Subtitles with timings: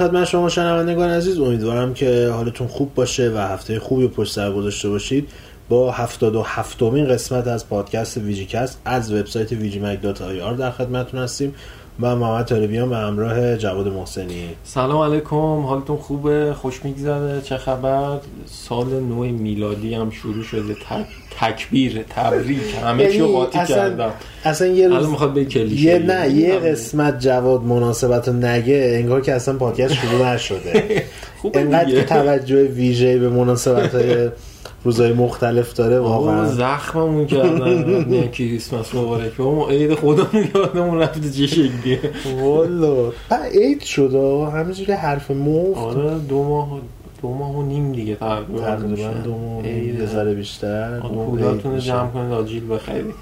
[0.00, 4.88] خدمت شما شنوندگان عزیز امیدوارم که حالتون خوب باشه و هفته خوبی پشت سر گذاشته
[4.88, 5.28] باشید.
[5.68, 11.54] با 77 مین قسمت از پادکست VGCast از وبسایت VGMag.ir در خدمتتون هستیم.
[11.98, 14.44] من محمد طالبیان به همراه جواد محسنی.
[14.64, 21.06] سلام علیکم حالتون خوبه؟ خوش میگذره؟ چه خبر؟ سال نو میلادی هم شروع شده تک...
[21.40, 24.10] تکبیر تبریک همه چی یعنی قاطی اصلا- کردم.
[24.44, 29.20] اصلا یه روز می‌خواد به کلیشه یه نه یه قسمت جواد مناسبت رو نگه انگار
[29.20, 31.02] که اصلا پادکست شروع نشده.
[31.42, 34.28] خوبه انقدر که توجه ویژه به مناسبت های
[34.84, 41.30] روزهای مختلف داره واقعا زخممون کردن نه کریسمس مبارک به ما عید خودمون یادمون رفته
[41.30, 42.00] چه شکلیه
[42.42, 43.12] والا
[43.54, 44.14] عید شد.
[44.54, 46.80] همینجوری حرف مفت آره دو ماه
[47.22, 49.10] دو ماه و نیم دیگه تقریبا.
[49.24, 49.68] دو ماه.
[49.68, 52.10] یه ذره بیشتر پولاتون رو جمع.
[52.10, 53.14] کنید آجیل بخرید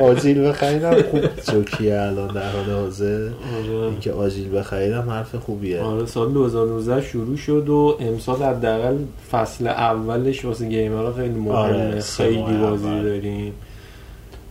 [0.00, 3.28] آجیل بخریدم خوب جوکیه الان در حال حاضر.
[3.58, 3.70] آره.
[3.70, 5.80] اینکه آجیل بخریدم حرف خوبیه.
[5.80, 8.96] آره سال 2019 شروع شد و امسال حداقل
[9.30, 11.52] فصل اولش واسه گیمرها خیلی مهمه.
[11.58, 13.02] آره، خیلی بازی اول.
[13.02, 13.52] داریم.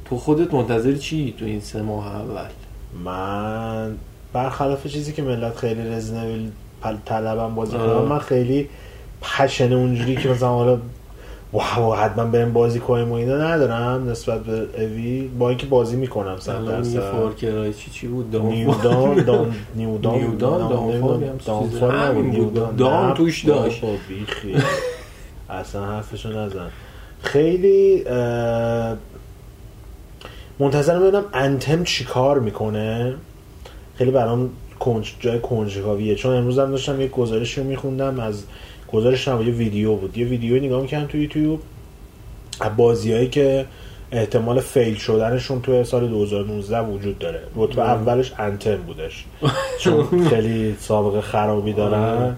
[0.06, 2.50] تو خودت منتظر چی تو این سه ماه اول؟
[3.04, 3.96] من
[4.34, 6.50] برخلاف چیزی که ملت خیلی رزنویل
[7.06, 8.10] طلبم بازی آره.
[8.10, 8.70] من خیلی
[9.22, 10.80] پشن اونجوری که مثلا حالا
[11.54, 15.28] واو حتما بریم بازی کنیم و اینا ندارم نسبت به اوی.
[15.40, 17.00] با اینکه بازی می‌کنم صد درصد.
[17.00, 20.70] فورکرای چی چی بود؟ دام نیودان دام نیودان نیودان،
[22.14, 22.26] بود.
[22.26, 23.82] نیودان دام توش داشت.
[24.08, 24.56] بیخی.
[25.50, 26.70] اصلا حرفشو نزن.
[27.22, 28.04] خیلی
[30.60, 33.14] منتظرم ببینم انتم چیکار می‌کنه.
[33.96, 34.50] خیلی برام
[34.80, 36.16] کنج جای کنجکاویه.
[36.16, 38.44] چون امروز هم داشتم یه گزارشی رو میخوندم از
[38.94, 40.18] گزارش نبود یه ویدیو بود.
[40.18, 41.60] یه ویدیو نگاه می‌کردم تو یوتیوب.
[42.62, 43.66] از بازیایی که
[44.12, 47.40] احتمال فیل شدنشون تو سال 2019 وجود داره.
[47.56, 47.90] رتبه ام.
[47.90, 49.26] اولش انتم بودش.
[49.82, 52.36] چون خیلی سابقه خرابی دارن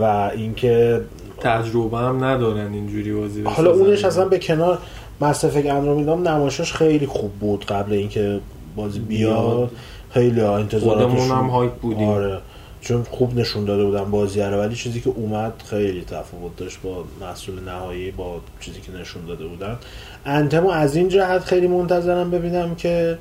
[0.00, 1.00] و اینکه
[1.40, 3.70] تجربه هم ندارن اینجوری بازی حالا.
[3.70, 4.78] اونش اصلا به کنار
[5.20, 8.40] مس افکت اندرومیدا نمایشش خیلی خوب بود قبل اینکه
[8.76, 9.70] بازی بیاد.
[10.10, 10.40] خیلی
[10.80, 12.08] خودمون هم هایپ بودیم.
[12.08, 12.38] آره.
[12.80, 17.04] چون خوب نشون داده بودن بازی رو ولی چیزی که اومد خیلی تفاوت داشت با
[17.20, 19.78] محصول نهایی با چیزی که نشون داده بودن.
[20.26, 23.18] انتمو از این جهت خیلی منتظرم ببینم که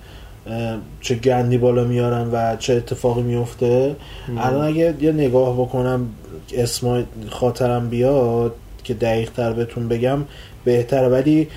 [1.01, 3.95] چه گندی بالا میارن و چه اتفاقی میفته.
[4.37, 6.09] الان اگه یه نگاه بکنم
[6.53, 10.19] اسم خاطرم بیاد که دقیق تر بهتون بگم
[10.65, 11.07] بهتره.
[11.07, 11.47] ولی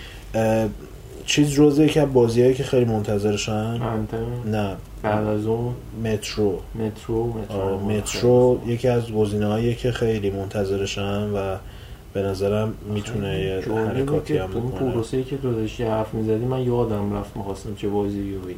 [1.27, 3.81] چیز جزء که بازیهایی که خیلی منتظرشن؟
[4.47, 4.77] نه.
[5.03, 5.75] بعد از اون
[6.05, 6.59] مترو.
[6.75, 7.79] مترو مترو.
[7.81, 11.57] مترو یکی از گزینه که خیلی منتظرشن و
[12.13, 14.91] به نظرم می‌تونه یه حرکاتی هم بکنه.
[14.91, 18.57] پروسه که تو داشتی حرف می‌زدی من یادم رفت می‌خواستم چه بازی رو بگم.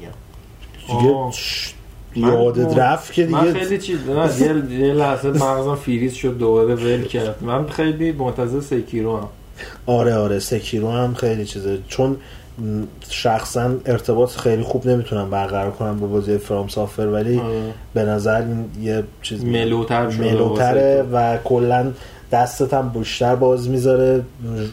[1.00, 4.52] دیگه من- یادت رفت که من دیگه خیلی چیز نه یه,
[4.94, 7.36] لحظه مغزم فریز شد دوباره ول کرد.
[7.40, 9.28] من خیلی منتظر سکیرو هم
[9.86, 11.78] آره آره سکیرو هم خیلی چیزه.
[11.88, 12.16] چون
[13.10, 17.62] شخصا ارتباط خیلی خوب نمی‌تونم برقرار کنم با بازی فرام سافر ولی آره.
[17.94, 21.92] به نظر این یه چیز ملوتر شده ملوتره و کلا
[22.32, 24.22] دستت هم بیشتر باز می‌ذاره.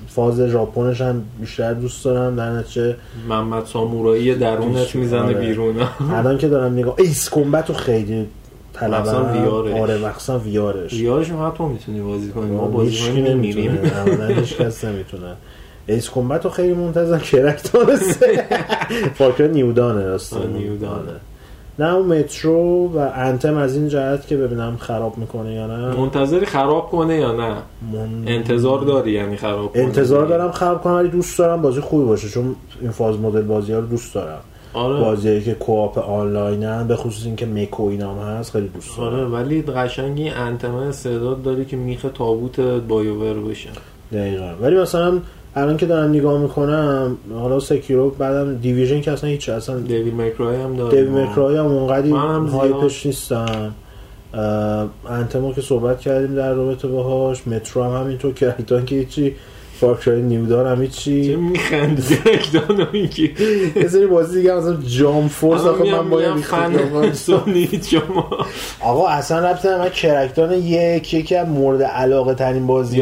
[0.08, 2.36] فاز ژاپنش هم بیشتر دوست دارم.
[2.36, 2.96] در نتیجه
[3.30, 5.34] محمد سامورایی درونت دوست- می‌زنه آره.
[5.34, 5.76] بیرون.
[6.18, 8.28] الان که دارم نگاه ایس کمبت رو خیلی
[8.74, 9.00] طلبم.
[9.00, 9.82] مخصوصا ویارش.
[9.82, 10.94] آره مخصوصا ویارش.
[10.94, 12.52] ریالش هم حتی می‌تونی بازی کنی.
[12.52, 13.42] ما بازی کنیم
[14.40, 15.36] هیچ کس نمی‌تونه.
[15.90, 18.46] ایس کمبت رو خیلی منتظرم کرکتار سه
[19.18, 20.38] فاکر نیودانه راست.
[20.38, 21.12] نیودانه.
[21.80, 25.96] نه اون مترو و انتم از این جهت که ببینم خراب می‌کنه یا نه.
[25.98, 27.56] منتظری خراب کنه یا نه؟
[27.94, 32.06] من- انتظار داری یعنی خراب کنه انتظار دارم خراب کنم ولی دوست دارم بازی خوبی
[32.06, 34.40] باشه چون این فاز مدل بازی ها رو دوست دارم.
[34.74, 35.00] آره.
[35.00, 39.34] بازیایی که کوآپ آنلاینن به خصوص اینکه مکو اینا هم هست خیلی دوست آره دارم
[39.34, 43.70] ولی قشنگی انتمه استعداد داری که میخ تابوت بایوور بشه.
[44.14, 44.50] دقیقا.
[44.62, 45.20] ولی مثلا
[45.60, 50.39] الان که دارم نگاه می‌کنم حالا Sekiro بعدم Division که اصلا هیچ اصلا Devil May
[50.39, 53.74] Cry هم داره Devil May Cry هم اونقدی هم hype ش نیستم.
[55.10, 59.36] Anthem ما که صحبت کردیم در رابطه باهاش Metro هم همینطور Crackdown که هیچی
[59.80, 63.34] Far Cry New Dawn هم چه هیچی میخندی Crackdown میگی
[63.76, 68.30] یه سری بازی دیگه مثلا Jump Force آخه من باید سونی شما.
[68.82, 69.78] آقا اصلا نداره.
[69.78, 73.02] من Crackdown یک یکی از مورد علاقه ترین بازی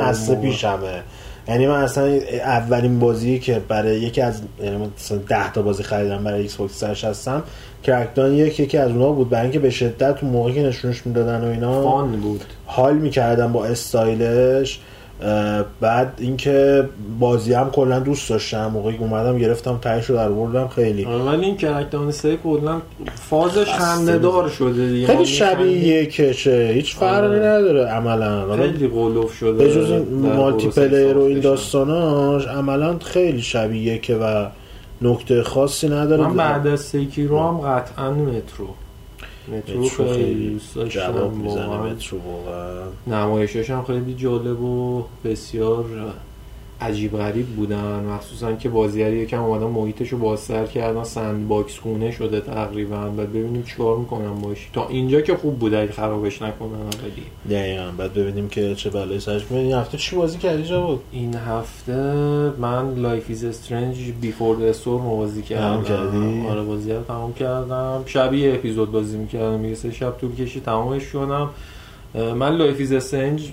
[0.00, 0.48] نسل موقع.
[0.48, 1.02] پیشمه.
[1.48, 5.82] یعنی من اصلا اولین بازی که برای یکی از یعنی من مثلا 10 تا بازی
[5.82, 7.42] خریدم برای Xbox 360
[7.82, 9.28] Crackdown یک یکی از اونها بود.
[9.28, 12.44] برای اینکه به شدت موقعی که نشونش می‌دادن و اینا fun بود.
[12.66, 14.80] حال می‌کردم با استایلش.
[15.80, 16.88] بعد اینکه
[17.20, 21.04] بازی هم کلا دوست داشتم موقعی که اومدم گرفتم تهش رو در بردم خیلی.
[21.04, 22.80] آره، ولی این Crackdown سه کلا
[23.14, 25.06] فازش خنده دار شده دیگه.
[25.06, 26.02] خیلی شبیه می‌خندیم.
[26.02, 27.38] یکشه هیچ فرقی آره.
[27.38, 28.56] نداره عملا.
[28.56, 31.40] خیلی قلوف شده به جز این multiplayer و این.
[31.40, 34.46] داستاناش عملا خیلی شبیه یکه و
[35.02, 36.26] نکته خاصی نداره.
[36.26, 38.68] من بعد از Sekiro هم قطعا Metro.
[39.52, 41.76] Metro خیلی دوست داشتم جواب می‌زنه.
[41.76, 45.84] Metro واقعا نمایشش هم خیلی جالب و بسیار
[46.80, 48.04] عجیب غریب بودن.
[48.04, 52.96] مخصوصا که بازیگری یکم اومدن محیطش رو بازتر کردن سند باکس خونه شده تقریبا.
[52.96, 54.70] بعد ببینیم چیکار می‌کنن باش.
[54.72, 57.90] تا اینجا که خوب بود اگه خرابش نکنن ولی دقیقا.
[57.98, 62.02] بعد ببینیم که چه بلایی سرش میاد این هفته چی بازی کردی جواد؟ این هفته
[62.58, 65.84] من Life is Strange Before the Storm بازی کردم.
[65.84, 68.02] کردی؟ آره بازی رو تمام کردم.
[68.06, 69.64] شبیه اپیزود بازی می‌کردم.
[69.64, 71.50] یه سه شب طول کشی تمامش کنم
[72.14, 73.52] من Life is Strange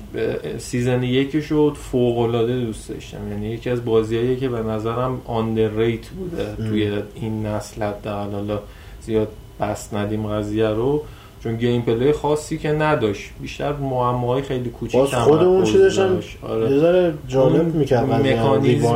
[0.58, 6.08] season یکش رو فوق العاده دوست داشتم یعنی یکی از بازیایی که به نظرم underrated
[6.07, 6.69] بوده ام.
[6.69, 8.60] توی این نسل حداقل حالا
[9.02, 9.28] زیاد
[9.60, 11.04] بست ندیم قضیه رو
[11.44, 16.38] چون gameplay خاصی که نداشت بیشتر معماهای خیلی کوچیک باز خودمون چی داشتم داشت.
[16.42, 16.72] آره.
[16.72, 18.96] یه ذره جالب اون می‌کرد مکانیزم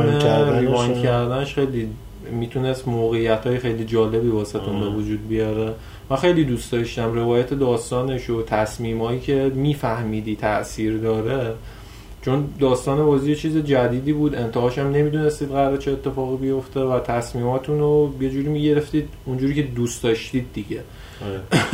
[0.58, 1.88] ریوایند کردنش خیلی
[2.32, 4.86] می‌تونست موقعیت های خیلی جالبی واسه به.
[4.86, 5.72] وجود بیاره
[6.10, 11.54] من خیلی دوست داشتم روایت داستانش و تصمیمایی که میفهمیدی تاثیر داره.
[12.22, 17.00] چون داستان بازی یه چیز جدیدی بود انتهاش هم نمی‌دونستید قرار چه اتفاقی بیفته و
[17.00, 20.80] تصمیماتون رو یه جوری می‌گرفتید اونجوری که دوست داشتید دیگه.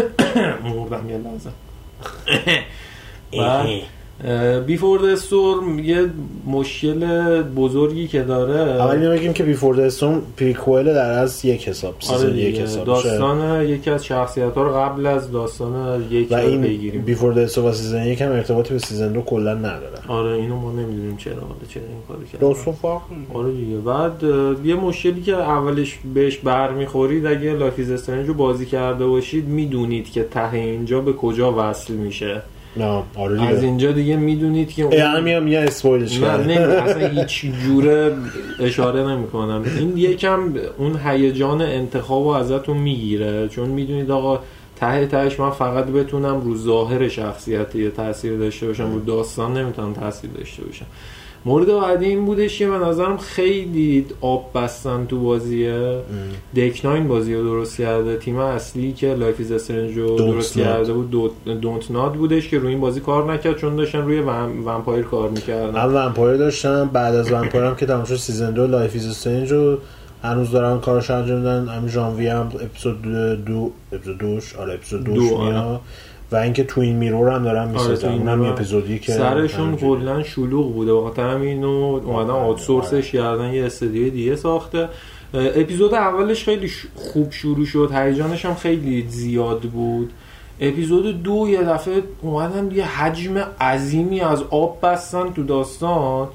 [0.75, 1.51] مردم یه لحظه.
[4.67, 6.07] Before the Storm یه
[6.47, 8.83] مشکل بزرگی که داره.
[8.83, 12.61] اول اینو بگیم که Before the Storm prequel در از یک حساب آره season یک.
[12.61, 12.87] حساب.
[12.87, 17.03] داستان یکی از شخصیت ها رو قبل از داستان یک و رو این بگیریم.
[17.03, 19.99] Before the Storm و season یک هم ارتباطی به season دو کلا نداره.
[20.09, 23.01] آره اینو ما نمی‌دونیم چرا حالا چرا این کارو کرد داستان فرق
[23.35, 23.77] آره دیگه.
[23.77, 24.23] بعد
[24.65, 30.13] یه مشکلی که اولش بهش برمیخورید اگه Life is Strange رو بازی کرده باشید می‌دونید
[30.13, 32.43] که ته اینجا به کجا وصل میشه.
[33.17, 36.51] آره از اینجا دیگه می‌دونید که هم میام یه spoil ش من کردم.
[36.51, 38.15] نمی اصلا هیچ جوره
[38.61, 40.41] اشاره نمی کنم این یکم
[40.79, 43.49] اون هیجان انتخاب ازتون می‌گیره.
[43.49, 44.41] چون می‌دونید آقا
[44.77, 49.93] ته تهش من فقط بتونم رو ظاهر شخصیت یه تاثیر داشته باشم رو داستان نمی‌تونم
[49.93, 50.87] تاثیر داشته باشم.
[51.47, 55.99] مورد بعدی این بودش که به نظرم خیلی آب بستن تو بازیه.
[56.57, 58.17] Deck Nine بازی رو درست کرده.
[58.17, 60.59] تیم اصلی که Life is Strange رو درست.
[60.59, 61.11] کرده بود.
[61.11, 63.57] دو- Dontnod بودش که روی این بازی کار نکرد.
[63.59, 65.71] چون داشتن روی ون- Vampyr کار می‌کردن.
[65.71, 66.91] من Vampyr داشتم.
[66.93, 69.79] بعد از Vampyr هم که تمام شد season دو Life is Strange رو
[70.23, 71.69] هنوز دارن کارش انجام میدن.
[71.69, 73.03] همین ژانویه هم اپیزود
[73.45, 74.57] دو اپیزود دوش.
[74.57, 75.51] آره اپیزود دوش دو، آره.
[75.55, 75.81] میاد
[76.33, 79.77] و اینکه Twin Mirror هم دارن آره، می‌سازن Twin اونم اپیزودی که سرشون.
[79.77, 80.95] کلا شلوغ بوده.
[80.95, 81.69] بخاطر همین اینو
[82.05, 84.89] اومدن آره، outsource ش کردن یه استودیوی دیگه ساخته.
[85.35, 87.91] اپیزود اولش خیلی خوب شروع شد.
[87.95, 90.13] هیجانش هم خیلی زیاد بود.
[90.61, 96.29] اپیزود دو یه دفعه اومدن یه حجم عظیمی از آب بستن تو داستان.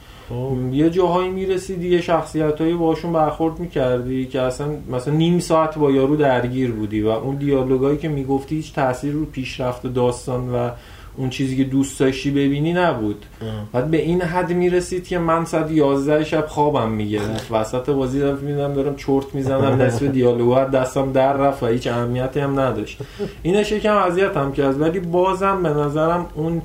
[0.72, 5.92] یه جاهایی می‌رسیدی یه شخصیت هایی باشون برخورد می‌کردی که اصلا مثلا نیم ساعت با
[5.92, 10.70] یارو درگیر بودی و اون دیالوگایی که می‌گفتی هیچ تاثیر رو پیشرفت داستان و
[11.18, 13.26] اون چیزی که دوست داشتی ببینی نبود.
[13.72, 17.52] بعد به این حد می‌رسید که من ساعت 11 شب خوابم می‌گرفت.
[17.52, 21.88] وسط بازی دارم میدم دارم چرت می‌زنم نصف دیالوگا از دستم در رفت و هیچ
[21.88, 23.00] اهمیتی هم نداشت.
[23.44, 26.62] اینش یکم اذیت هم کرد ولی بازم به نظرم اون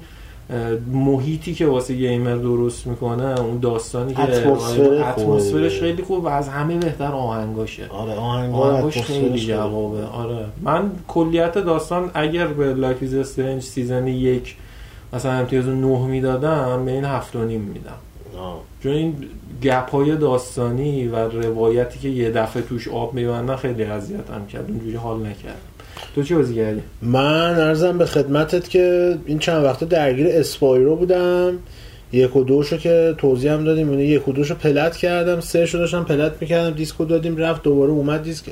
[0.93, 4.49] محیطی که واسه gamer درست می‌کنه اون داستانی که آره،
[5.09, 5.81] اتمسفرش.
[5.81, 7.89] خیلی خوب و از همه بهتر آهنگاشه.
[7.89, 10.05] آره آهنگا آهنگاش خیلی جوابه.
[10.05, 10.45] آره.
[10.63, 14.57] من کلیت داستان اگر به Life is Strange season یک
[15.13, 17.93] مثلا امتیاز 9 می‌دادم به این هفت و نیم میدم.
[18.83, 19.17] چون این
[19.63, 24.71] gap های داستانی و روایتی که یه دفعه توش آب میبندن خیلی اذیتم کرد.
[24.71, 25.57] اونجوری حال نکردم
[26.15, 31.59] تو چی بازی کردی؟ من عرضم به خدمتت که این چند وقته درگیر Spyro بودم
[32.13, 35.79] یک و دوشو که توضیح هم دادیم یعنی یک و دوشو plat کردم سه شو
[35.79, 38.45] داشتم plat می‌کردم دیسکو دادیم رفت دوباره اومد دیسک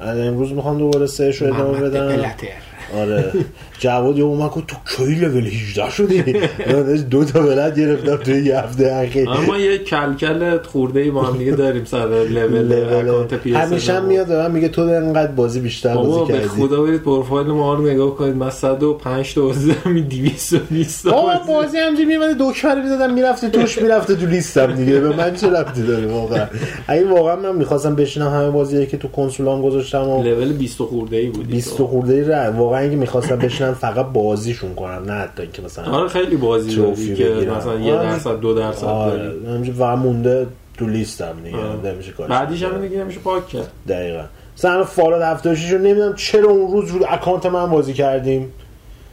[0.00, 2.48] امروز می‌خوام دوباره سه شو ادامه بدم plat رو.
[2.96, 3.32] آره.
[3.78, 6.24] جواد یه اومد گفت تو کی لول 18 شدی؟
[6.70, 9.30] یادش دو تا ولد گرفتم توی یه هفته اخیر.
[9.30, 14.04] اما یه کلکل خورده ای با هم دیگه داریم سر level account PS همیشه هم
[14.04, 16.48] میاد به من میگه تو انقدر بازی بیشتر بازی به کردی.
[16.48, 18.36] خدا برید پروفایل ما رو نگاه کنید.
[18.36, 21.78] من 105 تا بازی دارم 220 تا بابا بازی.
[21.78, 25.00] همجوری میمونه دکمه می‌زدم می‌رفتی توش می‌رفته تو لیستم دیگه.
[25.00, 26.46] به من چه ربطی داره واقعا؟
[26.88, 31.16] اگه واقعا من می‌خواستم بشینم همه بازی که تو کنسولام گذاشتم و لول 20 خورده
[31.16, 32.22] ای بودی 20 خورده ای
[32.58, 36.76] واقعا واقعا اینکه می‌خواستن بشینن فقط بازیشون کنن نه حتی اینکه مثلا آره خیلی بازی
[36.76, 37.56] داری که بگیرن.
[37.56, 38.08] مثلا یه آره.
[38.10, 39.32] درصد دو درصد آره.
[39.78, 40.46] واقعا مونده
[40.78, 41.92] تو لیستم دیگه.
[41.92, 42.62] نمیشه کارش بعدیش.
[42.62, 43.70] هم دیگه نمیشه پاک کرد.
[43.88, 44.22] دقیقا.
[44.58, 48.52] مثلا فالات 76 رو نمی‌دونم چرا اون روز رو اکانت من بازی کردیم.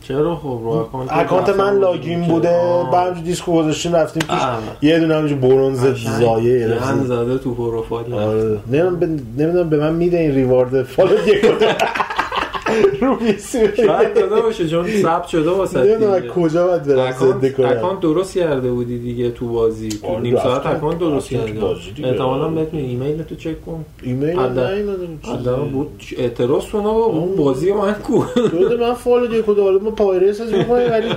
[0.07, 2.59] چرا خب رو اکانت اکانت من لاگین بوده.
[2.93, 4.59] بعد دیسکو گذاشتیم رفتیم توش آه.
[4.81, 5.79] یه دونه همینجور برونز
[6.19, 7.03] زایه گن.
[7.03, 8.13] زده تو پروفایل.
[8.13, 8.57] آره.
[8.71, 10.83] نمی‌دونم به, من میده این ریوارد.
[10.83, 11.45] فالوت یک
[13.01, 17.65] رو پیسی شاید داده باشه چون ثبت شده واسه نمی‌دونم کجا باید برم زنده کنم
[17.69, 20.65] اکانت درست کرده بودی دیگه تو بازی تو آره، نیم ساعت.
[20.65, 21.51] اکانت درست کرده
[21.95, 22.07] دیگه.
[22.07, 27.93] احتمالاً بهت ایمیل تو چک کن ایمیل نیومده بود اعتراض کن آقا اون بازی من
[27.93, 28.23] کو
[28.79, 30.53] من فالوت یک و دو ما پایرس از
[30.91, 31.09] ولی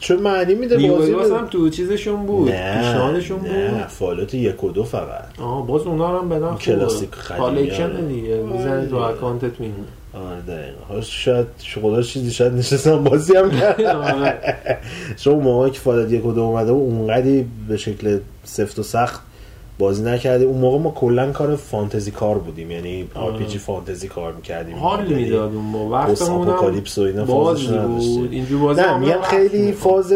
[0.00, 1.12] چون معنی میده بازی.
[1.12, 6.10] هم تو چیزشون بود پیشنهادشون نه بود فالوت یک و دو فقط آه باز اونا
[6.12, 6.54] رو هم بدن.
[6.54, 8.00] کلاسیک قدیمی کالکشن آره.
[8.02, 9.14] دیگه می‌زنی تو آره.
[9.16, 11.46] اکانتت میمونه آره دقیقا شاید
[11.82, 14.78] خدا چیزی شاید نشستم بازی هم کردم آره.
[15.26, 19.20] موقعی که فالوت یک و دو اومده بود اونقدی به شکل سفت و سخت
[19.80, 22.70] بازی نکردیم اون موقع ما کلا کار فانتزی کار بودیم.
[22.70, 24.76] یعنی RPG فانتزی کار می‌کردیم.
[24.76, 27.68] حال می‌داد اون وقتمون apocalypse و اینا فازش.
[27.68, 28.32] بود.
[28.32, 29.72] اینجور بازی نه میگم خیلی.
[29.72, 30.12] فاز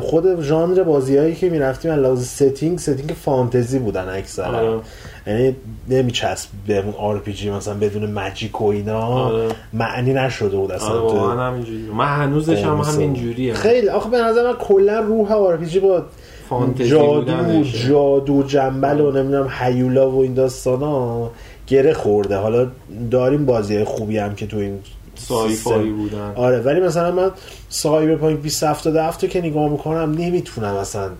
[0.00, 4.70] خود ژانر بازیایی که می‌رفتیم از لحاظ setting setting فانتزی بودن اکثرا.
[4.72, 4.80] آره.
[5.26, 5.56] یعنی
[5.88, 9.00] نمیچسب بهمون RPG مثلا بدون magic و اینا.
[9.00, 9.48] آره.
[9.72, 12.80] معنی نشده بود اصلا آره واقعا همینجوری من هنوزش هم.
[12.80, 13.54] همینجوریه.
[13.54, 13.88] خیلی.
[13.88, 16.02] آخه به نظر من کلا روح RPG با
[16.50, 17.64] فانتزی جادو.
[17.64, 21.30] جادو جنبل و نمی‌دونم هیولا و این داستانا
[21.66, 22.66] گره خورده حالا
[23.10, 24.78] داریم بازی خوبی هم که تو این
[25.14, 25.70] sci سیستم.
[25.70, 27.30] fi ای بودن آره ولی مثلا من
[27.68, 31.10] سایبرپانک 2077 رو که نگاه می‌کنم نمی‌تونم مثلا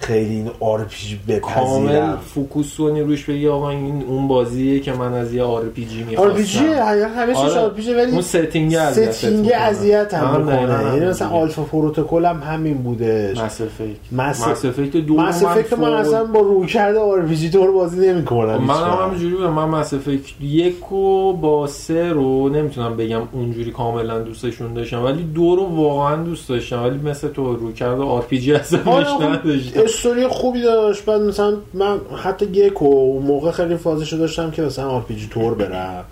[0.00, 5.12] خیلی این RPG کامل بپذیرم focus کنی روش بگی آقا این اون بازیه که من
[5.14, 7.60] از یه RPG R می‌خواستم PG همه چیز آره.
[7.60, 9.50] RPG ولی اون setting setting.
[9.54, 10.94] اذیت هم آره، می‌کنه.
[10.94, 11.28] یعنی مثلا.
[11.28, 16.40] آلفا پروتکل هم همین بوده مس افکت مس- افکت دو مس افکت من اصلا با
[16.40, 19.52] روی کرده آر پی جی طور بازی نمی‌کنم من هم همینجوری بودم.
[19.52, 25.22] من مس افکت یک و با سه رو نمی‌تونم بگم اونجوری کاملا دوستشون داشتم ولی
[25.22, 26.82] دو رو واقعا دوست داشتم.
[26.82, 29.80] ولی مثل تو رو کرده آر پی جی اصلا آره نداشتم.
[29.84, 34.62] استوری خوبی داشت بعد مثلا من حتی یک و اون موقع خیلی فازشو داشتم که
[34.62, 36.04] مثلا RPG طور برم.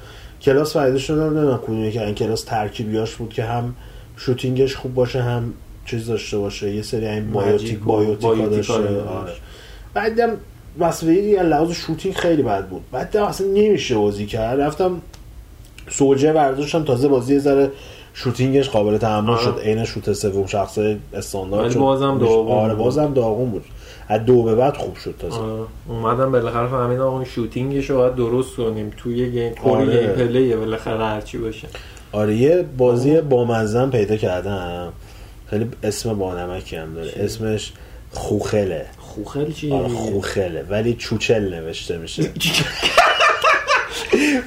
[0.43, 3.75] کلاس فایده شده نمی‌دونم کدومی که این کلاس ترکیبیاش بود که هم
[4.17, 5.55] شوتینگش خوب باشه هم
[5.87, 6.75] چیز داشته باشه.
[6.75, 8.77] یه سری این بایوتیک بایوتیکا داشته.
[8.77, 9.33] رو آره.
[9.95, 10.37] بعدم
[10.79, 12.83] مسئله از لحاظ شوتینگ خیلی بد بود.
[12.93, 14.61] بعد اصلا نمیشه بازی کرد.
[14.61, 15.01] رفتم
[15.89, 17.71] سوجه برداشتم تازه بازی یه ذره
[18.15, 19.43] شوتینگش قابل تحمل آره.
[19.43, 20.79] شد عین شوت سوم شخص
[21.15, 21.79] استاندارد ولی شد.
[21.79, 22.85] بازم داغون آره بود.
[22.85, 23.65] بازم داغون بود
[24.09, 25.63] از دو به بعد خوب شد تازه آره.
[25.89, 29.87] اومدم بالاخره فهمیدم آقا این shooting ش رو باید درست کنیم توی یه game آره.
[29.87, 31.69] gameplay ه بالاخره هرچی باشه
[32.13, 34.93] آره یه بازی بامزه پیدا کردم
[35.47, 37.73] خیلی اسم بانمکی هم داره اسمش
[38.11, 42.23] خوخله خوخل چیه آره؟ خوخله ولی چوچل نوشته میشه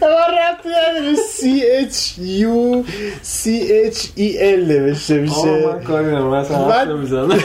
[0.01, 1.15] من ربطی نداره.
[1.29, 2.83] C H U
[3.21, 5.67] C H E L نوشته میشه.
[5.67, 6.11] من کاری
[6.93, 7.39] نمی‌زنم.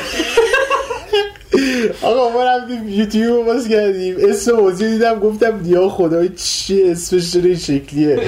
[2.02, 4.16] آقا ما رفتیم یوتیوب رو باز کردیم.
[4.28, 8.18] اسم موضوع دیدم گفتم یا خدای چیه اسمش این شکلیه.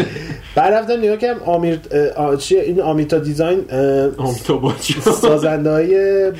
[0.55, 1.79] بعد رفتم نگاه کردم آمیر
[2.39, 3.65] چیه؟ این آمیتا دیزاین
[4.19, 4.73] آمیتا
[5.13, 6.33] سازنده های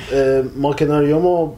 [0.55, 1.51] ماکناریوم و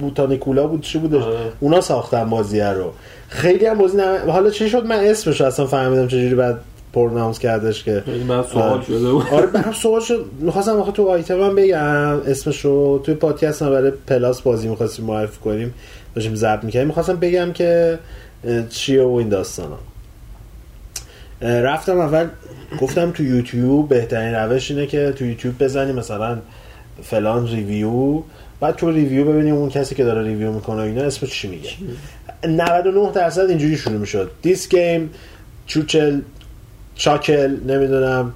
[0.00, 1.22] بوتانیکولا بود چی بودش.
[1.60, 2.92] اونا ساختن بازیه رو.
[3.28, 4.30] خیلی هم بازی نم...
[4.30, 6.60] حالا چی شد؟ من اسمش اصلا فهمیدم چجوری بعد
[6.92, 8.02] پرنامس کردش که.
[8.28, 8.84] بعد سوال آره.
[8.84, 9.26] شده بود.
[9.32, 10.24] آره برام سوال شد.
[10.40, 15.04] می‌خواستم آخه تو آیتم هم بگم اسمش رو توی پادکست هم برای پلاس بازی می‌خواستیم
[15.04, 15.74] معرفی کنیم.
[16.14, 16.86] داشتیم ضبط می‌کردیم.
[16.86, 17.98] می‌خواستم بگم که
[18.70, 19.68] چیه و این داستان
[21.40, 22.26] رفتم اول
[22.80, 26.38] گفتم تو یوتیوب بهترین روش اینه که تو یوتیوب بزنی مثلا
[27.02, 28.22] فلان ریویو
[28.60, 31.70] بعد تو ریویو ببینیم اون کسی که داره review می‌کنه اینا اسمش چی میگه؟
[32.48, 34.30] 99 درصد اینجوری شروع می‌شد.
[34.42, 35.10] this game
[35.66, 36.20] چوچل
[36.94, 38.32] چاکل نمی‌دونم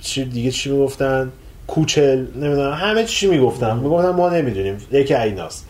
[0.00, 1.32] چی دیگه چی می‌گفتن؟
[1.66, 3.76] کوچل نمی‌دونم همه چی می‌گفتن.
[3.76, 4.76] می‌گفتن ما نمی‌دونیم.
[4.92, 5.66] یکی ایناست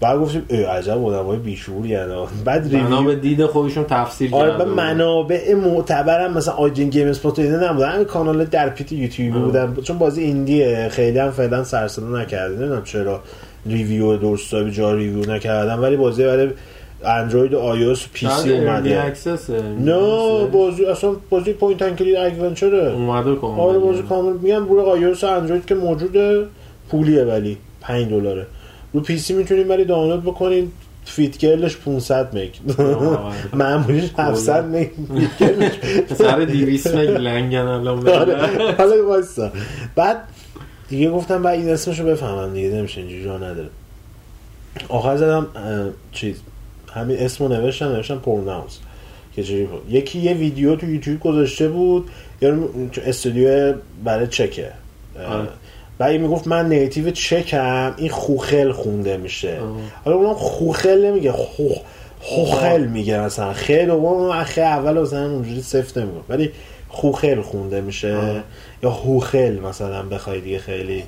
[0.00, 4.56] بعد گفتیم ای عجب آدمای بیشوری هستن بعد بنا به review دید خودشون تفسیر آره
[4.56, 4.74] به بود.
[4.74, 7.88] منابع معتبرم مثلا IGN GameSpot اینا نبودن.
[7.88, 9.38] همین کانال درپیت یوتیوبی.
[9.38, 9.76] بودن.
[9.82, 10.88] چون بازی indie ه.
[10.92, 13.20] خیلی هم فعلا سر صدا نکرده نمی‌دونم چرا
[13.66, 15.78] ریویو درست جا ریویو نکردن.
[15.78, 16.50] ولی بازی برای
[17.04, 19.12] اندروید و iOS و PC اومده
[19.80, 23.60] نه بازی اصلا بازی point and click adventure ه اومده کامل.
[23.60, 24.32] آره بازی کامل.
[24.32, 26.46] میگم روی iOS و اندروید که موجوده
[26.90, 28.46] پولیه ولی 5 دلاره.
[28.92, 30.72] رو PC می‌تونیم ولی دانلود بکنین.
[31.04, 32.50] FitGirl ش 500 مگ
[33.54, 34.88] معمولیش 700 مگ
[36.18, 38.36] سر 200 مگ لنگن الان آره.
[38.78, 39.50] حالا وایسا.
[39.96, 40.16] بعد
[40.88, 42.68] دیگه گفتم بعد این اسمشو بفهمم دیگه.
[42.68, 43.68] نمیشه اینجوری جا نداره.
[44.88, 45.46] آخر زدم
[46.12, 46.36] چیز.
[46.94, 48.78] همین اسمو نوشتم نوشتم پروناوس
[49.36, 52.68] که چجوری یکی یه ویدیو تو یوتیوب گذاشته بود یا
[53.06, 54.72] استودیو برای چکه.
[56.00, 59.58] و این می‌گفت من نیتیو چکم این خوخل خونده میشه.
[60.04, 61.78] حالا اونم خوخل نمیگه خوخ
[62.20, 63.52] خوخل میگه مثلا.
[63.52, 66.50] خیل و اون خیل اول مثلا اونجوری سفت نمیگه ولی
[66.88, 68.16] خوخل خونده میشه.
[68.16, 68.42] آه.
[68.82, 71.04] یا خوخل مثلا بخوای دیگه خیلی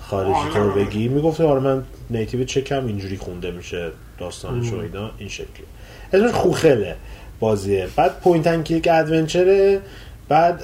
[0.00, 1.08] خارجی طور بگی.
[1.08, 3.90] می‌گفت آره من native چکم اینجوری خونده میشه.
[4.20, 5.66] داستانش و اینا این شکلی.
[6.12, 6.96] اسمش خوخله
[7.40, 7.88] بازیه.
[7.96, 9.80] بعد point and click adventure ه
[10.28, 10.62] بعد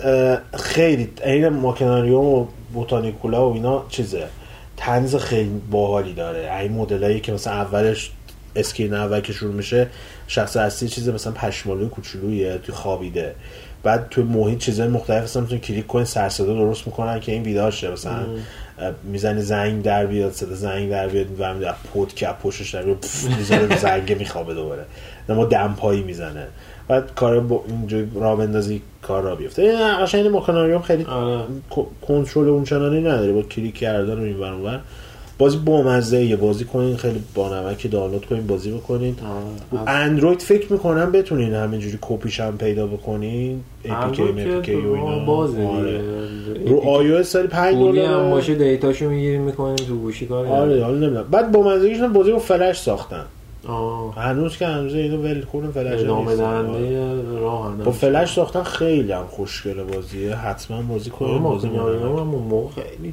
[0.56, 4.26] خیلی این ماشیناریوم و بوتانیکولا و اینا چیزه.
[4.76, 6.56] تنز خیلی باحالی داره.
[6.60, 8.10] این مدلایی که مثلا اولش
[8.56, 9.86] scene اول که شروع میشه
[10.28, 13.34] شخص اصلی چیز مثلا پشمالوی کوچولویه تو خوابیده.
[13.82, 17.42] بعد تو محیط چیزای مختلف اصلا می‌تونی کلیک کنی سر صدا درست می‌کنن که این
[17.42, 18.26] بیدار شه مثلا
[19.04, 23.06] می‌زنی زنگ در بیاد صدا زنگ در بیاد و از پود که پشتش در بیاد
[23.38, 24.84] می‌زنه زنگ میخوابه دوباره.
[25.28, 26.46] ما دمپایی می‌زنه.
[26.88, 29.62] بعد کار با اینجوری را بندازی کار را بیفته.
[29.62, 31.44] این قشنگ مکاناریوم خیلی آره.
[32.08, 34.80] کنترل اون چنانی نداره با کلیک کردن و این ور.
[35.38, 39.16] بازی بامزه یه بازی کنین خیلی بانمک دانلود کنین بازی بکنین.
[39.86, 43.60] اندروید فکر می‌کنم بتونین همینجوری کپیش هم پیدا بکنین.
[43.84, 45.24] APK MPK و اینا.
[45.24, 46.00] بازه آره.
[46.66, 48.06] رو آی او سال 5 دلار.
[48.06, 51.26] هم باشه دیتاشو می‌گیریم می‌کنیم تو گوشی کار آره حالا نمی‌دونم.
[51.30, 53.24] بعد با منزگیشون بازی با فلش ساختن.
[54.16, 59.82] هنوز که هنوز اینو ول کنه فلش دهنده راه با فلش ساختن خیلی هم خوشگله
[59.82, 60.36] بازیه.
[60.36, 61.80] حتما بازی کنیم بازی کنیم.
[61.80, 63.12] اون موقع خیلی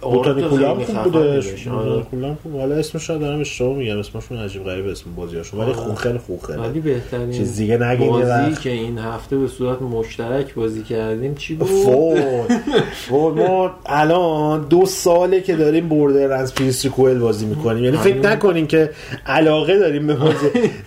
[0.00, 1.40] بوتانیکولا هم خوب بوده.
[1.40, 2.56] بوتانیکولا هم خوب.
[2.56, 3.98] حالا اسمش رو دارم اشتباه میگم.
[3.98, 5.60] اسمشون عجیب غریب اسم بازیاشون.
[5.60, 9.48] ولی خوب خیلی خوب خیلی ولی بهترین چیز دیگه نگین بازی که این هفته به
[9.48, 16.54] صورت مشترک بازی کردیم چی بود؟ فوت ما الان دو ساله که داریم بوردر از
[16.54, 17.84] پیستریکوئل بازی می‌کنیم.
[17.84, 18.90] یعنی فکر نکنین که
[19.26, 20.46] علاقه داریم به بازی.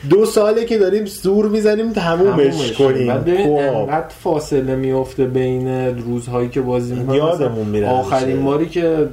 [0.09, 3.09] دو ساله که داریم سور می‌زنیم تمومش کنیم.
[3.09, 7.17] انقدر فاصله میفته بین روزهایی که بازی می‌کنیم.
[7.17, 9.07] یادمون میره آخرین باری که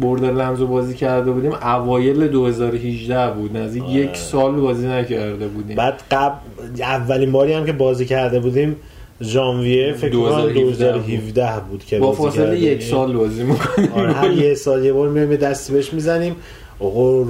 [0.00, 3.56] بوردرلندز رو بازی کرده بودیم اوایل 2018 بود.
[3.56, 3.94] نزدیک آه.
[3.94, 5.76] یک سال بازی نکرده بودیم.
[5.76, 6.36] بعد قبل
[6.80, 8.76] اولین باری هم که بازی کرده بودیم
[9.22, 13.92] ژانویه فکر کنم 2017 بود که با فاصله یک سال بازی می‌کنیم.
[13.94, 16.36] آره هر یه سال یه بار میایم دستی بهش می‌زنیم.
[16.80, 17.24] آقا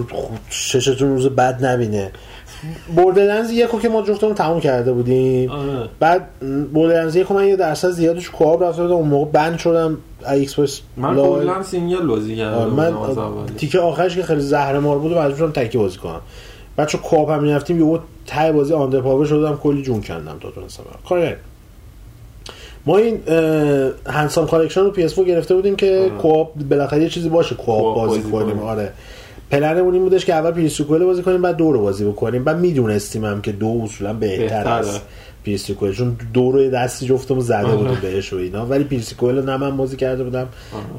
[0.50, 2.10] چشمتون روز بد نبینه.
[2.96, 5.50] Borderlands یکو که ما جفتمون تموم کرده بودیم.
[5.50, 5.88] آه.
[6.00, 6.28] بعد
[6.72, 8.94] Borderlands یکو من یه درصد زیادش co-op رفته بودم.
[8.94, 9.98] اون موقع ban شدم.
[10.30, 12.70] XPress من کلا single بازی کردم.
[12.70, 12.94] من
[13.56, 16.20] تیکه آخرش که خیلی زهر مار بود و مجبور شدم تکی بازی کنم.
[16.78, 19.56] بچه co-op هم می‌رفتیم یهو ته بازی underpower شدم.
[19.56, 21.36] کلی جون کندم تا تونستم کار
[22.86, 23.20] ما این
[24.06, 27.54] Handsome Collection رو PS گرفته بودیم که co-op بالاخره یه چیزی باشه.
[27.66, 28.58] بازی, بازی کنیم.
[28.58, 28.92] آره.
[29.50, 32.44] پلنمون این بودش که اول Pre-Sequel بازی کنیم بعد دو رو بازی بکنیم.
[32.44, 35.02] بعد می‌دونستیم هم که دو اصولا بهتر است
[35.44, 38.66] Pre-Sequel چون دو رو دستی جفتمون زده بودیم بهش و اینا.
[38.66, 40.48] ولی Pre-Sequel نه من بازی کرده بودم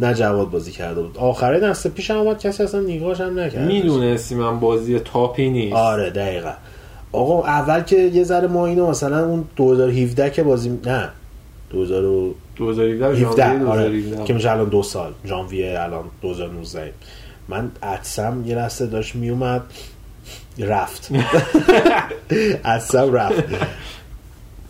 [0.02, 1.18] نه جواد بازی کرده بود.
[1.18, 3.68] آخره دست پیش اومد کسی اصلا نگاهش هم نکرد.
[3.68, 5.76] می‌دونستیم من بازی تاپی نیست.
[5.76, 6.52] آره دقیقا.
[7.12, 11.10] آقا اول که یه ذره ما اینو مثلا اون 2017 که بازی نه
[11.70, 14.04] 2000 2017 آره.
[14.26, 16.94] که میشه الان دو سال ژانویه الان 2019
[17.50, 19.62] من عدسم یه لحظه داشت میومد
[20.60, 21.10] رفت.
[22.66, 23.44] عدسم رفت.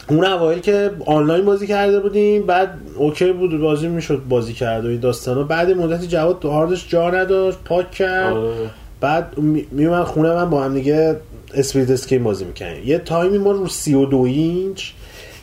[0.09, 4.87] اون اوایل که آنلاین بازی کرده بودیم بعد اوکی بود بازی می‌شد بازی کرد و
[4.87, 8.33] این داستانا بعد مدتی جواد هاردش جا نداشت پاک کرد.
[8.33, 8.53] آه.
[9.01, 9.37] بعد
[9.71, 11.15] میومد خونه من با هم دیگه
[11.53, 14.91] split screen بازی می‌کنیم یه تایمی ما رو 32 اینچ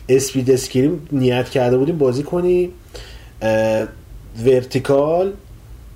[0.09, 2.71] split screen نیت کرده بودیم بازی کنیم.
[4.45, 5.33] vertical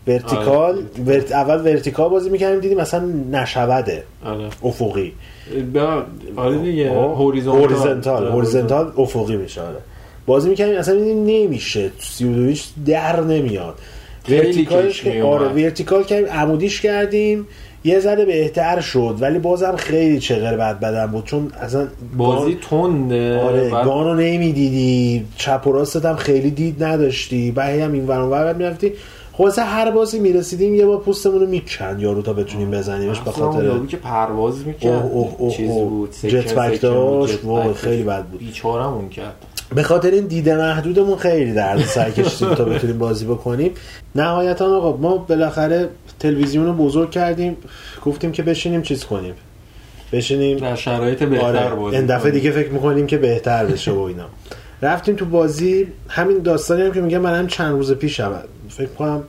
[0.08, 1.06] vertical آره.
[1.06, 1.32] vert...
[1.32, 4.50] اول vertical بازی می‌کردیم دیدیم مثلا نشده آره.
[4.64, 5.14] افقی.
[6.36, 8.28] آره دیگه horizontal.
[8.28, 9.78] horizontal افقی میشه آره.
[10.26, 11.92] بازی می‌کردیم اصلا دیدیم نمیشه.
[12.00, 12.54] 32
[12.86, 13.76] در نمیاد.
[14.30, 17.48] ورتیکالش که آره ورتیکال کردیم عمودیش کردیم
[17.84, 21.88] یه ذره بهتر شد ولی بازم خیلی چغر بد بدن بود چون اصلا
[22.18, 23.40] بازی تنده.
[23.40, 23.86] آره بعد...
[23.86, 28.92] گانو نمی‌دیدی چپ و راستت هم خیلی دید نداشتی بعد هم این وران ور می‌رفتی.
[29.34, 33.63] خلاصه هر بازی می‌رسیدیم یه بار پوستمون رو می‌کند یارو تا بتونیم بزنیمش به خاطر
[33.63, 35.12] یارو که پرواز می‌کرد.
[35.58, 37.39] چیز بود جت پک داشت.
[37.76, 38.39] خیلی بد بود.
[38.39, 39.36] بیچارمون کرد.
[39.76, 43.72] به خاطر این دیده محدودمون خیلی درد سر کشیدیم تا بتونیم بازی بکنیم.
[44.15, 45.89] نهایتا آقا ما بالاخره
[46.20, 47.58] تلویزیون رو بزرگ کردیم.
[48.06, 49.34] گفتیم که بشینیم چیز کنیم.
[50.12, 50.58] بشینیم.
[50.58, 51.76] در شرایط بهتر آره.
[51.76, 52.32] بازی این دفعه.
[52.32, 54.26] دیگه فکر می‌کنیم که بهتر بشه و اینا.
[54.82, 58.34] رفتیم تو بازی همین داستانی هم که میگم من هم چند روز پیش هم.
[58.70, 59.24] فکر کنم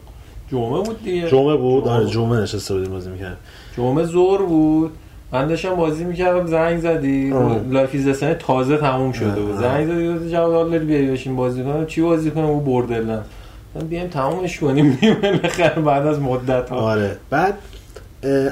[0.51, 1.29] جمعه بود دیگه.
[1.29, 2.07] جمعه بود؟ آره.
[2.07, 3.37] جمعه نشسته بودیم بازی می‌کرد
[3.77, 4.91] جمعه زور بود.
[5.33, 7.33] من داشتم بازی می‌کردم زنگ زدی.
[7.33, 7.61] آه.
[7.71, 9.53] Life is Strange تازه تموم شده بود.
[9.53, 9.61] آه.
[9.61, 11.87] زنگ زدی گفتی جواد حال داری بیای بشین بازی کنم.
[11.87, 14.99] چی بازی کنم؟ Borderlands بیایم تمومش کنیم.
[15.23, 16.77] بالاخره بعد از مدت ها.
[16.77, 17.17] آره.
[17.31, 17.55] بعد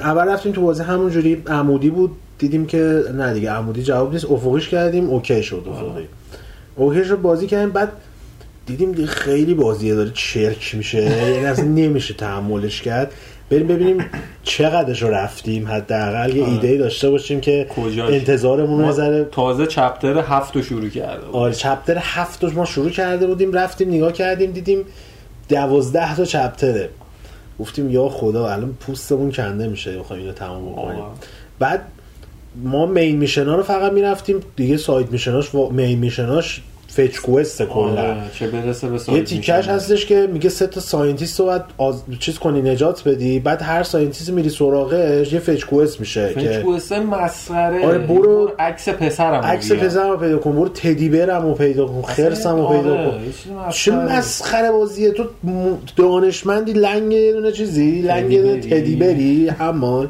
[0.03, 2.11] اول رفتیم تو بازی همونجوری عمودی بود.
[2.37, 4.25] دیدیم که نه دیگه عمودی جواب نیست.
[4.25, 6.07] افقیش کردیم اوکی شد افقی.
[6.75, 7.91] اوکی شد بازی کردیم بعد
[8.65, 13.13] دیدیم دیگه خیلی بازیه داره چرک میشه یعنی اصلا نمیشه تحملش کرد
[13.49, 14.05] بریم ببینیم
[14.43, 16.51] چقدرش رو رفتیم حداقل یه آره.
[16.51, 21.35] ایده داشته باشیم که؟ انتظارمون رو ذره تازه chapter هفت رو شروع کرده بود.
[21.35, 24.85] آره chapter هفتش ما شروع کرده بودیم رفتیم نگاه کردیم دیدیم
[25.49, 26.89] دوازده تا chapter ه
[27.59, 31.03] گفتیم یا خدا الان پوستمون کنده میشه بخوایم اینو تمام بکنیم.
[31.59, 31.81] بعد
[32.63, 36.61] ما main mission ا رو فقط می‌رفتیم دیگه side mission اش و main mission اش
[36.97, 39.49] fetch quest کلا آره، چه برسه به یه تیکش.
[39.67, 42.03] هستش که میگه سه تا scientist رو باید آز...
[42.19, 46.61] چیز کنی نجات بدی بعد هر scientist میری سراغش یه fetch quest میشه فکر که
[46.61, 51.85] کوسه مسخره آره، برو- عکس پسرم عکس پسرم پیدا کن برو تدی برم رو پیدا
[51.87, 54.71] کن خرسم رو پیدا آره، کن چه مسخره.
[54.71, 55.23] بازیه تو
[55.95, 58.59] دانشمندی لنگ یه دونه چیزی لنگ.
[58.69, 60.09] تدی بری همان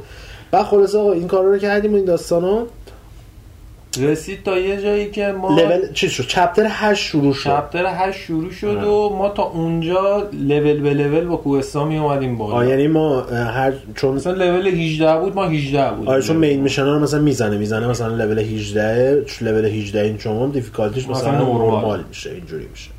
[0.53, 2.63] و خلاصه آقا این کارا رو کردیم این داستانا.
[3.99, 7.49] رسید تا یه جایی که ما لول چیز شد؟ چپتر 8 شروع شد.
[7.49, 8.87] چپتر 8 شروع شد آره.
[8.87, 12.55] و ما تا اونجا لول به لول با کوهستا می اومدیم بالا.
[12.55, 16.61] آه یعنی ما هر چون مثلا لول 18 بود ما 18 بود آره چون main
[16.61, 21.09] mission رو مثلا می‌زنه می‌زنه مثلا لول 18 چون لول 18 این شما difficulty ش
[21.09, 22.03] مثلا مثلا نورمال.
[22.09, 22.89] میشه اینجوری میشه.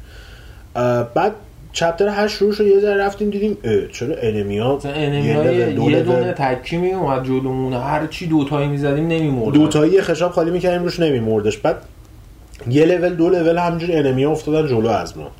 [1.14, 1.32] بعد
[1.72, 6.02] chapter 8 شروع شد یه ذره رفتیم دیدیم اه، چرا enemy ا enemy ای یه
[6.02, 11.00] دونه تکی می اومد جلومون هر چی دوتایی می‌زدیم نمیمرد دوتایی خشاب خالی می‌کردیم روش
[11.00, 11.58] نمیمردش.
[11.58, 11.76] بعد
[12.70, 15.30] یه لول دو لول همجوری enemy ا افتادن جلو از ما.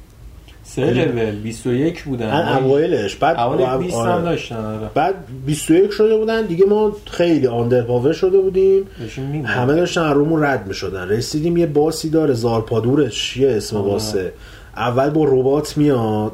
[0.65, 2.31] سه لول 21 بودن.
[2.31, 3.15] ان اوایلش.
[3.17, 4.13] بعد اول 20 آره.
[4.13, 4.91] هم داشتن آره.
[4.95, 5.15] بعد
[5.47, 6.47] 21 شده بودن.
[6.47, 8.85] دیگه ما خیلی آندر پاور شده بودیم.
[9.45, 11.09] همه داشتن رومون رد می‌شدن.
[11.09, 13.87] رسیدیم یه باسی داره زارپادورش یه اسم آره.
[13.87, 14.33] باسه
[14.77, 16.33] اول با ربات میاد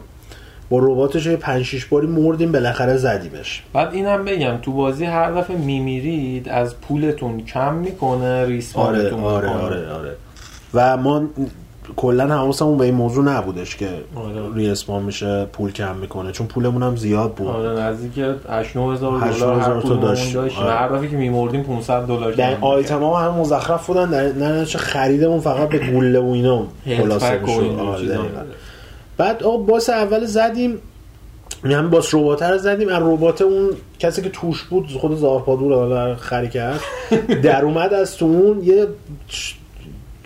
[0.70, 5.32] با رباتش یه 5 6 باری مردیم بالاخره زدیمش بعد اینم بگم تو بازی هر
[5.32, 9.62] دفعه میمیرید از پولتون کم می‌کنه آره ریسپانتون آره می‌کنه.
[9.62, 10.16] آره آره
[10.74, 11.28] و ما
[11.96, 14.54] کلا حواسمون به این موضوع نبودش که آره.
[14.54, 19.40] ریسپان میشه پول کم می‌کنه چون پولمون هم زیاد بود آره نزدیک 8 9000 8
[19.40, 20.00] دلار هر 9000 تا کدوممون
[20.32, 20.36] داشت.
[20.36, 20.72] آره.
[20.72, 24.64] هر دفعه که میمردیم 500 دلار در کم آیتم ها هم مزخرف بودن در نه
[24.64, 26.62] چه خریدمون فقط به گوله و اینا
[26.96, 28.18] خلاصه و می‌شد آره،.
[29.16, 30.78] بعد آقا باس اول زدیم
[31.64, 36.16] هم باس ربات رو زدیم از ربات اون کسی که توش بود خود زارپادور حالا
[36.16, 36.80] خری کرد
[37.42, 38.86] در اومد از تو اون یه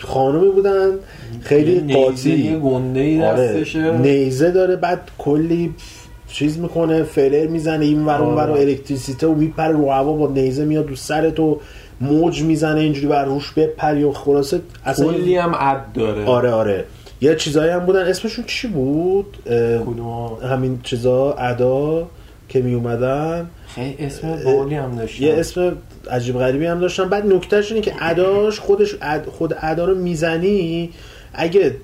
[0.05, 0.91] خانمی بودن.
[1.41, 2.61] خیلی قاطی.
[2.65, 3.65] گنده آره.
[4.03, 5.75] نیزه داره بعد کلی
[6.29, 8.61] چیز می‌کنه فلر می‌زنه این ور اون ور آره.
[8.61, 11.61] الکتریسیته و میپره رو هوا با نیزه میاد رو سرت و
[12.01, 16.25] موج می‌زنه اینجوری بر روش بپری و خلاصه اصلا کلی هم عد داره.
[16.25, 16.85] آره آره.
[17.21, 18.07] یه چیزایی هم بودن.
[18.07, 19.37] اسمشون چی بود؟
[20.51, 22.07] همین چیزا ادا
[22.49, 25.77] که می اومدن خیلی اسم بالی هم داشت یه اسم
[26.11, 30.91] عجیب غریبی هم داشتن بعد نکتهش اینه که اداش خودش اد- خود ادا رو می‌زنی
[31.35, 31.75] اگه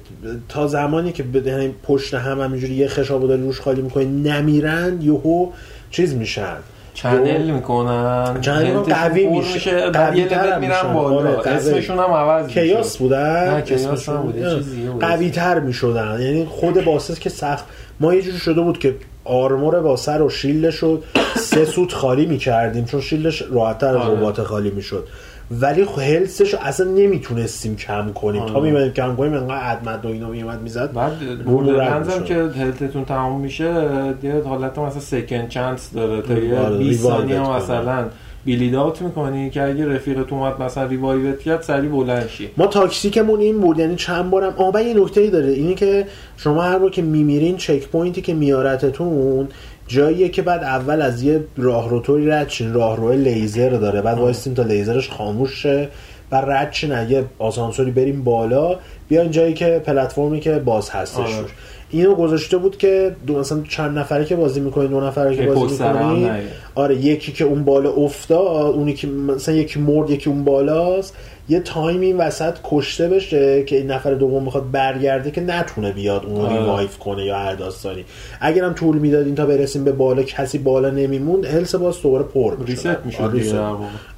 [0.48, 5.48] تا زمانی که یعنی پشت هم همینجوری یه خشابو داری روش خالی می‌کنی نمیرن یهو
[5.90, 6.56] چیز میشن
[6.94, 9.90] چنل می‌کنن چنل هلتشون قوی میشه.
[9.90, 10.92] قوی تر میرن میشن.
[10.94, 11.50] بالا آره،.
[11.50, 15.00] اسمشون هم عوض میشه کیاس بودن کیاس؟ هم بود، بود.
[15.00, 17.64] قوی تر می شدن یعنی خود باسس که سخت
[18.00, 18.94] ما یه جوری شده بود که
[19.28, 21.02] آرمور باسه رو شیلدش رو
[21.36, 24.18] سه سوت خالی می کردیم چون شیلدش راحتتر از آره.
[24.18, 25.08] ربات خالی می شد
[25.50, 28.62] ولی خب هلسش اصلا نمی‌تونستیم کم کنیم تا آره.
[28.62, 32.24] میمدیم کم کنیم انقدر عدمت و اینا میومد می‌زد بعد می‌شد.
[32.24, 33.86] که هلتتون تمام میشه
[34.22, 37.56] یه حالت مثلا سکند چانس داره تا یه آره، 20 ریوایوت ثانیه.
[37.56, 38.04] مثلا
[38.48, 42.50] بیلید اوت می‌کنی که اگه رفیقت اومد مثلا ریوایوت کرد سری بلند شی.
[42.56, 46.06] ما تاکسیکمون این بود یعنی چند بارم آبا یه نکته ای داره اینی که
[46.36, 49.48] شما هر بار که میمیرین checkpoint ی که میارتتون
[49.86, 54.54] جاییه که بعد اول از یه راهرو طوری رد شین راهرو لیزر داره بعد وایستین
[54.54, 55.88] تا لیزرش خاموش شه
[56.32, 58.76] و رد شین از یه آسانسوری بریم بالا
[59.08, 61.46] بیاین جایی که پلتفرمی که باز هستش آره.
[61.90, 65.84] اینو گذاشته بود که دو مثلا چند نفره که بازی می‌کنی دو نفره که بازی
[65.84, 66.30] هم می‌کنی.
[66.74, 71.16] آره یکی که اون بالا افتاد اونی که مثلا یکی مرد یکی اون بالاست.
[71.50, 76.24] یه تایمی این وسط کشته بشه که این نفر دوم می‌خواد برگرده که نتونه بیاد
[76.24, 76.58] اون رو آره.
[76.58, 78.04] revive کنه یا هر داستانی.
[78.40, 82.70] اگرم طول می‌دادین تا برسیم به بالا کسی بالا نمیموند health باز دوباره پر می‌شد.
[82.70, 83.56] reset می‌شد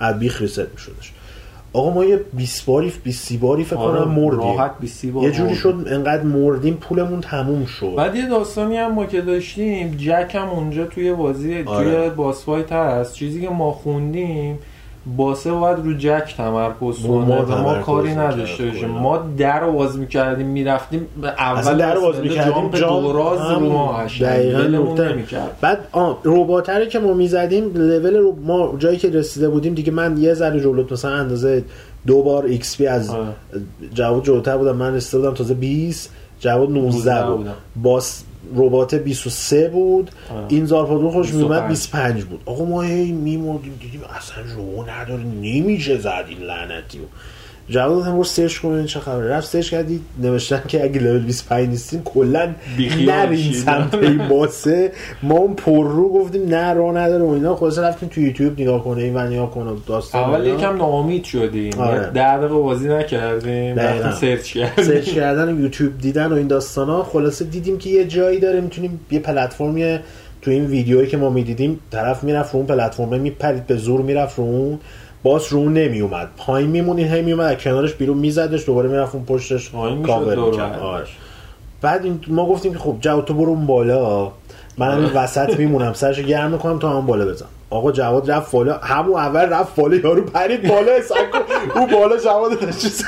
[0.00, 1.12] آره، بیخ reset میشدش.
[1.72, 5.30] آقا ما یه 20 باری 20 باری فکر آره، کنم مردیم راحت 20 بار یه
[5.30, 5.54] جوری.
[5.54, 10.48] شد انقدر مردیم پولمون تموم شد بعد یه داستانی هم ما که داشتیم جک هم
[10.48, 11.84] اونجا توی بازی آره.
[11.84, 14.58] توی boss fight هست چیزی که ما خوندیم
[15.06, 18.98] باسه باید رو جک تمرکز ما کنه ما تمرکز کاری نداشته باشیم کلا.
[19.00, 24.02] ما در باز می‌کردیم می‌رفتیم اول در باز می‌کردیم، دوراز هم رو ما.
[24.98, 25.78] نمی‌کرد بعد
[26.24, 30.60] رباتره که ما می‌زدیم لول رو ما جایی که رسیده بودیم دیگه من یه ذره
[30.60, 31.64] جلوت مثلا اندازه
[32.06, 33.14] دو بار ایکس پی از.
[33.94, 36.10] جواد جلوتر بودم من رسیده بودم تازه 20
[36.40, 37.54] جواد 19 19 بود بودم.
[37.82, 38.22] باس
[38.56, 40.46] ربات 23 بود آره.
[40.48, 42.14] این زارپادون خوش میومد 25.
[42.14, 46.98] 25 بود آقا ما هی میمردیم دیدیم اصلا رو نداره نمیشه زد این لعنتی.
[47.70, 51.68] جواد هم رو search کنین چه خبره رفت search کردی نوشتن که اگه لول 25
[51.68, 52.48] نیستیم کلا
[53.06, 53.52] نرین.
[53.52, 57.78] سمت این boss ه ما اون پر رو گفتیم نه راه نداره و اینا خلاص
[57.78, 60.46] رفتیم تو یوتیوب نگاه کنه این و نگاه کنه داستان اول.
[60.46, 61.98] یکم ناامید شدیم آره.
[61.98, 63.78] ده دقیقه بازی نکردیم.
[63.78, 68.04] رفتیم search کردیم search کردن یوتیوب دیدن و این داستان ها خلاصه دیدیم که یه
[68.04, 69.98] جایی داره می‌تونیم یه پلتفرمی
[70.42, 74.38] تو این ویدیویی که ما می‌دیدیم طرف می‌رفت رو اون پلتفرمه میپرید به زور می‌رفت
[74.38, 74.78] رو اون
[75.22, 76.28] باز رو اون نمیومد.
[76.36, 79.70] پایین میمون این هی میومد از کنارش بیرون میزدش دوباره می‌رفت اون پشتش
[80.06, 80.78] کاور می‌کرد.
[80.78, 81.06] آره.
[81.80, 84.32] بعد این ما گفتیم که خب جواد تو برو اون بالا.
[84.78, 87.46] من همین وسط میمونم سرش گرم می‌کنم تا هم بالا بزن.
[87.70, 92.64] آقا جواد رفت بالا همون اول رفت بالا یارو پرید بالا سکو اون بالا جواد
[92.64, 93.04] نشست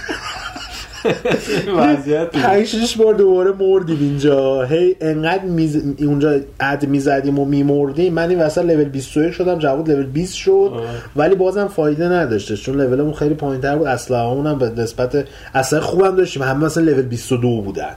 [2.32, 4.62] پنج بار دوباره مردیم اینجا.
[4.62, 5.82] هی انقدر میز...
[5.98, 8.12] اونجا اد می‌زدیم و میمردیم.
[8.14, 10.50] من این وسط لول 21 شدم جواد لول 20 شد.
[10.50, 10.82] آه.
[11.16, 13.86] ولی بازم فایده نداشتش چون لولمون خیلی پایینتر بود.
[13.86, 16.42] اسلحه‌مون هم به نسبت اصلا خوبم داشتیم.
[16.42, 17.94] همه مثلا لول 22 بودن.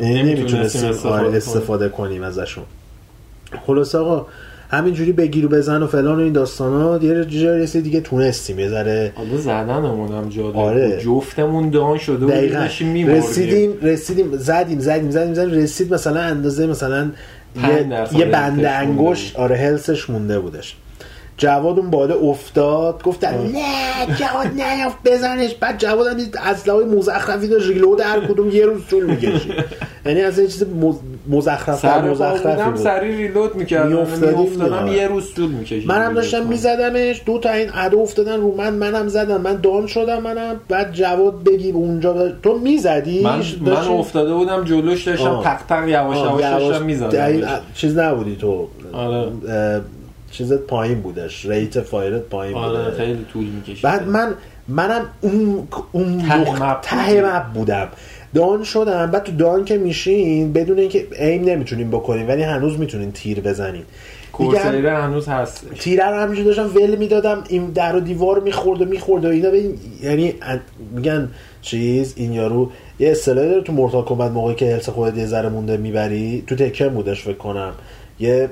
[0.00, 1.36] یعنی نمی‌تونستیم استفاده آره کنیم.
[1.36, 2.64] استفاده کنیم ازشون.
[3.66, 4.26] خلاص آقا
[4.70, 7.12] همینجوری بگیر و بزن و فلان و این داستانا یه
[7.50, 9.12] رسید دیگه تونستیم یه ذره.
[9.16, 11.00] حالا زدنمون هم جالب آره.
[11.00, 12.58] جفتمون دان شده دقیقا.
[12.58, 15.50] رسیدیم رسیدیم زدیم زدیم زدیم زدیم.
[15.50, 17.10] رسید مثلا اندازه مثلا
[17.68, 20.76] یه, یه بند انگشت آره هلسش مونده بودش.
[21.36, 25.54] جواد اون بالا افتاد گفتن نه جواد نه بزنش.
[25.54, 29.52] بعد جواد هم اسلحه مزخرفی داشت ریلود هر کدوم یه روز طول می‌کشید.
[30.06, 32.76] یعنی از این چیز مز- مزخرف مزخرفی بودم بود.
[32.80, 34.86] سری ریلود می‌کردم می‌افتادیم میافتادم.
[34.86, 35.86] یه روز طول می‌کشید.
[35.86, 40.22] منم داشتم میزدمش دو تا این عدو افتادن رو من منم زدم من دان شدم
[40.22, 40.60] منم.
[40.68, 45.40] بعد جواد بگی اونجا تو می‌زدی؟ من, من افتاده بودم جلوش داشتم.
[45.44, 47.42] تق تق یواش یواش داشتم می‌زدم
[47.74, 48.68] چیز نبودی تو.
[48.92, 49.28] آره.
[50.30, 51.46] چیزت پایین بودش.
[51.46, 52.96] ریت فایرت پایین آره بوده.
[52.96, 53.82] خیلی طول می‌کشید.
[53.82, 54.34] بعد من
[54.68, 57.20] منم اون اون ته مپ ته بودی.
[57.20, 57.88] مپ بودم.
[58.34, 59.10] دان شدم.
[59.10, 63.82] بعد تو دان که میشین بدون اینکه ایم نمی‌تونین بکنین ولی هنوز می‌تونین تیر بزنین.
[64.32, 65.66] کورسیره هنوز هست.
[65.78, 67.44] تیره رو همینجور داشتم ول می‌دادم.
[67.48, 69.48] این در و دیوار می‌خورد و می‌خورد و اینا.
[69.48, 70.34] ببین یعنی
[70.94, 71.28] میگن
[71.62, 75.48] چیز این یارو یه اصطلاحی داره تو مورتال کمبت موقعی که هلس خودت یه ذره
[75.48, 76.44] مونده می‌بری.
[76.46, 77.72] تو تکه بودش فکر کنم.
[78.20, 78.50] یه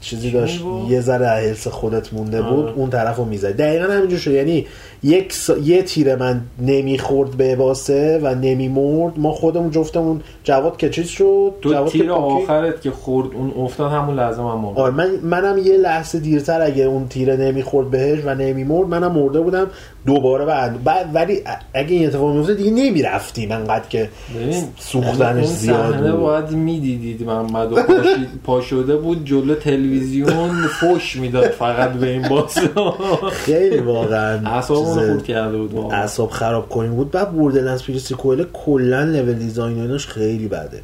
[0.00, 2.74] چیزی چی داشت؟ یه ذره از هلس خودت مونده بود آه.
[2.76, 3.56] اون طرف رو می‌زد.
[3.56, 4.30] دقیقا همینجور شد.
[4.30, 4.66] یعنی
[5.02, 5.58] یک سا...
[5.58, 9.18] یه تیره من نمی‌خورد به باسه و نمیمرد.
[9.18, 13.28] ما خودمون جفتمون جواد که چیز شد؟ تو جواد که تیر پاکی- آخرت که خورد
[13.34, 14.80] اون افتاد همون لحظه من مردم.
[14.80, 19.40] آره من منم یه لحظه دیرتر اگه اون تیره نمی‌خورد بهش و نمیمرد منم مرده
[19.40, 19.66] بودم.
[20.06, 21.42] دوباره بعد بعد ولی
[21.74, 24.08] اگه این اتفاق میفته دیگه نمی‌رفتیم انقدر که
[24.78, 26.10] سوختنش زیاد بود.
[26.20, 27.68] باید می‌دیدید محمد
[28.44, 32.58] پا شده بود جلو تلویزیون فوش می‌داد فقط به این باز
[33.32, 35.92] خیلی واقعا اعصابمون خورد کرده بود.
[35.92, 40.80] اعصاب خراب کنی هم بود بعد Borderlands Pre-Sequel کلا level design و ایناش خیلی بده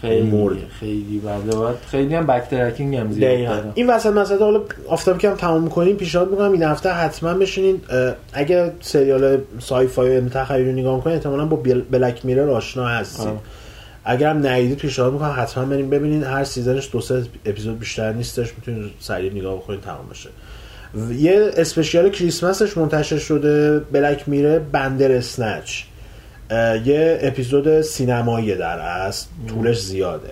[0.00, 0.56] خیلی مرد.
[0.80, 3.70] خیلی باید خیلی هم backtracking هم زیاد دقیقا.
[3.74, 7.80] این وسط مسئله حالا آفتابی که هم تمام می‌کنیم پیشنهاد می‌کنم این هفته حتما بشینین
[8.32, 11.56] اگه سریال sci-fi تخیلی رو نگاه می‌کنین احتمالا با
[11.90, 13.28] Black Mirror آشنا هستید.
[14.04, 18.12] اگر هم ندیدید پیشنهاد می‌کنم حتما بریم ببینین هر season ش دو سه اپیزود بیشتر
[18.12, 20.28] نیستش می‌تونید سریع نگاه بکنین تمام بشه
[21.18, 25.82] یه special Christmas ش منتشر شده Black Mirror Bandersnatch
[26.84, 30.30] یه اپیزود سینمایی در است طولش زیاده.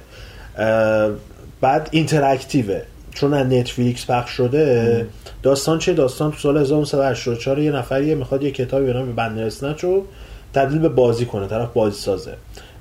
[1.60, 2.82] بعد interactive ه.
[3.14, 5.06] چون از Netflix پخش شده
[5.42, 10.04] داستان چه داستان؟ تو سال 1984 یه نفریه می‌خواد یه کتابی به نام Bandersnatch رو
[10.54, 12.32] تبدیل به بازی کنه طرف بازی سازه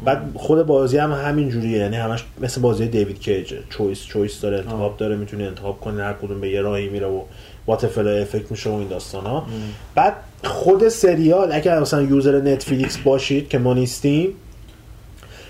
[0.03, 1.77] بعد خود بازی هم همین جوریه.
[1.77, 6.13] یعنی همش مثل بازی دیوید کیجه choice choice داره انتخاب داره می‌تونی انتخاب کنی هر
[6.13, 7.21] کدوم به یه راهی میره و
[7.67, 9.47] butterfly effect میشه و این داستان ها
[9.95, 14.29] بعد خود سریال اگر مثلا user Netflix باشید که ما نیستیم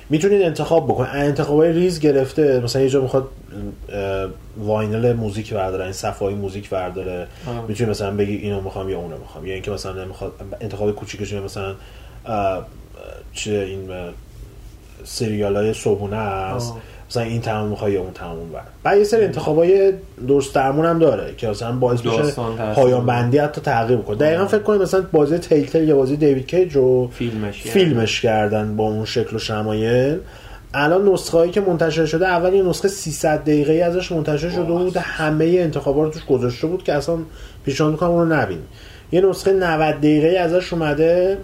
[0.09, 1.09] می‌تونید انتخاب بکنید.
[1.13, 2.59] انتخاب های ریز گرفته.
[2.59, 3.27] مثلا یه جا می‌خواد
[4.57, 7.27] vinyl موزیک برداره این صفحه موزیک برداره.
[7.47, 7.65] آه.
[7.67, 9.45] می‌تونی مثلا بگی اینو می‌خوام یا اونو می‌خوام.
[9.45, 11.75] یا اینکه مثلا نمی‌خواد انتخاب کوچیکش مثلا
[13.33, 13.89] چه این
[15.03, 16.77] cereal های صبحونه هست آه.
[17.09, 18.61] مثلا این طعمو می‌خوای یا اون طعمو بر.
[18.83, 19.93] بعد یه سری انتخاب های
[20.27, 22.31] درست درمون هم داره که مثلا باعث میشه
[22.75, 24.17] پایان بندی حتی تغییر بکنه.
[24.17, 28.83] دقیقا فکر کنید مثلا بازی Telltale یا بازی دیوید کیج رو فیلمش فیلمش کردن با
[28.83, 30.17] اون شکل و شمایل.
[30.73, 34.63] الان نسخه هایی که منتشر شده اول یه نسخه 300 دقیقه ای ازش منتشر شده
[34.63, 34.97] بود.
[34.97, 37.17] همه انتخابا رو توش گذاشته بود که اصلا
[37.65, 38.59] پیشنهاد می‌کنم اون رو نبین
[39.11, 41.37] یه نسخه 90 دقیقه ای ازش اومده.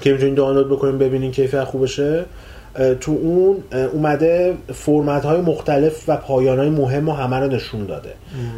[0.00, 2.24] که می‌تونین دانلود بکنین ببینین کیفیت خوبشه
[3.00, 3.56] تو اون
[3.92, 8.10] اومده فرمت های مختلف و پایان های مهم و همه رو نشون داده.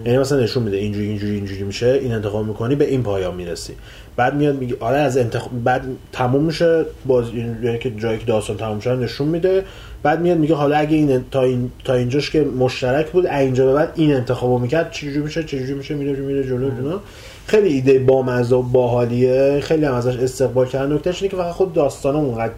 [0.05, 3.73] یعنی مثلا نشون میده اینجوری اینجوری اینجوری میشه این انتخاب می‌کنی به این پایان می‌رسی.
[4.17, 7.25] بعد میاد میگه آره از انتخاب بعد تموم میشه باز
[7.63, 9.65] یعنی که جایی که داستان تموم شده نشون میده.
[10.03, 13.73] بعد میاد میگه حالا اگه این تا این تا اینجاش که مشترک بود اینجا به
[13.73, 16.99] بعد این انتخابو می‌کرد چجوری میشه چجوری میشه میره میره جلو جلو
[17.47, 19.61] خیلی ایده بامزه و باحالیه.
[19.63, 20.93] خیلی هم ازش استقبال کردن.
[20.93, 22.53] نکتهش اینه که فقط خود داستان اونقدر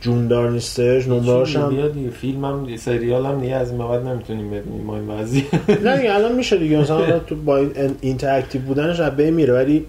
[0.00, 4.84] جوندار نیستش نمرهاش هم فیلم هم سریال هم دیگه از این به بعد نمی‌تونیم ببینیم
[4.84, 5.44] ما این وضعیه
[5.84, 6.78] نه دیگه الان میشه دیگه.
[6.78, 9.86] مثلا تو با این interactive بودنش از بین میره ولی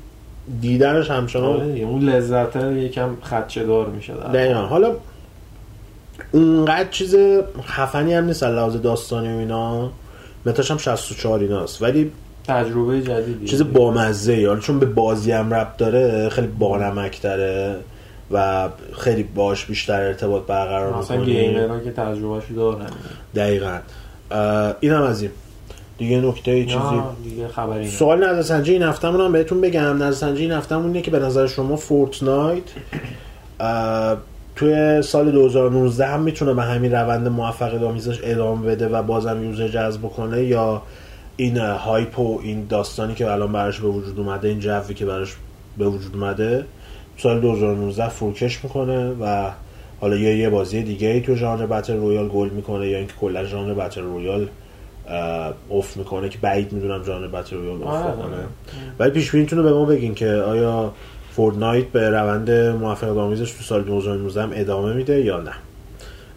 [0.62, 4.14] دیدنش همچنان آره اون لذت یکم خدشه دار میشه.
[4.14, 4.60] دقیقا.
[4.60, 4.92] حالا
[6.32, 7.16] اونقدر چیز
[7.64, 9.90] خفنی هم نیست لحاظ داستانی و اینا.
[10.46, 11.82] متاش هم 64 ایناست.
[11.82, 12.12] ولی
[12.54, 17.76] تجربه جدیدی چیز بامزه ای حالا چون به بازی هم ربط داره خیلی بانمک داره
[18.32, 21.34] و خیلی باش بیشتر ارتباط برقرار مثلا می‌کنی.
[21.34, 22.86] گیمرها که تجربهشو دارن.
[23.36, 23.78] دقیقا.
[24.80, 25.32] این هم از این.
[25.98, 27.88] دیگه نکته چیزی؟ دیگه خبری.
[27.88, 30.04] سوال نظرسنجی این هفتهمون هم بهتون بگم.
[30.04, 32.64] نظرسنجی این هفتهمون اینه که به نظر شما Fortnite
[34.56, 39.68] توی سال 2019 هم می‌تونه به همین روند موفقیت آمیزش ادامه بده و بازم user
[39.68, 40.82] جذب کنه یا
[41.38, 45.36] این hype و این داستانی که الان براش به وجود اومده این جوی که براش
[45.78, 46.66] به وجود اومده
[47.18, 49.52] سال 2019 فروکش می‌کنه و
[50.02, 53.46] حالا یا یه بازی دیگه ای تو ژانر battle royale گل می‌کنه یا اینکه کلا
[53.46, 54.48] ژانر battle royale
[55.72, 58.16] افت می‌کنه که بعید می‌دونم ژانر battle royale افت آره.
[58.16, 58.38] کنه
[59.00, 60.94] ولی پیش بینیتون رو به ما بگین که آیا
[61.32, 65.54] Fortnite به روند موفقیت آمیزش تو سال 2019 هم ادامه میده یا نه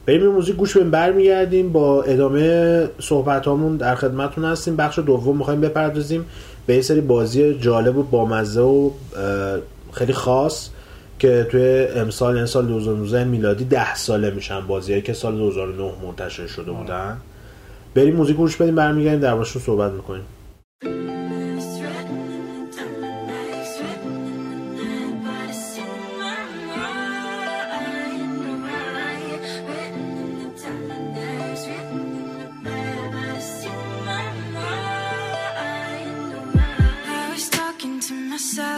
[0.06, 4.76] بریم موزیک گوش بدیم برمیگردیم با ادامه صحبت هامون در خدمتتون هستیم.
[4.76, 6.24] بخش دوم می‌خوایم بپردازیم
[6.66, 8.90] به یه سری بازی جالب و بامزه و
[9.92, 10.68] خیلی خاص
[11.18, 16.46] که توی امسال این سال 2019 میلادی ده ساله میشن بازیایی که سال 2009 منتشر
[16.46, 17.16] شده بودن.
[17.94, 20.24] بریم موزیک گوش بدیم برمیگردیم دربارشون صحبت می‌کنیم.
[38.44, 38.73] side.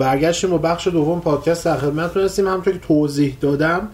[0.00, 2.46] برگشتیم با بخش دوم پادکست در خدمتتون هستیم.
[2.46, 3.88] همونطور که توضیح دادم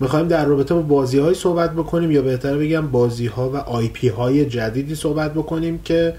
[0.00, 3.88] می‌خوایم در رابطه با بازی های صحبت بکنیم یا بهتر بگم بازی ها و آی
[3.88, 6.14] پی های جدیدی صحبت بکنیم که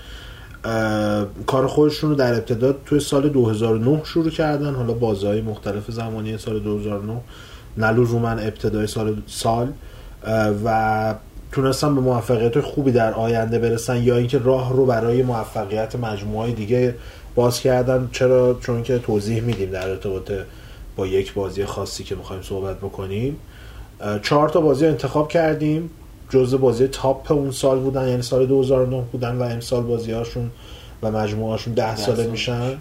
[1.47, 4.75] کار خودشون رو در ابتدا توی سال 2009 شروع کردن.
[4.75, 7.21] حالا بازی مختلف زمانی سال 2009
[7.77, 9.67] نلو من ابتدای سال سال
[10.65, 11.15] و
[11.51, 16.95] تونستن به موفقیت خوبی در آینده برسن یا اینکه راه رو برای موفقیت مجموعه دیگه
[17.39, 20.31] باز کردن چرا؟ چون که توضیح میدیم در ارتباط
[20.95, 23.37] با یک بازی خاصی که می‌خوایم صحبت بکنیم.
[24.21, 25.89] چهار تا بازی انتخاب کردیم.
[26.29, 30.51] جزء بازی top اون سال بودن یعنی سال 2009 بودن و امسال بازی هاشون
[31.03, 32.27] و مجموعه هاشون 10 ساله سال.
[32.27, 32.71] میشن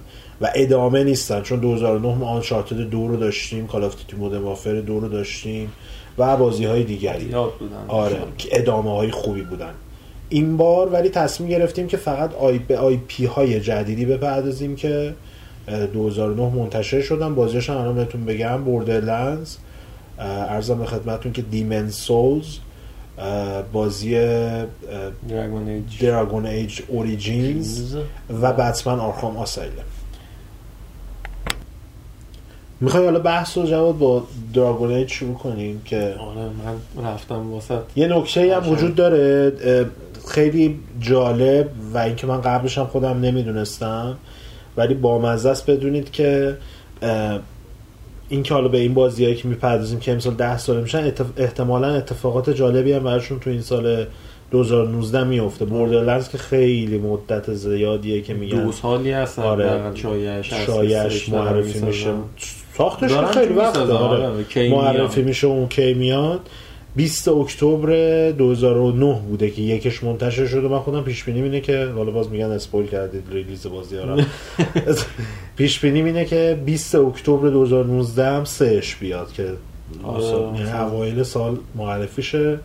[0.40, 1.42] و ادامه نیستن.
[1.42, 5.72] چون 2009 ما Uncharted دو رو داشتیم Call of Duty Modern Warfare دو رو داشتیم
[6.18, 7.34] و بازی های دیگری.
[7.88, 9.72] آره که ادامه های خوبی بودن.
[10.28, 15.14] این بار ولی تصمیم گرفتیم که فقط آی به IP های جدیدی بپردازیم که
[15.68, 17.34] اه، 2009 منتشر شدن.
[17.34, 19.56] بازیش هم الان بهتون بگم Borderlands
[20.18, 22.46] ارزم به خدمتتون که Demon's Souls
[23.72, 24.20] بازی
[26.00, 27.96] Dragon Age Origins
[28.42, 29.72] و Batman Arkham Asylum
[32.80, 34.22] می‌خوای حالا بحث رو جواد با
[34.54, 38.68] Dragon Age شروع کنیم که آره من رفتم واسه یه نکته هم.
[38.72, 39.52] وجود داره.
[40.28, 44.16] خیلی جالب و اینکه من قبلش هم خودم نمی‌دونستم
[44.76, 46.56] ولی بامزه است بدونید که
[48.28, 51.94] این که حالا به این بازیایی که می‌پردازیم که امسال ده ساله میشن اتف- احتمالا
[51.94, 54.06] اتفاقات جالبی هم براشون تو این سال
[54.50, 59.94] 2019 میفته بوردرلندز که خیلی مدت زیادیه که میگن دو سالی هست آره.
[60.42, 61.80] شایعش معرفی.
[61.80, 62.10] میشه
[62.78, 64.68] ساختش خیلی وقت می‌سازن، آره.
[64.70, 65.22] معرفی.
[65.22, 66.40] میشه اون کی میاد
[66.98, 72.10] 20 اکتبر 2009 بوده که یکش منتشر شده من خودم پیش بینی اینه که حالا
[72.10, 74.16] باز میگن spoil کردید release بازی ها
[75.56, 79.42] پیش بینی اینه که 20 اکتبر 2019 هم سهش بیاد که.
[80.56, 82.58] یعنی اوایل سال معرفی شه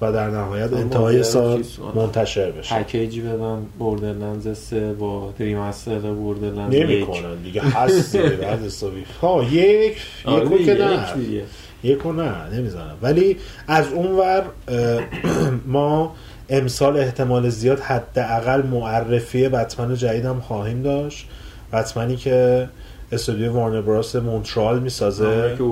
[0.00, 1.62] و در نهایت انتهای سال.
[1.94, 2.74] منتشر بشه.
[2.74, 7.06] پکیجی بدن Borderlands 3 با remaster Borderlands نمی یک.
[7.06, 9.04] کنن دیگه هست دیگه بعد حسابی.
[9.22, 11.06] ها یک آره یکو که نه.
[11.82, 11.90] یک.
[11.90, 13.36] یکو نه نمی‌زنم ولی
[13.68, 14.42] از اونور
[15.66, 16.14] ما
[16.48, 21.28] امسال احتمال زیاد حداقل معرفی بتمن جدید هم خواهیم داشت.
[21.72, 22.68] بتمنی که
[23.12, 25.26] استودیو وارنر براس مونترال می‌سازه.
[25.26, 25.62] آره که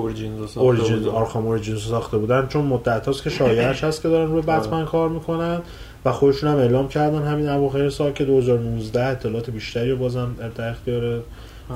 [1.01, 1.07] بودن.
[1.09, 2.47] آرخام اوریجینز رو ساخته بودن.
[2.47, 5.61] چون مدت هاست که شایعش هست که دارن روی بتمن کار می‌کنن
[6.05, 10.69] و خودشون هم اعلام کردن همین اواخر سال که 2019 اطلاعات بیشتری رو بازم در
[10.69, 11.23] اختیار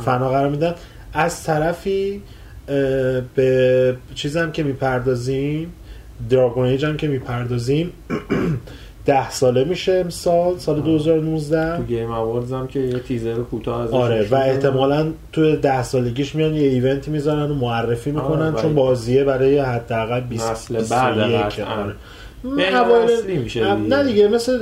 [0.05, 0.73] فنا قرار میدن.
[1.13, 2.21] از طرفی
[3.36, 5.74] به چیزم که می‌پردازیم
[6.30, 7.91] دراگون ایج هم که می‌پردازیم
[9.05, 13.93] ده ساله میشه امسال سال 2019 تو گیم آوردز هم که یه تیزر کوتاه ازش
[13.93, 14.36] آره و.
[14.36, 19.59] احتمالا تو ده سالگیش میان یه ایونتی می‌ذارن و معرفی می‌کنن آره، چون بازیه برای
[19.59, 21.84] حداقل 20 نسل 21 بعد قطعاً.
[21.84, 21.93] آره.
[22.45, 23.74] اوایل- اصلی میشه.
[23.76, 24.59] نه دیگه مثل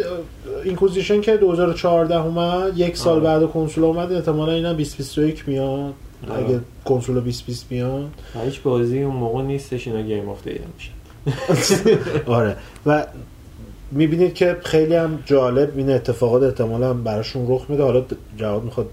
[0.64, 3.40] Inquisition که 2014 اومد یک سال آره.
[3.40, 5.94] بعد کنسول اومد احتمالا اینا 2021 میاد.
[6.32, 10.92] اگه کنسول 2020 میاد و هیچ بازی اون موقع نیستش اینا game دیگه میشه
[12.26, 12.56] آره.
[12.86, 13.06] و
[13.92, 17.84] می‌بینید که خیلی هم جالب این اتفاقات احتمالا براشون رخ میده.
[17.84, 18.04] حالا
[18.38, 18.90] جواد می‌خواد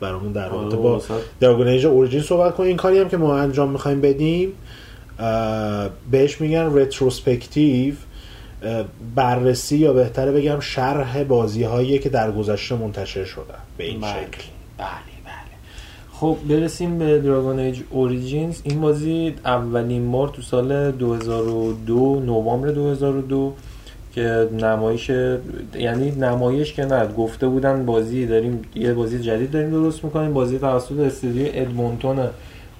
[0.00, 1.02] برامون در رابطه با
[1.40, 4.52] Dragon Age Origin صحبت کنیم این کاری هم که ما انجام می‌خوایم بدیم
[6.10, 7.94] بهش میگن retrospective
[9.14, 13.44] بررسی یا بهتره بگم شرح بازی هایی که در گذشته منتشر شدن.
[13.76, 14.10] به این بله.
[14.10, 14.42] شکل.
[14.78, 15.15] بله.
[16.20, 23.52] خب برسیم به Dragon Age Origins این بازی اولین بار تو سال 2002 نوامبر 2002
[24.14, 25.10] که نمایش
[25.78, 30.32] یعنی نمایش که نه گفته بودن بازی داریم یه بازی جدید داریم درست می‌کنیم.
[30.32, 32.18] بازی توسط استودیو Edmonton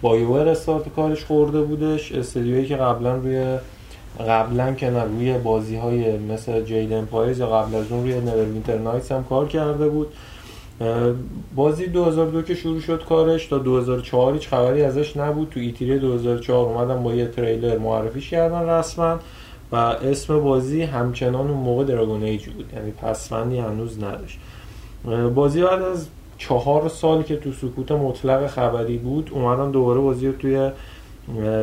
[0.03, 2.13] BioWare استارت کارش خورده بودش.
[2.13, 3.59] استودیویی که قبلا روی
[4.29, 8.79] قبلا که نه روی بازی های مثل جید امپایرز یا قبل از اون روی نوروینتر
[8.79, 10.09] نایتس هم کار کرده بود.
[11.55, 15.49] بازی 2002 که شروع شد کارش تا 2004 هیچ خبری ازش نبود.
[15.51, 19.19] تو ایتیری 2004 اومدن با یه تریلر معرفیش کردن رسما
[19.73, 22.73] و اسم بازی همچنان اون موقع دراگون ایج بود.
[22.77, 24.39] یعنی پسفندی هنوز نداشت.
[25.35, 26.07] بازی بعد از
[26.39, 30.71] چهار سال که تو سکوت مطلق خبری بود اومدن دوباره بازی رو توی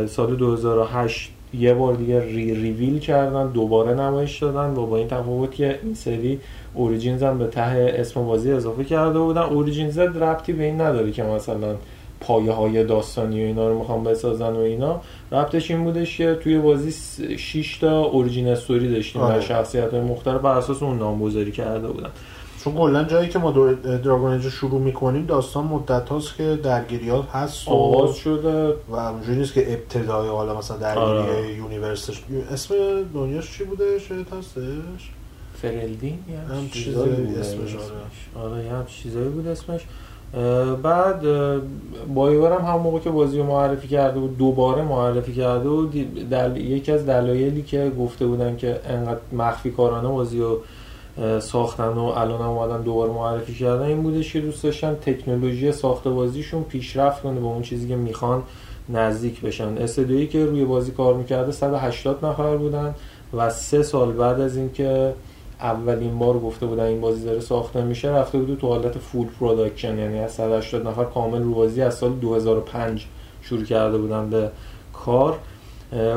[0.07, 5.55] سال 2008 یه بار دیگه ری ریویل کردن دوباره نمایش دادن و با این تفاوت
[5.55, 6.39] که این سری
[6.73, 9.41] Origins هم به ته اسم بازی اضافه کرده بودن.
[9.41, 11.75] Origins ربطی به این نداره که مثلا
[12.19, 15.01] پایه های داستانی و اینا رو می‌خوام بسازن و اینا.
[15.31, 16.91] ربطش این بودش که توی بازی
[17.37, 19.37] 6 تا origin story داشتیم آره.
[19.37, 22.09] و شخصیت های مختلف بر اساس اون نامگذاری کرده بودن.
[22.63, 23.51] چون کلا جایی که ما
[24.03, 28.73] Dragon Age رو شروع می‌کنیم داستان مدت هاست که درگیریات هست و آغاز شده.
[28.89, 31.53] و اونجوری نیست که ابتدای حالا مثلا درگیری آره.
[31.53, 32.21] یونیورسش.
[32.51, 32.75] اسم
[33.13, 35.11] دنیاش چی بوده؟ شاید هستش.
[35.61, 37.75] فرلدین؟ یه هم چیزایی بود اسمش،
[38.35, 38.45] آره.
[38.45, 39.81] آره یه هم چیزایی بود اسمش.
[40.83, 41.21] بعد
[42.13, 46.57] بایور هم هم موقع که بازی رو معرفی کرده بود دوباره معرفی کرده دی- دل...
[46.57, 50.59] یکی از دلایلی که گفته بودن که انقدر مخفی کارانه بازی رو
[51.39, 53.85] ساختن و الان هم اومدن دوباره معرفی کردن.
[53.85, 58.43] این بودش که دوست داشتن تکنولوژی ساخت بازیشون پیشرفت کنه به اون چیزی که می‌خوان
[58.89, 59.77] نزدیک بشن.
[59.77, 62.95] استودیویی که روی بازی کار می‌کرده 180 نفر بودن
[63.33, 65.13] و سه سال بعد از اینکه
[65.59, 69.97] اولین بار گفته بودن این بازی داره ساخته میشه رفته بود تو حالت full production
[69.97, 73.07] یعنی از 180 نفر کامل رو بازی از سال 2005
[73.41, 74.49] شروع کرده بودن به
[74.93, 75.37] کار.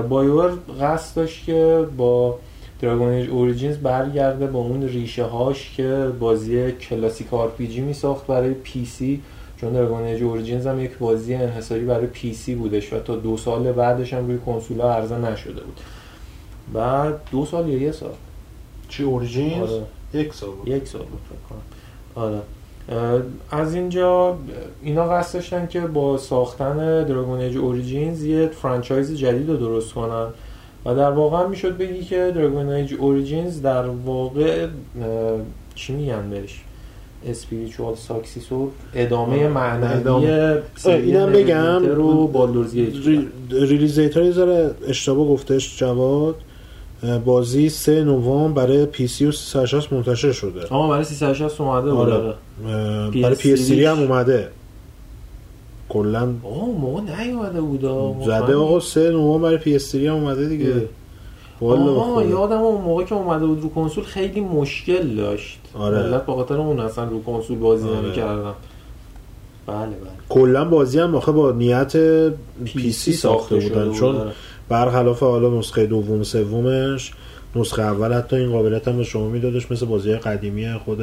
[0.08, 2.38] BioWare قصد داشت که با
[2.80, 8.54] Dragon Age Origins برگرده با اون ریشه هاش که بازی کلاسیک RPG می ساخت برای
[8.54, 9.22] PC.
[9.60, 13.72] چون Dragon Age Origins هم یک بازی انحصاری برای PC بودش و تا دو سال
[13.72, 15.80] بعدش هم روی کنسول ها عرضه نشده بود.
[16.72, 18.12] بعد دو سال یا یه سال؟
[18.88, 19.82] چی Origins آره.
[20.14, 20.68] یک سال بود.
[20.68, 22.40] یک سال بود فکر آره.
[23.50, 24.38] از اینجا
[24.82, 30.26] اینا قصد داشتن که با ساختن Dragon Age Origins یه franchise جدید رو درست کنن.
[30.86, 34.66] و در واقع می‌شد بگی که دراگون ایج اوریجینز در واقع
[35.74, 36.60] چی میگن بهش؟
[37.26, 40.28] spiritual successor ادامه معنوی
[40.84, 46.34] اینم بگم نویدر و Baldur's Gate re- release date ا یه ذره اشتباه گفتش جواد.
[47.24, 50.72] بازی 3 نوامبر برای PC و 360 منتشر شده.
[50.74, 52.12] اما برای 360 اومده آره.
[52.12, 52.34] آره.
[52.66, 54.48] اه، PS3 برای PS هم اومده.
[55.88, 57.80] کلا آه موقع نیومده بود.
[58.26, 60.88] زده آقا 3 نوامبر برای پی اس هم اومده دیگه.
[61.60, 62.24] والا بخدا.
[62.24, 65.98] یادم اون موقع که اومده بود رو کنسول خیلی مشکل داشت آره.
[65.98, 68.00] ملت به خاطر اون اصلا رو کنسول بازی آره.
[68.00, 68.52] نمی‌کردن
[69.66, 69.96] بله بله
[70.28, 71.96] کلا بازی هم آخه با نیت
[72.64, 74.30] PC ساخته بودن بود، چون آره.
[74.68, 77.12] برخلاف حالا نسخه دوم سومش
[77.56, 80.98] نسخه اول حتی این قابلیت هم به شما میدادش مثل بازی قدیمی خود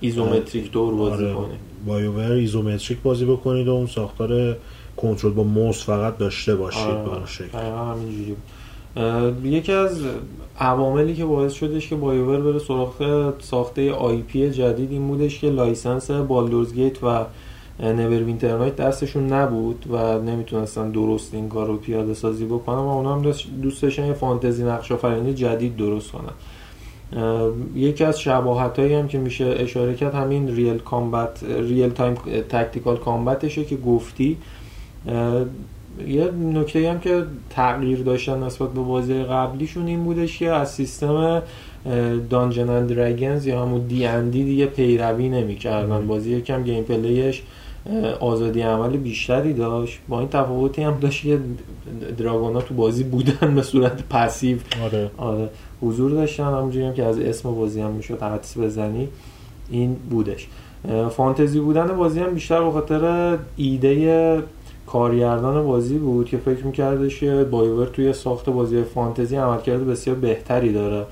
[0.00, 1.54] isometric دور بازی آره، کنه.
[1.86, 4.56] BioWare isometric بازی بکنید و اون ساختار
[4.96, 7.04] کنترل با موس فقط داشته باشید آره.
[7.04, 7.58] به اون شکل.
[7.58, 8.42] همینجوری بود.
[8.96, 10.00] اه، یکی از
[10.58, 16.10] عواملی که باعث شدش که BioWare بره سراغ ساخته IP جدید این بودش که license
[16.10, 17.24] Baldur's Gate و
[17.80, 23.14] Neverwinter Nights دستشون نبود و نمی‌تونستن درست این کار رو پیاده سازی بکنن و اونا
[23.14, 23.32] هم
[23.62, 26.32] دوست داشتن یه فانتزی نقش آفرینی جدید درست کنن.
[27.74, 32.14] یکی از شباهت هایی هم که میشه اشاره کرد همین real combat real-time
[32.48, 34.36] tactical combat شه که گفتی.
[36.06, 41.42] یه نکته هم که تغییر داشتن نسبت به بازی قبلیشون این بودش که از سیستم
[42.30, 46.06] Dungeons & Dragons یا همون دی اندی دیگه پیروی نمی‌کردن.
[46.06, 47.42] بازی یکم gameplay ش
[48.20, 49.98] آزادی عمل بیشتری داشت.
[50.08, 51.38] با این تفاوتی هم داشت که
[52.18, 54.58] dragon ا تو بازی بودن به صورت passive.
[54.84, 55.10] آره.
[55.16, 55.48] آره.
[55.82, 59.08] حضور داشتن همونجوری هم که از اسم بازی هم می‌شد حدس بزنی
[59.70, 60.48] این بودش.
[61.10, 64.42] فانتزی بودن بازی هم بیشتر به خاطر ایده
[64.86, 70.72] کارگردان بازی بود که فکر میکردش که بایور توی ساخت بازی فانتزی عملکرد بسیار بهتری
[70.72, 71.06] داره.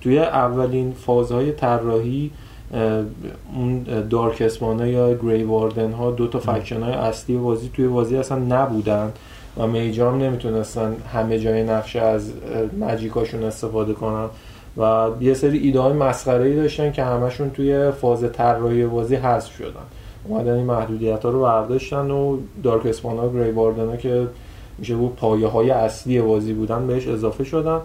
[0.00, 2.30] توی اولین فازهای طراحی
[3.54, 8.16] اون دارک اسمانه یا گری واردن ها دو تا فکشن های اصلی بازی توی بازی
[8.16, 9.12] اصلا نبودن.
[9.56, 12.32] و میجام نمی‌تونستن همه جای نقشه از
[12.80, 14.28] مجیکاشون استفاده کنن.
[14.76, 19.56] و یه سری ایده های مسخره ای داشتن که همشون توی فاز طراحی بازی حذف
[19.56, 19.86] شدن.
[20.24, 24.28] اومدن این محدودیت ها رو برداشتن و دارک اسپان ها گری که
[24.78, 27.80] میشه بود پایه های اصلی بازی بودن بهش اضافه شدن.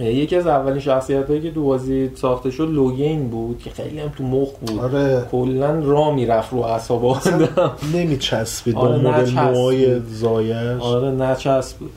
[0.00, 4.08] یکی از اولین شخصیت هایی که تو بازی ساخته شد لوگین بود که خیلی هم
[4.08, 4.78] تو مخ بود.
[4.80, 5.22] آره.
[5.32, 7.48] کلا را می‌رفت رو اعصاب آدم.
[7.94, 9.30] نمیچسبید آره، مدل.
[9.30, 10.82] موهای زایش.
[10.82, 11.90] آره نچسب بود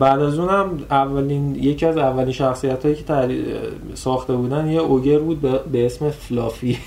[0.00, 3.44] بعد از اونم اولین یکی از اولین شخصیت هایی که تری-
[3.94, 6.78] ساخته بودن یه ogre بود به, به اسم Fluffy.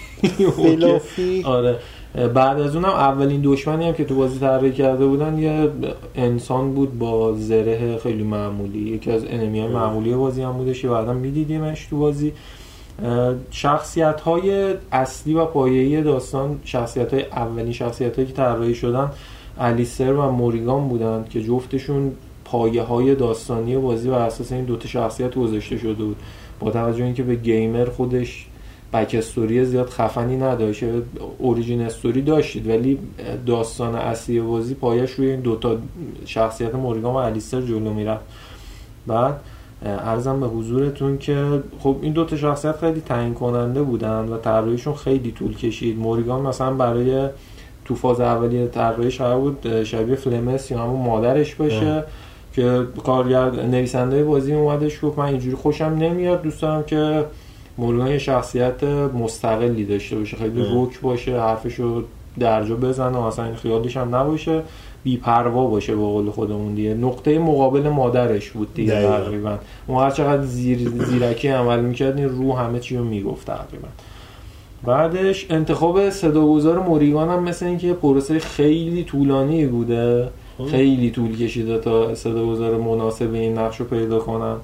[0.55, 1.43] Fluffy.
[1.45, 1.75] آره.
[2.13, 5.69] بعد از اونم اولین دشمنی هم که تو بازی طراحی کرده بودن یه
[6.15, 8.79] انسان بود با زره خیلی معمولی.
[8.79, 12.33] یکی از enemy های معمولی بازی هم بودش که بعدا میدیدیمش تو بازی.
[13.51, 19.11] شخصیت های اصلی و پایه‌ای داستان شخصیت های اولین شخصیت هایی که طراحی شدن
[19.57, 22.11] الیسر و موریگان بودند که جفتشون
[22.45, 26.17] پایه های داستانی بازی و اساس این دوتا شخصیت گذاشته شده بود.
[26.59, 28.47] با توجه اینکه به گیمر خودش
[28.93, 30.83] بک استوری زیاد خفنی نداشت.
[31.37, 32.99] اوریجین استوری داشتید ولی
[33.45, 35.77] داستان اصلی بازی پایش روی این دوتا
[36.25, 38.23] شخصیت موریگان و الیستر جلو می‌رفت.
[39.07, 39.35] بعد
[39.85, 44.93] ارزم به حضورتون که خب این دو تا شخصیت خیلی تعیین کننده بودن و طراحیشون
[44.93, 45.97] خیلی طول کشید.
[45.97, 47.29] موریگان مثلا برای
[47.85, 52.03] تو فاز اولیه طراحیش قرار بود شبیه فلمس یا همون مادرش باشه اه.
[52.53, 56.41] که کارگرد نویسنده بازی اومدش گفت من اینجوری خوشم نمیاد.
[56.41, 57.25] دوست دارم که
[57.77, 60.63] موریگان یه شخصیت مستقلی داشته باشه خیلی.
[60.63, 62.03] روک باشه حرفشو
[62.39, 64.61] درجا بزنه و اصلا خیالش هم نباشه
[65.03, 69.01] بیپروا باشه به قول خودمون دیگه نقطه مقابل مادرش بود دیگه.
[69.01, 69.57] تقریبا
[69.87, 73.87] اون هر چقدر زیر زیرکی عمل می‌کرد این رو همه چی رو می‌گفت تقریبا
[74.83, 80.65] بعدش انتخاب صداگذار موریگان هم مثل اینکه پروسه خیلی طولانی بوده خب.
[80.65, 84.55] خیلی طول کشیده تا صداگذار مناسب این نقش رو پیدا کنن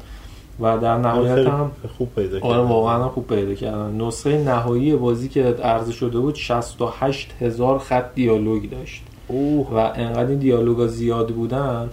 [0.62, 2.70] و در نهایت خیلی هم خوب پیدا آره کردن.
[2.70, 8.70] واقعا خوب پیدا کردن نسخه نهایی بازی که عرضه شده بود 68 هزار خط دیالوگ
[8.70, 11.90] داشت اوه و انقدر این دیالوگا زیاد بودن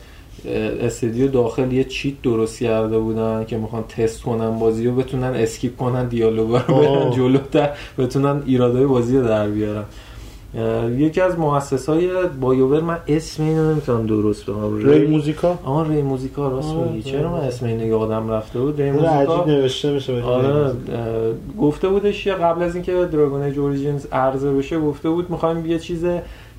[0.47, 5.25] اه، استودیو داخل یه چیت درست کرده بودن که می‌خوان تست کنن بازی رو بتونن
[5.35, 7.11] اسکیپ کنن دیالوگا رو برن.
[7.11, 9.85] جلوتر بتونن ایرادای بازی رو در بیارن
[10.97, 14.77] یکی از مؤسس های بایوور من اسم اینو نمی‌تونم درست بگم.
[14.91, 17.11] ری موزیکا؟ آن ری موزیکا راست میگی.
[17.11, 20.73] چرا من اسم این یادم رفته بود؟ ری موزیکا؟ عجیب نوشته میشه آره ری.
[21.61, 25.79] گفته بودش یه قبل از اینکه دراگون ایج اوريجینز عرضه بشه گفته بود می‌خوایم یه
[25.79, 26.05] چیز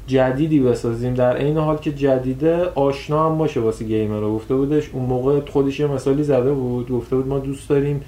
[0.08, 1.14] جدیدی بسازیم.
[1.14, 4.20] در عین حال که جدیده آشنا هم باشه واسه گیمر.
[4.20, 6.90] رو گفته بودش اون موقع خودش یه مثالی زده بود.
[6.92, 8.02] گفته بود ما دوست داریم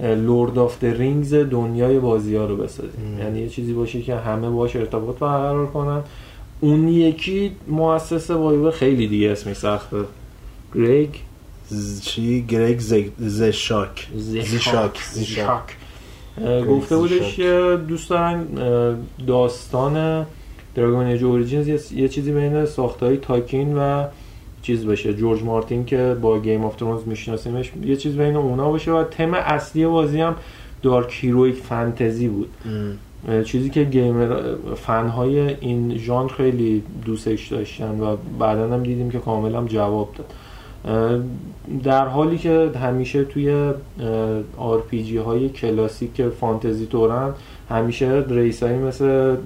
[0.00, 3.18] Lord of the Rings دنیای بازی ها رو بسازیم.
[3.18, 6.02] یعنی یه چیزی باشه که همه باش ارتباط برقرار کنن.
[6.60, 9.96] اون یکی مؤسسه BioWare خیلی دیگه اسمش سخته
[10.74, 11.08] Greg؟
[11.68, 14.08] ز- چی؟ Greg ز- Zeschuk.
[14.16, 15.76] Zeschuk
[16.44, 17.36] اه، گفته بودش.
[17.36, 18.44] که دوست دارن
[19.26, 20.26] داستان
[20.74, 24.04] Dragon Age Origins یه, یه چیزی بین ساختهای Tolkien و
[24.64, 25.14] چیز بشه.
[25.14, 29.34] جورج مارتین که با Game of Thrones میشناسیمش یه چیز بین اونا باشه و تم
[29.34, 30.34] اصلی بازی هم
[30.82, 32.50] dark heroic fantasy بود.
[32.64, 32.98] ام.
[33.44, 39.64] چیزی که گیمر فنهای این ژانر خیلی دوستش داشتن و بعدا هم دیدیم که کاملا
[39.64, 40.26] جواب داد.
[41.84, 43.72] در حالی که همیشه توی
[44.56, 47.32] RPG های کلاسیک فانتزی Tolkien
[47.70, 49.36] همیشه race هایی مثل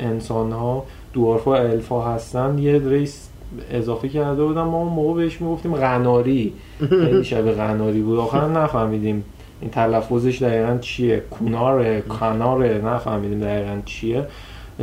[0.00, 2.58] انسان ها dwarf ها الف ها هستن.
[2.58, 3.28] یه race
[3.70, 6.52] اضافه کرده بودن ما اون موقع بهش می‌گفتیم Qunari
[6.88, 8.18] خیلی شبیه غناری بود.
[8.18, 9.24] آخر نفهمیدیم.
[9.60, 12.80] این تلفظش دقیقا چیه؟ کوناره کاناره.
[12.84, 14.26] نفهمیدیم دقیقا چیه.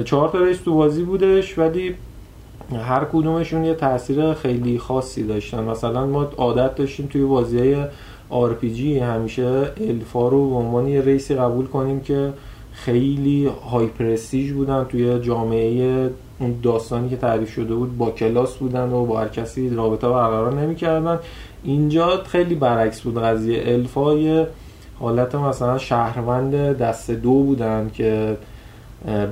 [0.06, 1.96] چهار تا ریس تو بازی بودش ولی
[2.88, 5.64] هر کدومشون یه تاثیر خیلی خاصی داشتن.
[5.64, 7.86] مثلا ما عادت داشتیم توی بازی های
[8.32, 12.34] RPG همیشه الفا رو به عنوان یه ریسی قبول کنیم که
[12.74, 16.10] خیلی های پرستیژ بودن توی جامعه
[16.42, 20.54] اون داستانی که تعریف شده بود با کلاس بودن و با هر کسی رابطه برقرار
[20.54, 21.20] نمی‌کردن.
[21.64, 24.14] اینجا خیلی برعکس بود قضیه الفا.
[24.14, 24.48] یه
[25.00, 28.38] حالت مثلا شهروند دست دو بودن که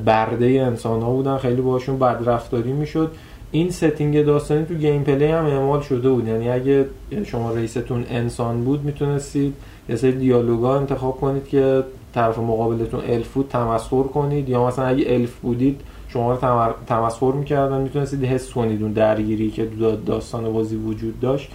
[0.06, 1.38] برده انسان ها بودن.
[1.38, 3.12] خیلی باشون بدرفتاری می‌شد.
[3.52, 6.28] این setting داستانی تو gameplay هم اعمال شده بود.
[6.28, 6.86] یعنی اگه
[7.26, 9.54] شما race تون انسان بود می‌تونستید
[9.90, 11.84] یه سری دیالوگا انتخاب کنید که
[12.14, 14.50] طرف مقابلتون الف بود تمسخر کنید.
[14.50, 15.82] یا مثلا اگه الف بودید
[16.14, 17.82] شما رو تمسخر می‌کردن.
[17.82, 21.50] می‌تونستید حس کنید اون درگیری که دا- داستان بازی وجود داشت.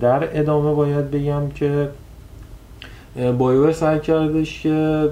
[0.00, 1.88] در ادامه باید بگم که
[3.38, 5.08] بایوور سعی کردش که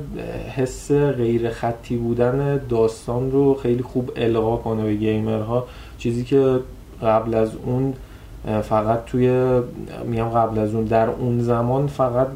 [0.56, 5.66] حس غیر خطی بودن داستان رو خیلی خوب القا کنه به گیمرها.
[5.98, 6.58] چیزی که
[7.02, 7.94] قبل از اون
[8.62, 9.28] فقط توی
[10.04, 12.28] میگم قبل از اون در اون زمان فقط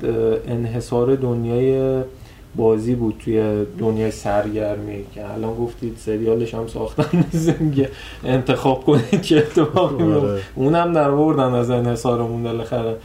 [0.49, 2.03] انحصار دنیای
[2.57, 7.24] بازی بود توی دنیای سرگرمی که الان گفتید سریالش هم ساختن
[7.76, 7.88] که
[8.24, 10.40] انتخاب کنید که اتفاقی آره.
[10.55, 12.96] اونم در بردن از انحصارمون بالاخره.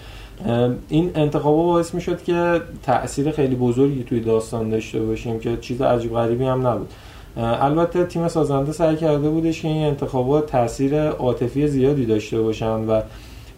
[0.89, 5.81] این انتخاب باعث می شد که تاثیر خیلی بزرگی توی داستان داشته باشیم که چیز
[5.81, 6.89] عجیب غریبی هم نبود.
[7.37, 13.01] البته تیم سازنده سعی کرده بودش که این انتخابات تاثیر عاطفی زیادی داشته باشن و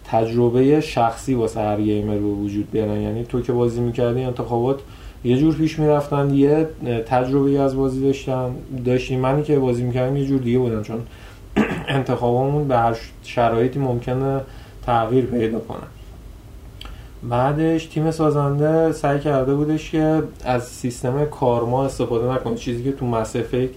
[0.05, 3.01] تجربه شخصی واسه هر گیمر به وجود بیارن.
[3.01, 4.79] یعنی تو که بازی می‌کردی انتخابات
[5.24, 6.67] یه جور پیش می‌رفتن یه
[7.05, 8.55] تجربه از بازی داشتن.
[8.86, 9.19] داشتیم.
[9.19, 11.01] منی که بازی می‌کردم یه جور دیگه بودن چون
[11.88, 14.41] انتخابامون به هر شرایطی ممکنه
[14.86, 15.88] تغییر پیدا کنن
[17.24, 22.55] بعدش تیم سازنده سعی کرده بودش که از سیستم کارما استفاده نکنه.
[22.55, 23.69] چیزی که تو مس افکت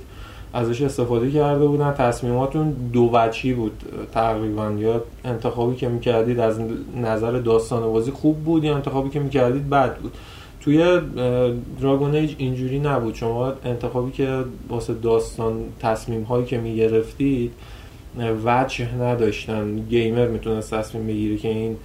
[0.52, 1.92] ازش استفاده کرده بودن.
[1.92, 3.82] تصمیماتون دو وجهی بود
[4.12, 4.70] تقریبا.
[4.78, 6.60] یا انتخابی که می‌کردید از
[6.96, 10.12] نظر داستان بازی خوب بود یا انتخابی که می‌کردید بد بود.
[10.64, 11.00] توی
[11.80, 13.14] دراگون ایج اینجوری نبود.
[13.14, 17.52] شما انتخابی که واسه داستان تصمیم هایی که می‌گرفتید
[18.44, 19.76] وجه نداشتن.
[19.76, 21.76] گیمر می‌تونست تصمیم بگیره که این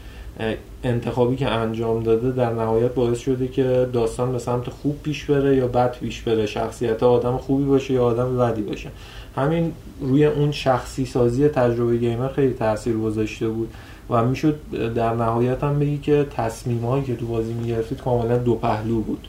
[0.83, 5.55] انتخابی که انجام داده در نهایت باعث شده که داستان به سمت خوب پیش بره
[5.55, 6.45] یا بد پیش بره.
[6.45, 8.89] شخصیت آدم خوبی باشه یا آدم بدی باشه.
[9.35, 9.71] همین
[10.01, 13.69] روی اون شخصی سازی تجربه گیمر خیلی تاثیر گذاشته بود.
[14.09, 14.59] و می‌شد
[14.95, 19.27] در نهایت هم بگی که تصمیم هایی که تو بازی می‌گرفتید کاملا دو پهلو بود.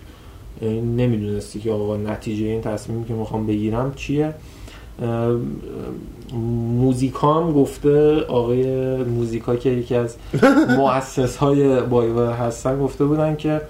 [0.63, 4.35] یعنی نمی‌دونستی که آقا نتیجه این تصمیمی که می‌خوام بگیرم چیه.
[6.79, 10.17] موزیکا هم گفته آقای موزیکا که یکی از
[10.79, 13.61] مؤسس های بایور هستن گفته بودن که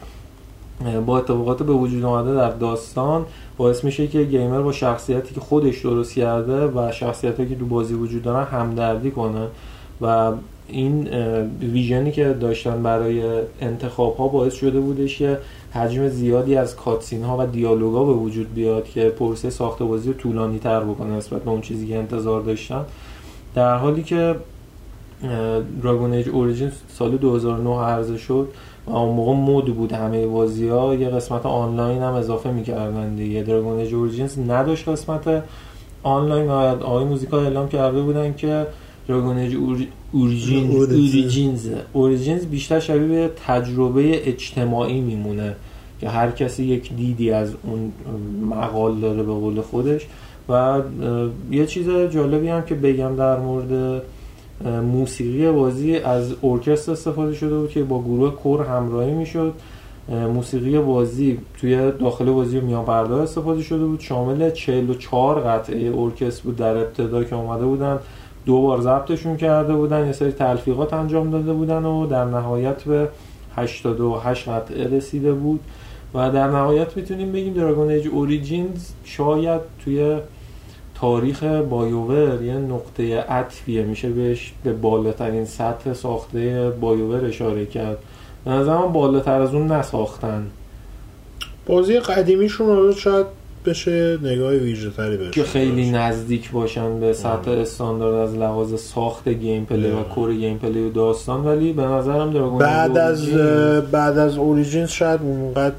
[1.06, 5.80] با اتفاقات به وجود آمده در داستان باعث میشه که گیمر با شخصیتی که خودش
[5.80, 9.46] درست کرده و شخصیتی که تو بازی وجود دارن همدردی کنه
[10.00, 10.32] و
[10.72, 11.08] این
[11.60, 13.22] vision ی که داشتن برای
[13.60, 15.38] انتخاب ها باعث شده بودش که
[15.72, 20.14] حجم زیادی از cutscene ها و دیالوگا به وجود بیاد که پروسه ساخت بازی رو
[20.14, 22.84] طولانی تر بکنه نسبت به اون چیزی که انتظار داشتن.
[23.54, 24.34] در حالی که
[25.82, 28.48] Dragon Age Origins سال 2009 عرضه شد
[28.86, 33.42] و اون موقع مد بود همه بازی ها یه قسمت آنلاین هم اضافه می‌کردن دیگه.
[33.42, 35.42] Dragon Age Origins نداشت قسمت
[36.02, 38.66] آنلاین و آقای Muzyka اعلام کرده بودن که
[39.10, 39.56] Dragon Age
[40.12, 45.56] Origins Origins Origins بیشتر شبیه به تجربه اجتماعی میمونه
[46.00, 47.92] که هر کسی یک دیدی از اون
[48.50, 50.06] مقال داره به قول خودش.
[50.48, 50.80] و
[51.50, 54.02] یه چیز جالبی هم که بگم در مورد
[54.92, 59.52] موسیقی بازی از ارکستر استفاده شده بود که با گروه کور همراهی می‌شد.
[60.34, 64.00] موسیقی بازی توی داخل بازی میان استفاده شده بود.
[64.00, 67.98] شامل 44 قطعه ارکستر بود در ابتدا که اومده بودن.
[68.46, 73.08] دو بار ضبطشون کرده بودن یه سری تلفیقات انجام داده بودن و در نهایت به
[73.56, 75.60] 88 قطعه رسیده بود.
[76.14, 80.16] و در نهایت می‌تونیم بگیم Dragon Age Origins شاید توی
[80.94, 87.98] تاریخ BioWare یه نقطه عطفیه میشه بهش به بالاترین سطح ساخته BioWare اشاره کرد.
[88.44, 90.46] به نظر من بالاتر از اون نساختن.
[91.66, 93.26] بازی قدیمیشون رو شاید
[93.64, 95.94] بشه نگاه ویژه تری بهش که خیلی داشت.
[95.94, 100.02] نزدیک باشن به سطح استاندارد از لحاظ ساخت gameplay و.
[100.02, 103.30] core gameplay و داستان ولی به نظرم Dragon بعد از
[103.92, 105.74] بعد از Origins شاید اونقدر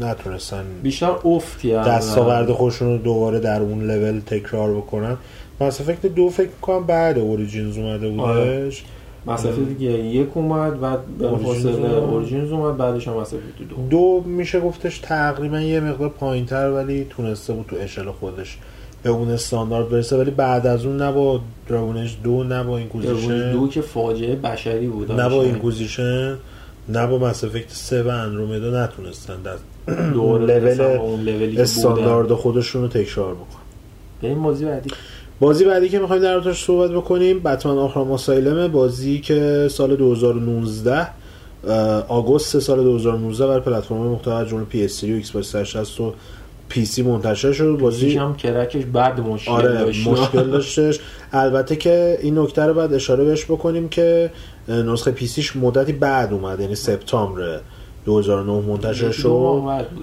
[0.00, 5.16] نتونستن بیشتر افت کردن دستاورد خودشون رو دوباره در اون لول تکرار بکنن
[5.60, 8.60] Mass Effect دو فکر کنم بعد Origins اومده آره.
[8.60, 8.84] بودش
[9.26, 11.92] Mass Effect دیگه یک اومد بعد فاصله اومد.
[11.92, 13.88] Origins اومد بعدش هم Mass Effect دو.
[13.90, 18.58] دو میشه گفتش تقریبا یه مقدار پایین تر ولی تونسته بود تو اشل خودش
[19.02, 20.16] به اون استاندارد برسه.
[20.16, 23.80] ولی بعد از اون نه با Dragon Age دو نه با این گوزیشن دو که
[23.80, 26.36] فاجعه بشری بود نه با این گوزیشن
[26.88, 29.36] نه با Mass Effect 3 و Andromeda نتونستن
[30.12, 32.40] دوباره level استاندارد بودن.
[32.40, 33.46] خودشون رو تکرار بکن
[34.22, 34.90] به این بازی بعدی.
[35.40, 39.96] بازی بعدی که می‌خوایم در موردش صحبت بکنیم Batman Arkham Asylum ه بازی که سال
[39.96, 41.08] 2019
[41.68, 46.14] اه، آگوست سال 2019 بر پلتفرم مختلف جمله PS3 و Xbox 360 و
[46.68, 47.78] PC منتشر شد.
[47.80, 50.06] بازی هم کرکش بعد مشکل آره داشت.
[50.08, 51.00] مشکل داشتش.
[51.32, 54.30] البته که این نکته رو بعد اشاره بهش بکنیم که
[54.68, 57.60] نسخه PC ش مدتی بعد اومد یعنی سپتامبر
[58.06, 59.28] 2009 منتشر شد.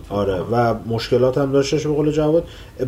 [0.10, 0.42] آره.
[0.52, 2.44] و مشکلات هم داشتش به قول جواد.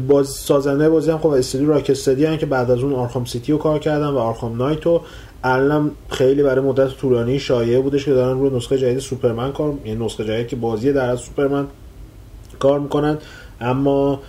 [0.07, 3.57] باز سازنده بازی هم خب استودیو Rocksteady هم که بعد از اون Arkham City رو
[3.57, 5.01] کار کردن و Arkham Knight رو.
[5.43, 10.05] الان خیلی برای مدت طولانی شایعه بودش که دارن روی نسخه جدید سوپرمن کار یعنی
[10.05, 11.67] نسخه جدید که بازی در از سوپرمن
[12.59, 13.17] کار می‌کنن.
[13.61, 14.19] اما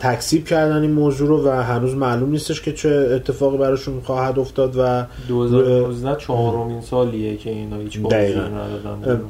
[0.00, 4.76] تکسیب کردن این موضوع رو و هنوز معلوم نیستش که چه اتفاقی براشون خواهد افتاد
[4.78, 8.16] و 2019 چهارمین سالیه که اینا هیچ بازی.
[8.16, 9.20] ندادن.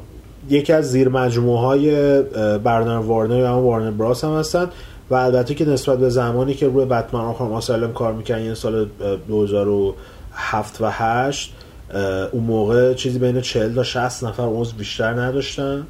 [0.49, 2.21] یکی از زیر مجموعه های
[2.57, 4.67] برنر وارنر و هم وارنر براس هم هستن
[5.09, 8.75] و البته که نسبت به زمانی که روی بتمن آرخام آسایلم کار می‌کنن یعنی سال
[8.75, 11.53] اه، 2007 و 8
[11.93, 15.87] اه، اون موقع چیزی بین 40 تا 60 نفر عضو بیشتر نداشتن.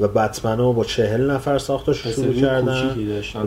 [0.00, 2.96] و بتمن رو با 40 نفر ساختش شروع کردن.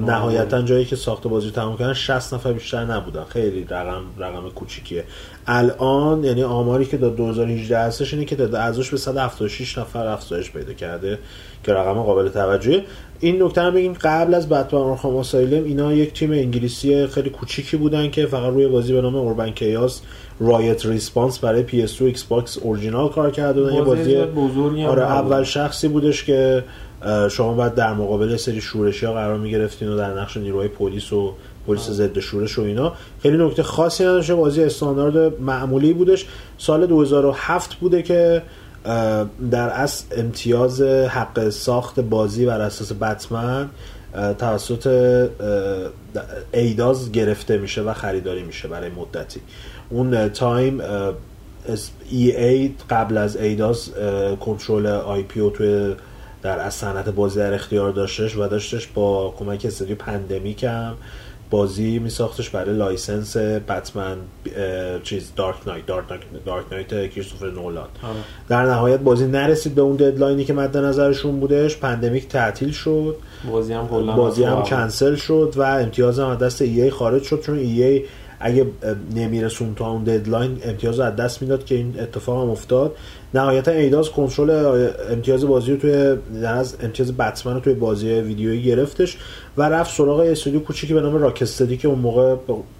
[0.05, 3.23] نهایتا جایی که ساخت بازی رو تمام کردن 60 نفر بیشتر نبودن.
[3.23, 5.03] خیلی رقم رقم کوچیکیه.
[5.47, 10.51] الان یعنی آماری که تا 2018 هستش اینه که تعداد اعضاش به 176 نفر افزایش
[10.51, 11.19] پیدا کرده
[11.63, 12.83] که رقم قابل توجهه.
[13.19, 17.77] این نکته هم بگیم قبل از بتمن آرخام آسایلم اینا یک تیم انگلیسی خیلی کوچیکی
[17.77, 20.01] بودن که فقط روی بازی به نام اوربن کیاس
[20.39, 25.03] Riot Response برای PS2 Xbox original کار کرده بودن یه بازی بزرگی آره.
[25.03, 26.63] اول شخصی بودش که
[27.31, 31.33] شما باید در مقابل سری شورشی ها قرار می‌گرفتین و در نقش نیروهای پلیس و
[31.67, 32.93] پلیس ضد شورش و اینا.
[33.21, 36.25] خیلی نکته خاصی نداشته بازی استاندارد معمولی بودش.
[36.57, 38.41] سال 2007 بوده که
[39.51, 43.69] در اصل امتیاز حق ساخت بازی بر اساس بتمن
[44.39, 44.87] توسط
[46.53, 49.41] Eidos گرفته میشه و خریداری میشه برای مدتی.
[49.93, 50.81] اون time
[52.09, 55.95] EA قبل از Eidos اه، کنترل IP او توی
[56.41, 60.93] در از صنعت بازی در اختیار داشتش و داشتش با کمک استودیو Pandemic هم
[61.49, 64.17] بازی می ساختش برای license Batman
[65.03, 67.87] چیز Dark Knight Dark Knight, Dark Knight کریستوفر نولان.
[68.03, 68.15] آره.
[68.49, 71.77] در نهایت بازی نرسید به اون deadline ی که مد نظرشون بودش.
[71.77, 73.15] Pandemic تعطیل شد.
[73.51, 77.41] بازی هم بازی هم کنسل شد و امتیاز هم از دست ای ای خارج شد
[77.41, 78.03] چون ای ای
[78.39, 78.65] اگه
[79.15, 82.95] نمیرسون تا اون ددلاین امتیاز از دست می‌داد که این اتفاق هم افتاد.
[83.33, 89.17] نهایتا ایداز کنترل امتیاز بازی رو توی از امتیاز بتمن رو توی بازی ویدیویی گرفتش
[89.57, 92.35] و رفت سراغ استودیو کوچیکی به نام راکستدی که اون موقع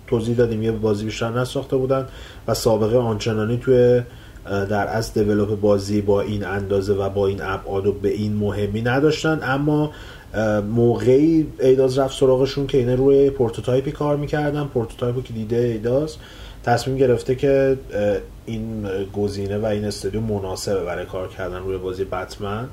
[0.08, 2.08] توضیح دادیم یه بازی بیشتر نساخته بودن
[2.48, 4.02] و سابقه آنچنانی توی
[4.46, 8.82] در از دیولپ بازی با این اندازه و با این ابعاد و به این مهمی
[8.82, 9.40] نداشتن.
[9.44, 9.92] اما
[10.70, 14.70] موقعی Eidos رفت سراغشون که اینا روی prototype ی کار می‌کردن.
[14.74, 16.16] prototype ی که دیده Eidos
[16.64, 17.78] تصمیم گرفته که
[18.46, 22.68] این گزینه و این استودیو مناسبه برای کار کردن روی بازی بتمن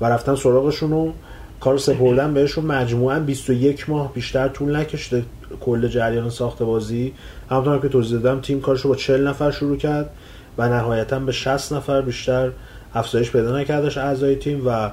[0.00, 1.12] و رفتن سراغشون و
[1.60, 2.64] کار سپردن بهشون.
[2.64, 5.24] مجموعا 21 ماه بیشتر طول نکشیده
[5.60, 7.12] کل جریان ساخت بازی.
[7.50, 10.10] همونطور که توضیح دادم تیم کارشو با 40 نفر شروع کرد
[10.58, 12.50] و نهایتا به 60 نفر بیشتر
[12.94, 14.90] افزایش پیدا نکردش اعضای تیم و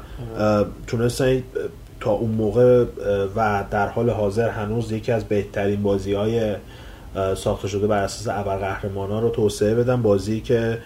[0.87, 1.43] تونستن
[1.99, 2.85] تا اون موقع
[3.35, 6.55] و در حال حاضر هنوز یکی از بهترین بازی های
[7.37, 10.01] ساخته شده بر اساس ابرقهرمان ها رو توسعه بدن.
[10.01, 10.77] بازی که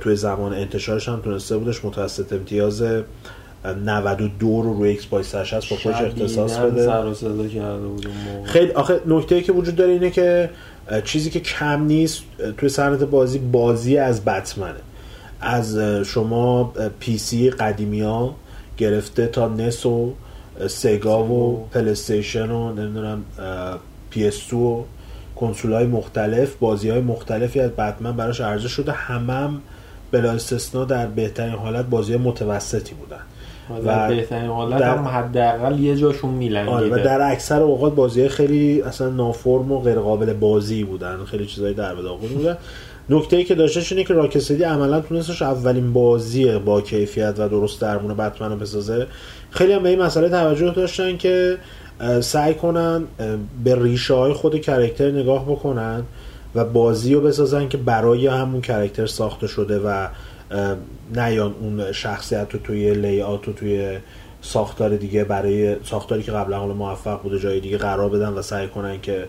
[0.00, 2.82] توی زمان انتشارش هم تونسته بودش متوسط امتیاز
[3.84, 6.86] 92 رو روی Xbox 360 با خودش اختصاص بده.
[6.86, 8.48] سر و صدا کرده بود اون موقع.
[8.48, 10.50] خیلی آخه نکته که وجود داره اینه که
[11.04, 12.22] چیزی که کم نیست
[12.56, 14.80] توی صنعت بازی بازی از بتمنه.
[15.40, 18.34] از شما PC قدیمی ها
[18.76, 20.12] گرفته تا NES و
[20.66, 23.24] Sega و PlayStation و نمی‌دونم
[24.10, 24.84] PS و
[25.36, 28.92] کنسول های مختلف بازی های مختلفی از بتمن براش عرضه شده.
[28.92, 29.60] همم هم
[30.10, 33.20] بلا استثنا در بهترین حالت بازی متوسطی بودن.
[33.70, 36.74] و در بهترین حالت هم حداقل یه جاشون میلنگیده.
[36.74, 41.24] آره و در اکثر اوقات بازی خیلی اصلا نافرم و غیر قابل بازی بودن.
[41.24, 42.56] خیلی چیزای در به داغون بودن.
[43.10, 47.80] نکته ای که داشتش اینه که راکستدی عملا تونستش اولین بازی با کیفیت و درست
[47.80, 49.06] درمون بتمن رو بسازه.
[49.58, 51.58] خیلی هم به این مسئله توجه داشتن که
[52.20, 53.04] سعی کنن
[53.64, 56.02] به ریشه های خود کرکتر نگاه بکنن
[56.54, 60.06] و بازی رو بسازن که برای همون کرکتر ساخته شده و
[61.14, 63.98] نیان اون شخصیت رو توی لیات و توی
[64.42, 68.68] ساختار دیگه برای ساختاری که قبلا حالا موفق بوده جای دیگه قرار بدن و سعی
[68.68, 69.24] کنن که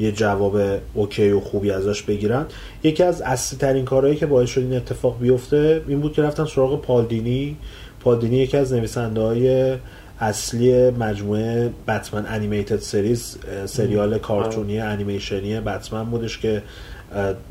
[0.00, 0.60] یه جواب
[0.94, 2.46] اوکی و خوبی ازش بگیرن.
[2.82, 6.44] یکی از اصلی ترین کارهایی که باعث شد این اتفاق بیفته این بود که رفتن
[6.44, 7.56] سراغ پالدینی.
[8.02, 9.76] پالدینی یکی از نویسنده های
[10.20, 16.62] اصلی مجموعه بتمن انیمیتد سریز سریال کارتونی انیمیشنی بتمن بودش که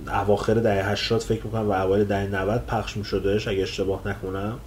[0.07, 4.59] اواخر دهه 80 فکر می‌کنم و اوایل دهه 90 پخش میشدهش اگه اشتباه نکنم.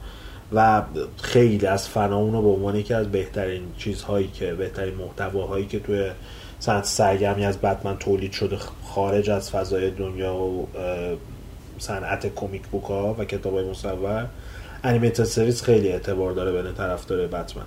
[0.52, 0.82] و
[1.22, 6.10] خیلی از فنا اونو به عنوان یکی از بهترین چیزهایی که بهترین محتواهایی که توی
[6.58, 10.68] صنعت سرگرمی از بتمن تولید شده خارج از فضای دنیا و
[11.78, 14.26] صنعت comic book ها و کتاب های مصور.
[14.84, 17.62] Animated Series خیلی اعتبار داره بین طرفدار Batman.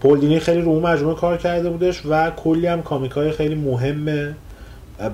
[0.00, 4.34] Paul Dini خیلی رو مجموعه کار کرده بودش و کلی هم comic های خیلی مهم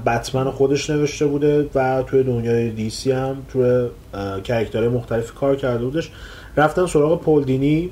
[0.07, 3.89] بتمن خودش نوشته بوده و توی دنیای DC هم توی
[4.45, 6.11] character های مختلف کار کرده بودش.
[6.57, 7.91] رفتن سراغ Paul Dini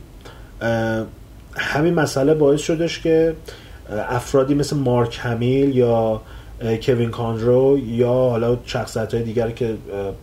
[1.57, 3.35] همین مسئله باعث شدش که
[3.91, 6.21] افرادی مثل مارک همیل یا
[6.83, 9.77] کوین کانرو یا حالا شخصیت های دیگر که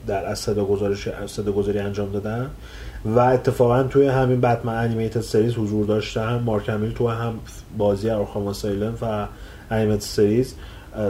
[0.07, 2.49] در از صدا گذاری انجام دادن
[3.05, 7.33] و اتفاقا توی همین بتمن انیمیتد سریز حضور داشتن مارک همیل تو هم
[7.77, 9.27] بازی آرخام اسایلم و
[9.71, 10.55] انیمیتد سریز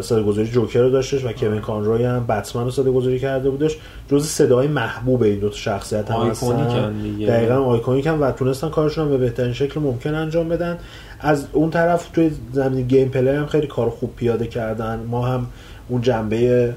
[0.02, 3.78] صدا گذاری جوکر رو داشتش و کوین کانروی هم بتمن رو صدا گذاری کرده بودش.
[4.12, 6.92] جز صدای محبوب این دو تا شخصیت هم هستن.
[7.28, 10.78] دقیقا iconic هم و تونستن کارشون هم به بهترین شکل ممکن انجام بدن.
[11.20, 15.00] از اون طرف توی زمین gameplay هم خیلی کار خوب پیاده کردن.
[15.00, 15.48] ما هم
[15.88, 16.74] اون جنبه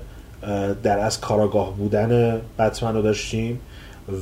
[0.83, 3.61] در از کاراگاه بودن بتمن رو داشتیم.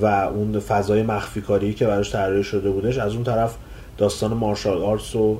[0.02, 3.56] و اون فضای مخفی کاری که براش طراحی شده بودش از اون طرف
[3.98, 5.36] داستان martial arts و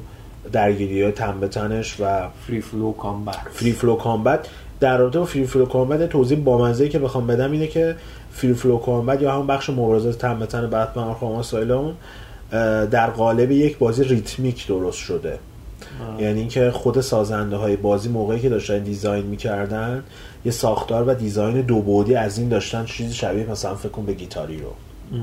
[0.52, 4.46] درگیری های تن به تنش و freeflow combat freeflow combat
[4.80, 7.96] در رابطه با freeflow combat توضیح بامزه که بخوام بدم اینه که
[8.32, 11.94] freeflow combat یا همون بخش مبارزات تن به تن Batman Asylum
[12.90, 15.38] در قالب یک بازی ریتمیک درست شده.
[16.08, 16.22] آه.
[16.22, 20.04] یعنی اینکه خود سازنده های بازی موقعی که داشتن design می‌کردن
[20.44, 24.12] یه ساختار و design دو بعدی از این داشتن چیزی شبیه مثلا فکر کن به
[24.12, 24.72] Guitar Hero.
[25.12, 25.22] ام.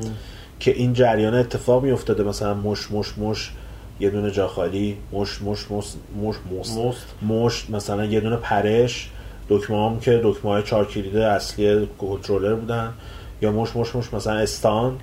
[0.60, 3.52] که این جریان اتفاق میافتاده مثلا mash mash mash
[4.00, 5.86] یه دونه جا خالی mash mash mash
[6.22, 6.96] mash mash,
[7.30, 9.10] mash مثلا یه دونه پرش.
[9.50, 12.94] دکمه هم که دکمه های چهار اصلی کنترلر بودن.
[13.42, 14.98] یا مش مش مش مثلا استان.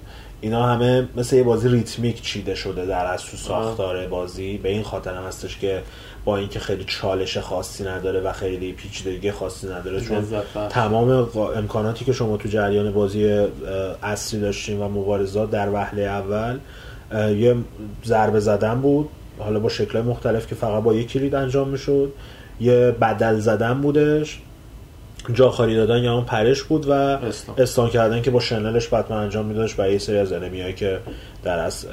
[0.45, 4.59] اینا همه مثل یه بازی ریتمیک چیده شده در از تو ساختار بازی.
[4.59, 5.83] به این خاطر هم هستش که
[6.25, 10.27] با اینکه خیلی چالش خاصی نداره و خیلی پیچیدگی خاصی نداره چون.
[10.69, 13.47] تمام امکاناتی که شما تو جریان بازی
[14.03, 16.59] اصلی داشتیم و مبارزات در وهله اول
[17.37, 17.57] یه
[18.05, 19.09] ضربه زدن بود.
[19.39, 22.13] حالا با شکل مختلف که فقط با یک کلید انجام می‌شد.
[22.61, 24.41] یه بدل زدن بودش.
[25.33, 27.55] جا خالی دادن یا اون پرش بود و stun.
[27.59, 30.99] stun کردن که با شنلش بتمن انجام میدادش برای یه سری از enemy هایی که
[31.43, 31.87] در از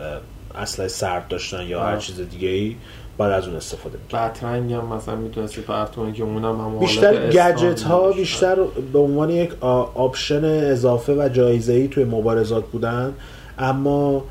[0.56, 2.00] اسلحه سرد داشتن یا هر آه.
[2.00, 2.76] چیز دیگه ای
[3.18, 7.30] بعد از اون استفاده می‌کرد batarang هم مثلا می‌تونستی پرت کنی که اونم هم بیشتر
[7.30, 8.12] گجت ها.
[8.12, 8.56] بیشتر
[8.94, 9.64] به عنوان یک
[9.96, 13.14] option اضافه و جایزه ای توی مبارزات بودن
[13.60, 14.24] اما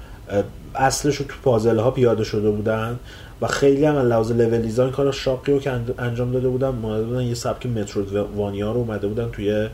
[0.75, 2.99] اصلش رو تو puzzle ها پیاده شده بودن
[3.41, 7.03] و خیلی هم لحاظ لول دیزاین کار شاقی رو که انج- انجام داده بودن اومده
[7.03, 9.69] بودن یه سبک مترویدوانیا رو اومده بودن توی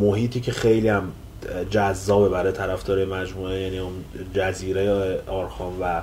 [0.00, 1.02] محیطی که خیلی هم
[1.70, 3.92] جذابه برای طرفدار مجموعه یعنی اون
[4.34, 6.02] جزیره آرخام و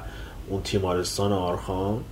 [0.49, 2.03] اون تیمارستان آرخام.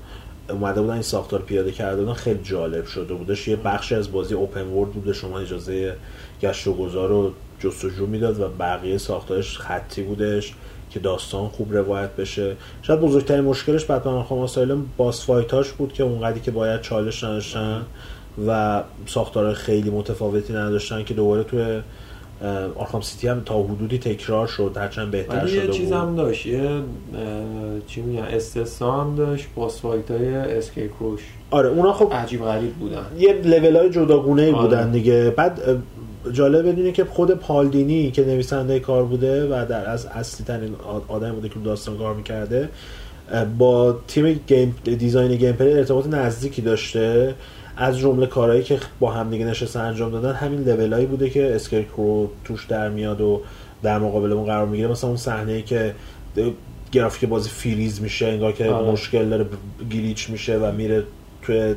[0.50, 3.48] اومده بودن این ساختار پیاده کرده بودن خیلی جالب شده بودش.
[3.48, 5.96] یه بخشی از بازی اوپن ورد بوده شما اجازه
[6.42, 10.54] گشت و گذار رو جستجو می‌داد و بقیه ساختارش خطی بودش.
[10.90, 12.56] که داستان خوب روایت بشه.
[12.82, 17.24] شاید بزرگترین مشکلش Batman Arkham Asylum boss fight اش بود که اونقدری که باید چالش
[17.24, 17.86] نداشتن
[18.48, 21.82] و ساختار خیلی متفاوتی نداشتن که دوباره توی
[22.76, 25.98] Arkham City هم تا حدودی تکرار شد هرچند بهتر شده یه چیز بود.
[25.98, 26.70] هم داشت یه
[27.88, 31.22] چی میگن استثنا داشت boss fight های Scarecrow ش
[31.52, 33.06] آره اونا خب عجیب غریب بودن.
[33.20, 34.62] یه لول های جداگونه ای آره.
[34.62, 35.34] بودن دیگه.
[35.38, 35.62] بعد
[36.32, 40.76] جالب بدونی که خود Paul Dini که نویسنده کار بوده و در از اصلی ترین
[41.08, 42.70] آدم بوده که داستان کار می‌کرده
[43.58, 47.36] با تیم game design gameplay ارتباط نزدیکی داشته.
[47.78, 51.56] از جمله کارهایی که با هم دیگه نشسته انجام دادن همین level هایی بوده که
[51.56, 53.42] Scarecrow توش در میاد و
[53.84, 55.96] در مقابل اون قرار می‌گیره مثلا اون صحنه ای که
[56.92, 58.92] گرافیک بازی فریز میشه انگار که آره.
[58.92, 59.46] مشکل داره
[59.92, 61.04] glitch میشه و میره
[61.42, 61.76] توی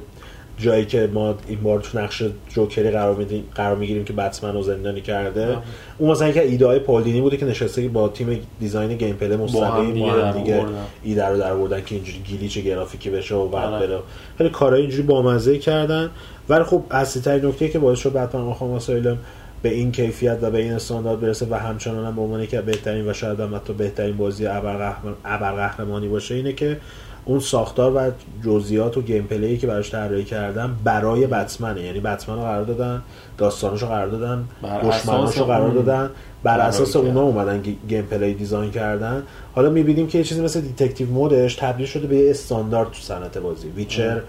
[0.61, 4.53] جایی که ما این بار تو نقش Joker ی قرار میدیم قرار می‌گیریم که بتمن
[4.53, 5.63] رو زندانی کرده آه.
[5.99, 10.01] اون مثلا که ایده های Paul Dini بوده که نشسته با تیم design gameplay مستقیم
[10.01, 10.65] با هم دیگه.
[11.03, 13.87] ایده رو در آوردن که اینجوری glitch گرافیکی بشه و بعد آره.
[13.87, 13.99] بره
[14.39, 16.11] خیلی کارهای اینجوری بامزه کردن
[16.49, 19.19] ولی خب اصلی ترین نکته که باعث شد Batman Arkham Asylum
[19.63, 23.11] به این کیفیت و به این استاندارد برسه و همچنان هم به عنوان که بهترین
[23.11, 26.77] و شاید هم حتی بهترین بازی ابرقهرمان- ابرقهرمانی باشه اینه که
[27.25, 28.11] اون ساختار و
[28.45, 31.83] جزئیات و gameplay که براش طراحی کردن برای بتمنه.
[31.83, 33.03] یعنی بتمن رو قرار دادن
[33.39, 34.45] داستانش رو قرار دادن
[34.89, 36.11] دشمناش رو قرار دادن
[36.43, 36.97] بر اساس.
[36.97, 39.23] اونا اومدن g- gameplay design کردن.
[39.55, 43.01] حالا می‌بینیم که یه چیزی مثل detective mode ش تبدیل شده به یه استاندارد تو
[43.01, 43.69] صنعت بازی.
[43.69, 44.21] Witcher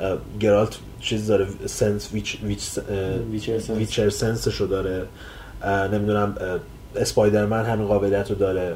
[0.00, 2.68] اه، Geralt چیز داره sense Witch Witch
[3.32, 3.76] Witcher sense.
[3.76, 5.02] Witcher sense شو داره.
[5.92, 6.34] نمی‌دونم
[6.96, 8.74] Spider-Man همین قابلیت رو داره.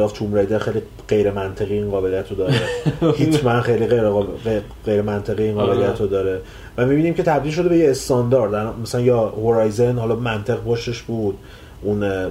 [0.00, 2.54] of Tomb Raider خیلی غیر منطقی این قابلیت رو داره.
[3.18, 4.02] Hitman خیلی غیر,
[4.86, 6.40] غیر- منطقی این قابلیت رو داره.
[6.76, 8.80] و می‌بینیم که تبدیل شده به یه استاندارد.
[8.82, 11.38] مثلا یا Horizon حالا منطق پشتش بود.
[11.82, 12.30] اون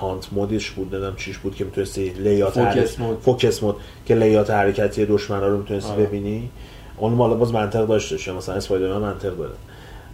[0.00, 3.18] hunt mode ش بود نمی‌دونم چیش بود که می‌تونستی layout focus mode.
[3.18, 3.76] focus mode
[4.06, 6.06] که layout حرکتی دشمنا رو می‌تونستی آره.
[6.06, 6.50] ببینی.
[6.96, 9.52] اون مالا باز منطق داشته مثلا Spider-Man منطق داره.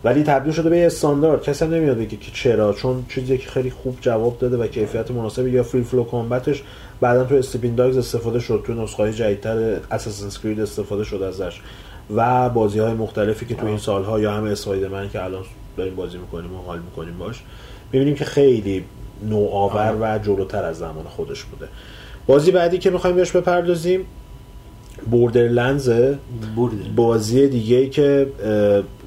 [0.05, 1.43] ولی تبدیل شده به یه استاندارد.
[1.43, 5.11] کسی هم نمیاد بگه که چرا چون چیزی که خیلی خوب جواب داده و کیفیت
[5.11, 6.63] مناسبی یا free flow combat ش
[7.01, 11.61] بعدا تو Sleeping Dogs استفاده شد تو نسخه جدیدتر Assassin's Creed استفاده شد ازش.
[12.17, 15.43] و بازی های مختلفی که تو این سالها یا همه Spider-Man که الان
[15.77, 17.43] داریم بازی می‌کنیم و حال می‌کنیم باش
[17.93, 18.85] می‌بینیم که خیلی
[19.29, 21.69] نوآور و جلوتر از زمان خودش بوده.
[22.27, 24.01] بازی بعدی که می‌خوایم بهش بپردازیم
[25.11, 26.15] Borderlands
[26.97, 28.27] بازی دیگه ای که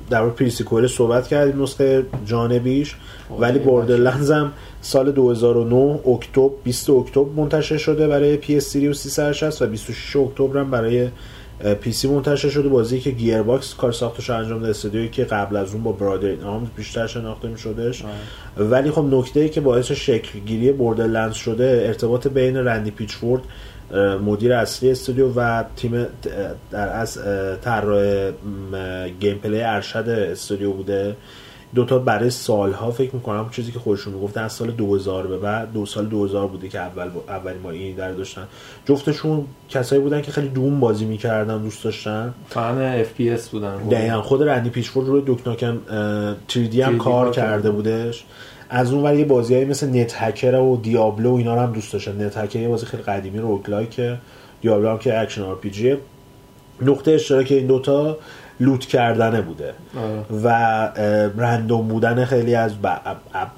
[0.10, 2.96] در مورد Pre-Sequel صحبت کردیم نسخه جانبیش
[3.40, 9.68] ولی Borderlands هم سال 2009 اکتبر 20 اکتبر منتشر شده برای PS3 و 360 و
[9.68, 11.10] 26 اکتبر هم برای
[11.82, 12.70] PC منتشر شده.
[12.70, 16.46] بازی که گیر باکس کار ساختش انجام داده استودیویی که قبل از اون با Brothers
[16.46, 18.04] in Arms بیشتر شناخته می شدش
[18.58, 23.42] ولی خب نکته ای که باعث شکل گیری Borderlands شده ارتباط بین Randy Pitchford
[24.26, 26.08] مدیر اصلی استودیو و تیم
[26.72, 27.20] در از
[27.62, 28.32] طراح
[29.20, 31.16] gameplay ارشد استودیو بوده.
[31.76, 35.86] دوتا برای سالها فکر می‌کنم چیزی که خودشون می‌گفتن از سال 2000 به بعد دو
[35.86, 38.48] سال 2000 بوده که اول اولین بار این در داشتن.
[38.86, 42.34] جفتشون کسایی بودن که خیلی Doom بازی می‌کردن دوست داشتن.
[42.50, 43.76] فن FPS بودن.
[43.76, 45.82] دقیقا خود Randy Pitchford روی Duke Nukem
[46.50, 47.70] 3D هم 3D کار کرده.
[47.70, 48.26] بودش.
[48.70, 51.94] از اون ور یه بازی های مثل NetHack و Diablo و اینا رو هم دوست
[51.94, 54.02] داشتن NetHack یه بازی خیلی قدیمی roguelike
[54.62, 55.98] Diablo هم که action RPG
[56.82, 58.18] نقطه اشتراک این دوتا
[58.60, 59.74] loot کردنه بوده.
[59.98, 60.26] آره.
[60.44, 62.72] و اه، random بودن خیلی از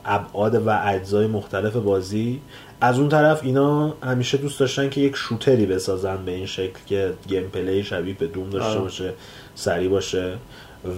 [0.05, 2.41] ابعاد و اجزای مختلف بازی.
[2.81, 6.79] از اون طرف اینا همیشه دوست داشتن که یک shooter ی بسازن به این شکل
[6.85, 8.79] که gameplay شبیه به Doom داشته آره.
[8.79, 9.13] باشه
[9.55, 10.33] سریع باشه.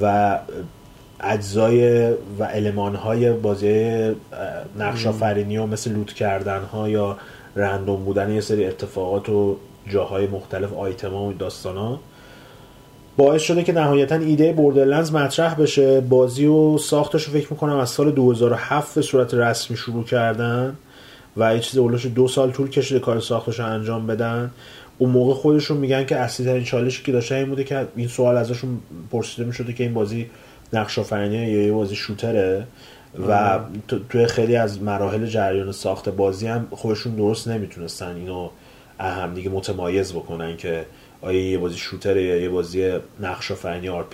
[0.01, 0.39] و
[1.24, 4.01] اجزای و المان های بازی
[4.80, 7.17] نقش آفرینی و مثل loot کردن ها یا
[7.55, 9.57] رندوم بودن یه سری اتفاقات و
[9.88, 11.99] جاهای مختلف آیتم ها و داستان ها.
[13.17, 16.01] باعث شده که نهایتا ایده بوردرلندز مطرح بشه.
[16.01, 20.76] بازی و ساختش رو فکر می‌کنم از سال 2007 به صورت رسمی شروع کردن
[21.38, 24.51] و یه چیز اولش دو سال طول کشیده کار ساختش رو انجام بدن.
[24.97, 28.38] اون موقع خودشون میگن که اصلی ترین چالشی که داشتن این بوده که این سوال
[28.38, 28.80] ازشون
[29.11, 30.30] پرسیده می‌شده که این بازی
[30.74, 32.63] نقش آفرینی یا یه بازی شوتره
[33.30, 38.49] و تو- توی خیلی از مراحل جریان ساخت بازی هم خودشون درست نمی‌تونستن اینو
[38.99, 40.86] از هم دیگه متمایز بکنن که
[41.22, 44.05] آیا یه بازی shooter ه یا یه بازی نقش آفرینی آر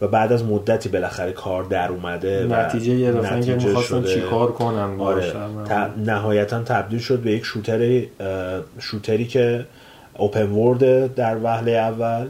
[0.00, 4.14] و بعد از مدتی بالاخره کار در اومده و نتیجه که نتیجه می‌خواستن شده.
[4.14, 5.32] چیکار کنن آره.
[5.64, 8.10] ت- نهایتا تبدیل شد به یک shooter
[8.78, 9.66] ی shooter ی که
[10.18, 12.26] open world در وهله اول.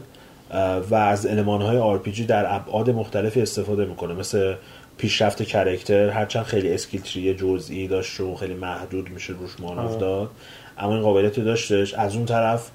[0.89, 4.13] و از المان های RPG در ابعاد مختلفی استفاده می‌کنه.
[4.13, 4.53] مثل
[4.97, 10.29] پیشرفت کرکتر هرچند خیلی اسکیل تری جزئی داشت و خیلی محدود میشه روش مانور داد.
[10.77, 11.93] اما این قابلیت رو داشتش.
[11.93, 12.71] از اون طرف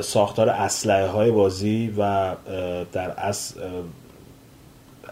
[0.00, 2.32] ساختار اسلحه های بازی و
[2.92, 3.60] در اصل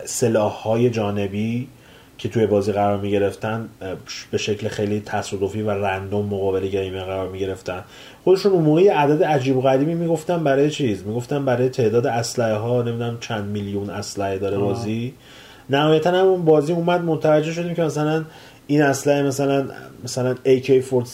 [0.05, 1.69] سلاح های جانبی
[2.21, 3.68] که توی بازی قرار می گرفتن
[4.31, 7.85] به شکل خیلی تصادفی و رندوم مقابل گیمر قرار می گرفتن
[8.25, 12.83] خودشون اون موقع عدد عجیب و غریبی می‌گفتن برای چیز؟ می‌گفتن برای تعداد اسلحه ها
[12.83, 15.14] نمی‌دونم چند میلیون اسلحه داره بازی.
[15.71, 18.25] نهایتا هم اون بازی اومد متوجه شدیم که مثلا
[18.66, 19.68] این اسلحه مثلا
[20.05, 21.07] مثلا AK47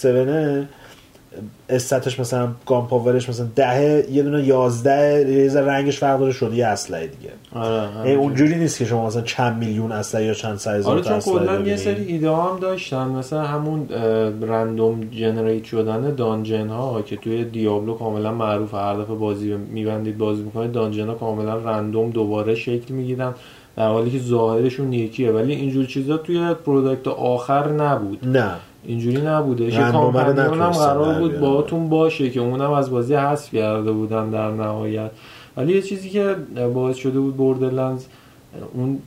[1.69, 6.57] استاتش مثلا گام پاورش مثلا ده یه دونه 11 یه ذره رنگش فرق داره شده
[6.57, 7.31] یه اسلحه دیگه.
[7.55, 11.21] آره ای اونجوری نیست که شما مثلا چند میلیون اسلحه یا چند هزار آره چون
[11.21, 11.77] کلا یه.
[11.77, 13.09] سری ایده هم داشتن.
[13.09, 13.89] مثلا همون
[14.43, 20.43] رندوم جنریت شدن دانجن ها که توی دیابلو کاملا معروف هر دفعه بازی میبندید بازی
[20.43, 23.35] می‌کنید دانجن ها کاملا رندوم دوباره شکل می‌گیرن.
[23.77, 25.31] در حالی که ظاهرشون یکیه.
[25.31, 28.29] ولی اینجور چیزا توی product آخر نبود.
[28.29, 28.51] نه.
[28.87, 29.87] اینجوری نبوده.
[29.87, 31.41] رو companion هم قرار بود.
[31.41, 35.11] باهاتون باشه که اونم از بازی حذف کرده بودن در نهایت.
[35.57, 36.37] ولی یه چیزی که
[36.75, 38.07] باعث شده بود Borderlands
[38.75, 38.99] اون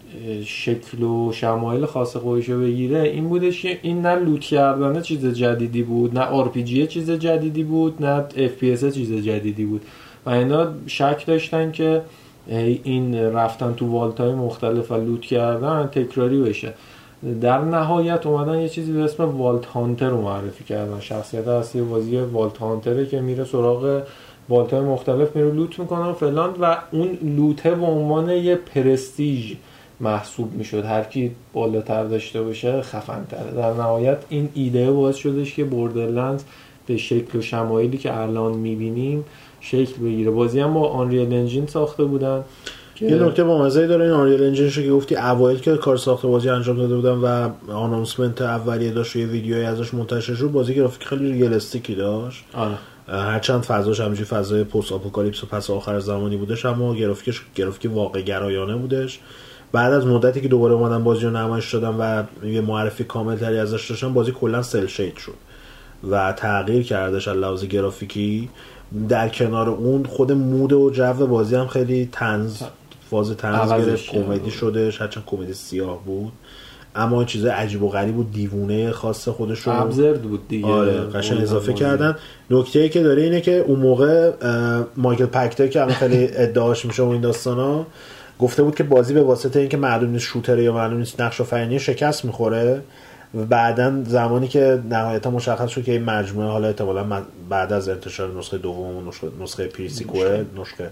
[0.45, 5.25] شکل و شمایل خاص خودش رو بگیره این بودش که این نه loot کردن چیز
[5.25, 9.81] جدیدی بود نه RPG چیز جدیدی بود نه FPS چیز جدیدی بود.
[10.25, 12.01] و اینا شک داشتن که
[12.83, 16.73] این رفتن تو vault های مختلف و loot کردن تکراری بشه.
[17.41, 20.99] در نهایت اومدن یه چیزی به اسم Vault Hunter رو معرفی کردن.
[20.99, 24.01] شخصیت اصلی بازی Vault Hunter ه که میره سراغ
[24.49, 28.55] vault های مختلف میره loot می‌کنه و فلان و اون loot ه به عنوان یه
[28.55, 29.53] پرستیژ
[29.99, 30.85] محسوب می‌شد.
[30.85, 36.43] هر کی بالاتر داشته باشه خفن تره در نهایت این ایده باعث شدش که Borderlands
[36.87, 39.25] به شکل و شمایلی که الان می‌بینیم
[39.59, 40.31] شکل بگیره.
[40.31, 42.43] بازی هم با Unreal Engine ساخته بودن.
[43.01, 46.25] یه نکته با مزه داره این Unreal Engine ش که گفتی اوایل که کار ساخت
[46.25, 50.75] بازی انجام داده بودن و announcement اولیه داشت و یه ویدیوی ازش منتشر شد بازی
[50.75, 52.45] گرافیک خیلی realistic ی داشت.
[52.53, 52.75] آره.
[53.07, 58.75] هرچند فضاش همینجوری فضای post-apocalypse و پسا آخر زمانی بودش اما گرافیکش گرافیک واقع گرایانه
[58.75, 59.19] بودش.
[59.71, 63.57] بعد از مدتی که دوباره اومدن بازی رو نمایش دادن و یه معرفی کامل تری
[63.57, 65.33] ازش داشتن بازی کلا cel shade شد
[66.09, 68.49] و تغییر کردش از لحاظ گرافیکی.
[69.09, 72.63] در کنار اون خود مود و جو بازی هم خیلی تنز
[73.09, 74.25] فاز تنز عوضش گرفت.
[74.25, 76.31] کمدی شدش هرچند کمدی سیاه بود.
[76.95, 80.67] اما چیز عجیب و غریب و دیوونه خاص خودش رو ابزرد بود دیگه.
[80.67, 81.73] آره قشنگ اضافه.
[81.73, 82.15] کردن.
[82.49, 84.31] نکته ای که داره اینه که اون موقع
[84.97, 87.85] مایکل پکتر که الان خیلی ادعاش میشه و این داستانا
[88.39, 91.79] گفته بود که بازی به واسطه اینکه معلوم نیست شوتره یا معلوم نیست نقش آفرینی
[91.79, 92.81] شکست می‌خوره
[93.35, 98.37] و بعدا زمانی که نهایتا مشخص شد که این مجموعه حالا احتمالا بعد از انتشار
[98.37, 100.91] نسخه دوم و نسخه, نسخه پریسیکوه نسخه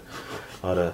[0.62, 0.90] آره.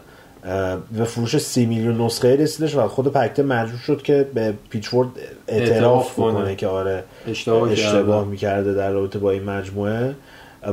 [0.93, 5.09] به فروش سی میلیون نسخه رسیدش و خود پکتر مجبور شد که به پیچفورد
[5.49, 6.33] اعتراف کنه.
[6.33, 8.31] بکنه که آره اشتباه اشتباه کرده.
[8.31, 10.15] می‌کرده در رابطه با این مجموعه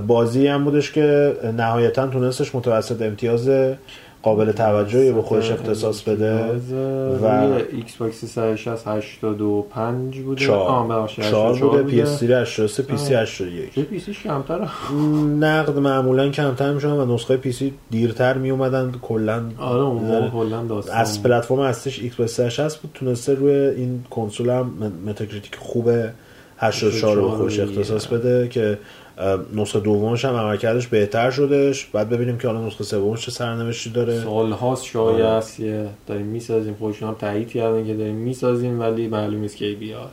[0.08, 3.50] بازی هم بودش که نهایتا تونستش متوسط امتیاز
[4.24, 6.44] قابل توجهی به خودش اختصاص بده.
[7.24, 7.26] و
[7.72, 10.46] ایکس باکس 360 85 بوده.
[10.46, 10.70] چهار.
[10.70, 13.22] آه، ببخشید، چهار 84 بوده پی اس 3 83 پی سی آه.
[13.22, 14.68] 81 چه پیسیش کمتره.
[15.40, 20.64] نقد معمولا کمتر میشن و نسخه پی سی دیرتر میومدن کلا آره اون موقع کلا
[20.64, 20.98] داستان.
[20.98, 22.92] از پلتفرم اصلیش ایکس باکس 360 بود.
[22.94, 25.90] تونسته روی این کنسول هم متاکریتیک خوب
[26.58, 27.60] 84 رو به خودش.
[27.60, 28.78] اختصاص بده که
[29.56, 34.20] نسخه دومش هم عملکردش بهتر شدش بعد ببینیم که حالا نسخه سومش چه سرنوشتی داره.
[34.24, 39.08] سال هاست شایع است که داریم می‌سازیم خودشون هم تایید کردن که داریم می‌سازیم ولی
[39.08, 40.10] معلوم نیست کی بیاد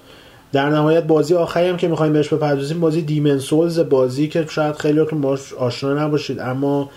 [0.53, 4.77] در نهایت بازی آخری هم که می‌خوایم بهش بپردازیم بازی دیمن سولز بازی که شاید
[4.77, 6.41] خیلیاتون باش آشنا نباشید.
[6.41, 6.91] اما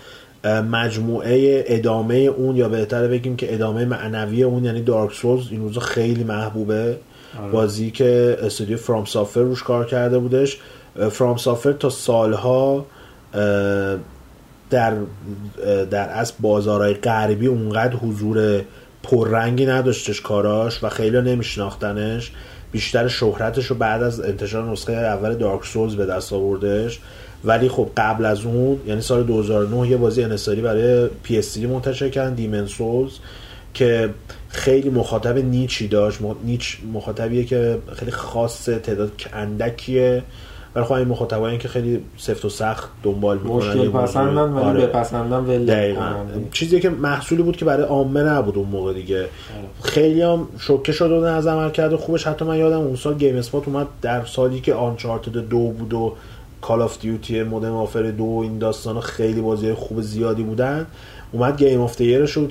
[0.70, 5.80] مجموعه ادامه اون یا بهتره بگیم که ادامه معنوی اون یعنی دارک سولز این روزا
[5.80, 6.96] خیلی محبوبه.
[7.52, 10.60] بازی که استودیو فرام سافر روش کار کرده بودش.
[11.10, 12.86] فرام سافر تا سالها
[14.70, 14.94] در
[15.90, 18.62] در اصل بازارهای غربی اونقدر حضور
[19.02, 22.32] پررنگی نداشتش کاراش و خیلی نمیشناختنش.
[22.72, 27.00] بیشتر شهرتش رو بعد از انتشار نسخه اول دارک سولز به دست آوردش.
[27.44, 32.34] ولی خب قبل از اون یعنی سال 2009 یه بازی انصاری برای PS3 منتشر کردن
[32.34, 33.12] دیمن سولز
[33.74, 34.10] که
[34.48, 36.18] خیلی مخاطب نیچی داشت.
[36.44, 40.22] نیچ مخاطبیه که خیلی خاصه تعداد اندکیه.
[40.74, 44.86] ولی خب این مخاطبایی که خیلی سفت و سخت دنبال می‌کنن مشکل پسندن ولی آره.
[44.86, 46.08] بپسندن ول دقیقا.
[46.08, 46.50] نمی‌کنن.
[46.52, 49.26] چیزی که محصولی بود که برای عامه نبود اون موقع دیگه.
[49.82, 52.26] خیلی هم شوکه شده بودن از عملکرد خوبش.
[52.26, 56.12] حتی من یادم اون سال گیم اسپات اومد در سالی که آنچارتد دو بود و
[56.60, 60.86] کال آف دیوتی مدرن وارفر دو و این داستان خیلی بازی خوب زیادی بودن.
[61.32, 62.48] اومد game of the year ش رو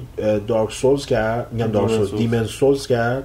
[0.47, 1.47] دارک سولز کرد.
[1.51, 2.11] میگم دارک سولز.
[2.11, 3.23] دیمن سولز کرد.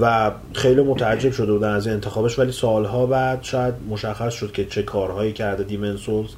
[0.00, 4.82] و خیلی متعجب شده بودن از انتخابش ولی سالها بعد شاید مشخص شد که چه
[4.82, 6.30] کارهایی کرده دیمن سولز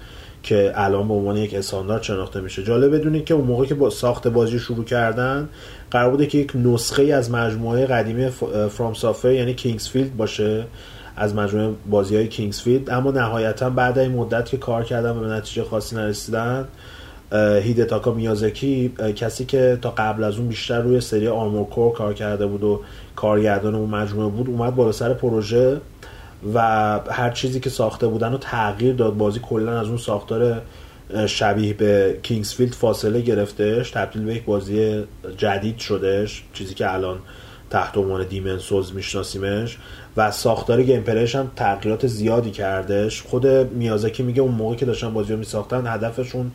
[0.43, 2.62] که الان به عنوان یک استاندارد شناخته میشه.
[2.62, 5.48] جالب بدونید که اون موقع که با ساخت بازی شروع کردن
[5.90, 8.28] قرار بوده که یک نسخه از مجموعه قدیمی
[8.70, 10.66] فرام سافتور یعنی کینگزفیلد باشه
[11.16, 15.26] از مجموعه بازی های کینگزفیلد اما نهایتا بعد این مدت که کار کردن و به
[15.26, 16.68] نتیجه خاصی نرسیدن
[17.33, 22.47] هیدتاکا میازاکی کسی که تا قبل از اون بیشتر روی سری آرمورد کور کار کرده
[22.47, 22.81] بود و
[23.17, 25.81] کارگردان اون مجموعه بود اومد بالا سر پروژه
[26.55, 26.61] و
[27.11, 29.17] هر چیزی که ساخته بودن رو تغییر داد.
[29.17, 30.63] بازی کلا از اون ساختار
[31.27, 33.91] شبیه به کینگزفیلد فاصله گرفتش.
[33.91, 35.05] تبدیل به یک بازی
[35.37, 37.19] جدید شدش چیزی که الان
[37.71, 39.79] تحت عنوان دیمن سولز میشناسیمش.
[40.17, 45.13] و ساختار gameplay ش هم تغییرات زیادی کردش خود میازاکی میگه اون موقع که داشتن
[45.13, 46.53] بازی رو میساختن هدفشون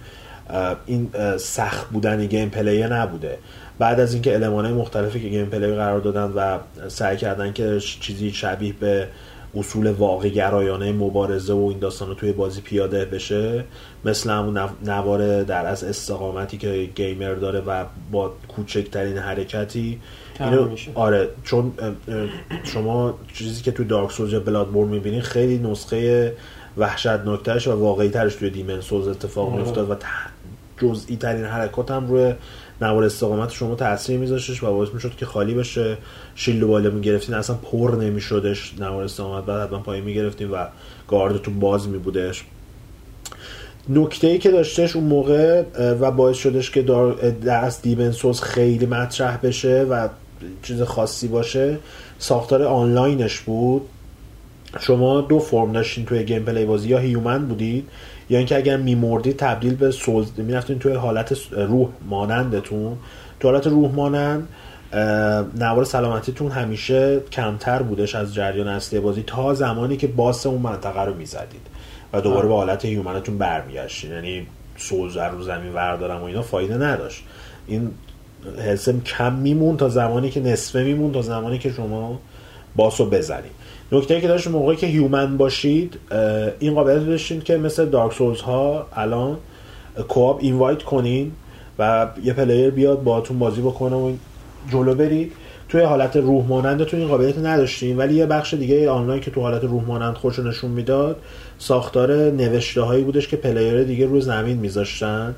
[0.86, 3.38] این سخت بودن gameplay نبوده
[3.80, 6.58] بعد از اینکه المانهای مختلفی که gameplay قرار دادن و
[6.88, 9.08] سعی کردن که چیزی شبیه به
[9.56, 13.64] اصول واقع گرایانه مبارزه و این داستان رو توی بازی پیاده بشه
[14.06, 20.00] مثل همون نو- نوار در از استقامتی که گیمر داره و با کوچکترین حرکتی
[20.40, 20.92] اینو میشه.
[20.96, 21.74] آره چون
[22.64, 26.34] شما چیزی که توی دارک سولز یا بلادبورن می‌بینی خیلی نسخه
[26.78, 29.56] وحشتناکترش و واقعی ترش توی دیمن سولز اتفاق آره.
[29.56, 29.96] میافتاد و
[30.82, 32.34] جزئی ترین حرکات هم روی
[32.82, 35.98] نوار استقامت شما تاثیر میذاشتش و باعث می‌شد که خالی بشه.
[36.36, 39.46] شیلد بالا می‌گرفتین اصلا پر نمیشدش نوار استقامت.
[39.46, 40.66] بعد حتما پایین می‌گرفتین و
[41.08, 42.44] گاردتون باز میبودش.
[43.90, 46.82] نکته ای که داشتش اون موقع و باعث شدش که
[47.46, 50.08] در از دیمن سولز خیلی مطرح بشه و
[50.64, 51.78] چیز خاصی باشه
[52.20, 53.82] ساختار آنلاینش بود.
[54.80, 57.88] شما دو فرم داشتین توی gameplay بازی یا human بودید
[58.30, 62.98] یا اینکه اگر میمردید تبدیل به soul می‌رفتین توی حالت روح مانندتون.
[63.40, 64.48] تو حالت روح مانند
[65.58, 71.02] نوار سلامتیتون همیشه کمتر بودش از جریان اصلی بازی تا زمانی که boss اون منطقه
[71.02, 71.68] رو می‌زدید
[72.14, 74.12] و دوباره به حالت human تون برمیگشتین.
[74.12, 74.48] یعنی
[74.78, 77.24] soul رو زمین وردارم و اینا فایده نداشت.
[77.68, 77.92] این
[78.66, 82.20] حسم کم میمون تا زمانی که نصفه میموند تا زمانی که شما
[82.76, 83.52] boss رو بزنید.
[83.92, 86.00] نکته که داشت موقعی که human باشید
[86.60, 89.38] این قابلیت داشتین که مثل دارک سولز ها الان
[90.08, 91.32] co-op invite کنین
[91.80, 94.12] و یه player بیاد باهاتون بازی بکنه و
[94.72, 95.32] جلو برید.
[95.70, 99.64] توی حالت روح مانندتون این قابلیت نداشتین ولی یه بخش دیگه آنلاین که تو حالت
[99.64, 101.16] روح مانند خودشو نشون می‌داد
[101.58, 105.36] ساختار نوشته هایی بودش که player دیگه روی زمین میذاشتن.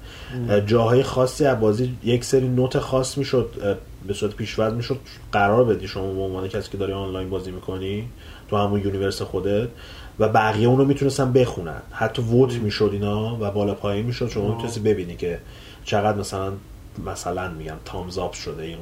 [0.66, 4.98] جاهای خاصی از بازی یک سری note خاص می‌شد به صورت پیشورد می‌شد
[5.32, 8.04] قرار بدی شما به عنوان کسی که داری آنلاین بازی می‌کنی.
[8.52, 9.70] تو همون universe خودت
[10.20, 11.82] و بقیه اونو می‌تونستن بخونن.
[11.92, 15.40] حتی vote می‌شد اینا و بالا پایین می‌شد شما می‌تونستی ببینی که
[15.84, 16.54] چقدر مثلا
[17.06, 18.78] مثلا میگم thumbs up شده این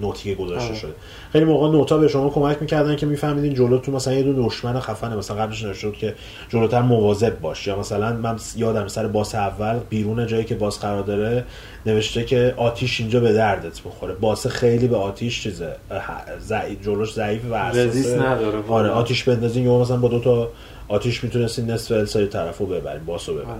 [0.00, 0.78] دا- note ی که گذاشته آره.
[0.78, 0.92] شده
[1.32, 4.80] خیلی موقع note ا به شما کمک می‌کردن که میفهمیدین جلوتون مثلا یه دونه دشمن
[4.80, 6.14] خفنه مثلا قبلش نوشته بود که
[6.48, 11.02] جلوتر مواظب باش یا مثلا من یادم سر باس اول بیرون جایی که باس قرار
[11.02, 11.44] داره
[11.86, 15.76] نوشته که آتیش اینجا به دردت بخوره باس خیلی به آتیش چیزه
[16.40, 17.54] ضعیف جلوش ضعیف و.
[17.54, 18.58] رزیست نداره.
[18.68, 20.48] آره آتیش بندازین یا مثلا با دو تا
[20.88, 23.58] آتیش می‌تونستین نصف السای طرفو ببرین باسو ببرین آره.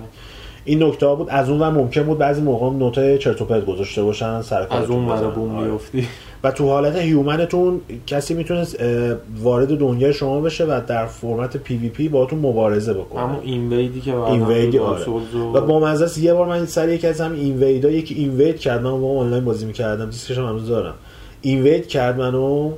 [0.65, 1.27] این نکته ها بود.
[1.31, 4.91] از اون ور ممکن بود بعضی موقع نوت چرت و پرت گذاشته باشن سر از
[4.91, 5.01] اون.
[5.05, 5.71] مرا بوم آره.
[5.71, 6.09] بیفتی
[6.45, 12.09] و تو حالت هیومنتون کسی می‌تونست اه، وارد دنیای شما بشه و در فرمت PvP
[12.09, 13.23] باهاتون مبارزه بکنه.
[13.23, 15.05] همون invade ی که invade ی آره.
[15.05, 18.59] و- و با مزه یه بار من سر یکی از همین invade ا یکی invade
[18.59, 18.83] کرد.
[18.83, 20.11] من با آنلاین بازی می‌کردم.
[20.11, 20.95] دیسکش هم هنوز دارم.
[21.43, 22.73] invade کرد منو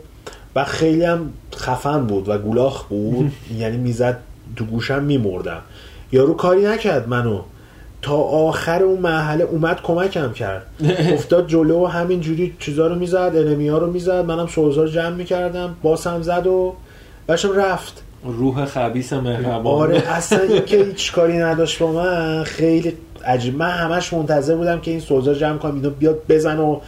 [0.57, 3.33] و خیلی هم خفن بود و گولاخ بود.
[3.61, 4.19] یعنی می‌زد
[4.57, 5.61] تو گوشم میمردم.
[6.13, 7.39] یارو کاری نکرد منو.
[8.07, 10.67] تا آخر اون مرحله اومد کمکم کرد.
[11.15, 14.83] افتاد جلو و همین جوری چیزا رو می‌زد enemy ها رو می‌زد منم soul ا
[14.83, 16.75] رو جمع می‌کردم boss م زد و
[17.29, 18.03] باشم رفت.
[18.25, 19.67] روح خبیس مهربان.
[19.67, 22.93] آره اصلا اینکه هیچ کاری نداشت با من خیلی
[23.25, 23.57] عجیب.
[23.57, 26.81] من همش منتظر بودم که این سوزا جمع کنم اینو بیاد بزن و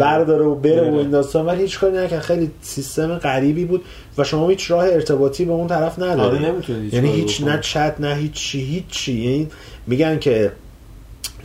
[0.00, 0.94] برداره و بره و.
[0.94, 1.46] این داستان.
[1.46, 2.20] ولی هیچ کاری نکرد.
[2.20, 3.84] خیلی سیستم غریبی بود
[4.18, 6.44] و شما هیچ راه ارتباطی به اون طرف نداری.
[6.44, 7.42] آره، هیچ یعنی هیچ.
[7.42, 9.12] نه چت نه هیچی هیچی.
[9.12, 9.48] یعنی
[9.86, 10.52] میگن که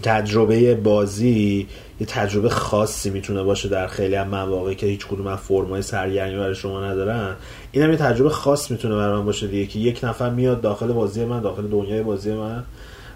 [0.01, 1.67] تجربه بازی
[1.99, 6.37] یه تجربه خاصی می‌تونه باشه در خیلی هم مواقع که هیچ کدوم از فرمای سرگرمی
[6.37, 7.35] برای شما ندارن.
[7.71, 10.91] این هم یه تجربه خاص می‌تونه برای من باشه دیگه که یک نفر میاد داخل
[10.91, 12.63] بازی من داخل دنیای بازی من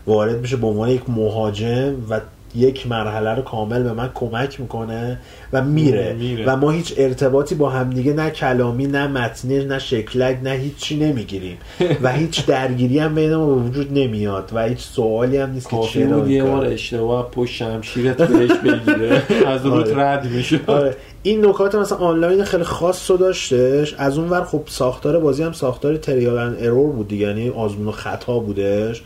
[0.08, 2.22] وارد میشه به عنوان یک مهاجم و
[2.58, 5.20] یک مرحله رو کامل به من کمک می‌کنه
[5.54, 6.46] و میره, میره.
[6.46, 11.58] و ما هیچ ارتباطی با همدیگه نه کلامی نه متنی نه شکلک نه هیچی نمی‌گیریم.
[12.02, 15.78] و هیچ درگیری هم بین ما به وجود نمیاد و هیچ سوالی هم نیست که
[15.94, 19.24] چرا یه بار اشتباه پشت شمشیرت بهش بگیره.
[19.54, 20.04] از روت آره.
[20.04, 20.96] رد میشه آره.
[21.24, 23.94] این نکات مثلا آنلاین خیلی خاص رو داشتش.
[23.98, 27.28] از اون ور خب ساختار بازی هم ساختار تریال ارور بود دیگه.
[27.28, 29.04] یعنی آزمون و خطا بودش.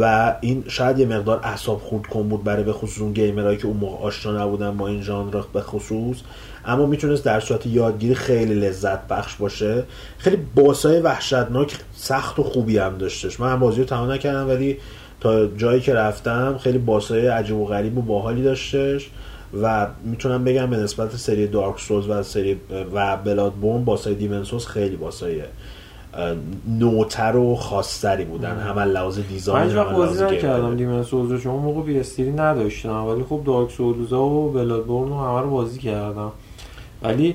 [0.00, 3.66] و این شاید یه مقدار اعصاب خورد کن بود برای به خصوص اون گیمرهایی که
[3.66, 6.16] اون موقع آشنا نبودن با این ژانر به خصوص.
[6.64, 9.82] اما می‌تونست در صورت یادگیری خیلی لذت بخش باشه.
[10.18, 13.40] خیلی باسای وحشتناک سخت و خوبی هم داشتش.
[13.40, 14.78] من هم بازی رو تمام نکردم ولی
[15.20, 19.10] تا جایی که رفتم خیلی باسای عجیب و غریب و باحالی داشتش
[19.62, 22.60] و می‌تونم بگم به نسبت سری دارک سولز و سری
[22.94, 25.46] و بلادبورن باسای دیمنسوس خیلی باسای اه،
[26.78, 28.58] نوتر و خاصتری بودن.
[28.58, 30.76] هم لحاظ دیزاین من وقت از بازی نکردم.
[30.76, 33.04] دیمن چون اون موقع پی اس نداشتم.
[33.04, 36.32] ولی خب دارک سولزا و بلادبورن رو همه رو بازی کردم.
[37.02, 37.34] ولی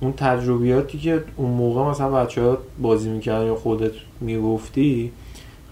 [0.00, 5.12] اون تجربیاتی که اون موقع مثلا بچه ها بازی می‌کردن یا خودت می‌گفتی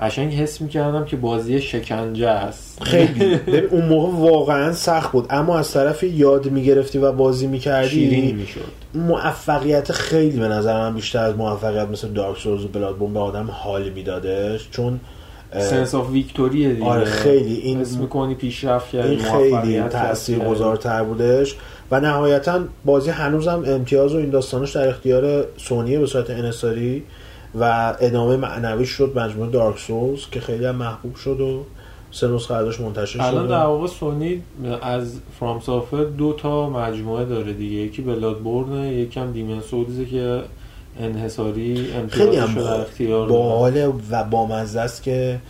[0.00, 2.82] قشنگ حس می‌کردم که بازی شکنجه است.
[2.82, 3.36] خیلی.
[3.46, 5.26] ببین اون موقع واقعا سخت بود.
[5.30, 8.60] اما از طرف یاد می‌گرفتی و بازی می‌کردی شیرین می‌شد.
[8.94, 13.50] موفقیت خیلی به نظر من بیشتر از موفقیت مثل دارک سولز و بلادبورن به آدم
[13.50, 14.68] حال میدادش.
[14.70, 15.00] چون
[15.58, 16.86] sense of victory ه دیگه.
[16.86, 17.54] آره، خیلی.
[17.54, 21.56] این- حس می‌کنی پیشرفت کردی این خیلی موفقیت تأثیر کسب گذارتر بودش.
[21.90, 27.02] و نهایتا بازی هنوزم امتیاز و این داستانش در اختیار سونیه به صورت انحصاری
[27.60, 31.64] و ادامه معنوی شد مجموعه دارک سولز که خیلی هم محبوب شد و
[32.10, 34.42] سه نسخه ازش منتشر الان شده در واقع سونی
[34.82, 40.42] از فرام سافر دو تا مجموعه داره دیگه یکی بلادبورن یکی هم دیمن سولزه که
[41.00, 43.26] انحصاری خیلی هم داره.
[43.26, 45.40] باحاله و بامزه است که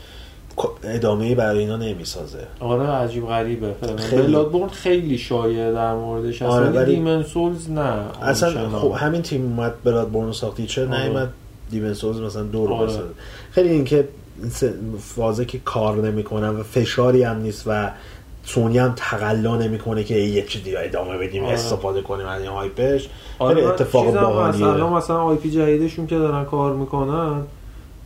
[0.85, 4.23] ادامه برای اینا نمی‌سازه آره عجیب غریبه خیلی.
[4.23, 8.69] بلادبورن خیلی شایع در موردش آره، ولی ولی- دیمن سولز نه اصلا.
[8.69, 11.03] خب همین تیم اومد بلادبورن ساختی آره.
[11.03, 11.29] نیومد
[11.75, 12.87] Demon's Souls مثلا دو رو آره.
[12.87, 13.11] بسازه
[13.51, 14.09] خیلی اینکه
[15.01, 17.91] فازه که کار نمی‌کنن و فشاری هم نیست و
[18.45, 21.55] سونی هم تقلا نمی‌کنه که یه چیزی ادامه بدیم آره.
[21.55, 23.09] استفاده کنیم از این hype ش
[23.39, 24.67] آره اتفاق باحالیه.
[24.67, 27.43] مثلا مثلا IP جدیدشون که دارن کار می‌کنن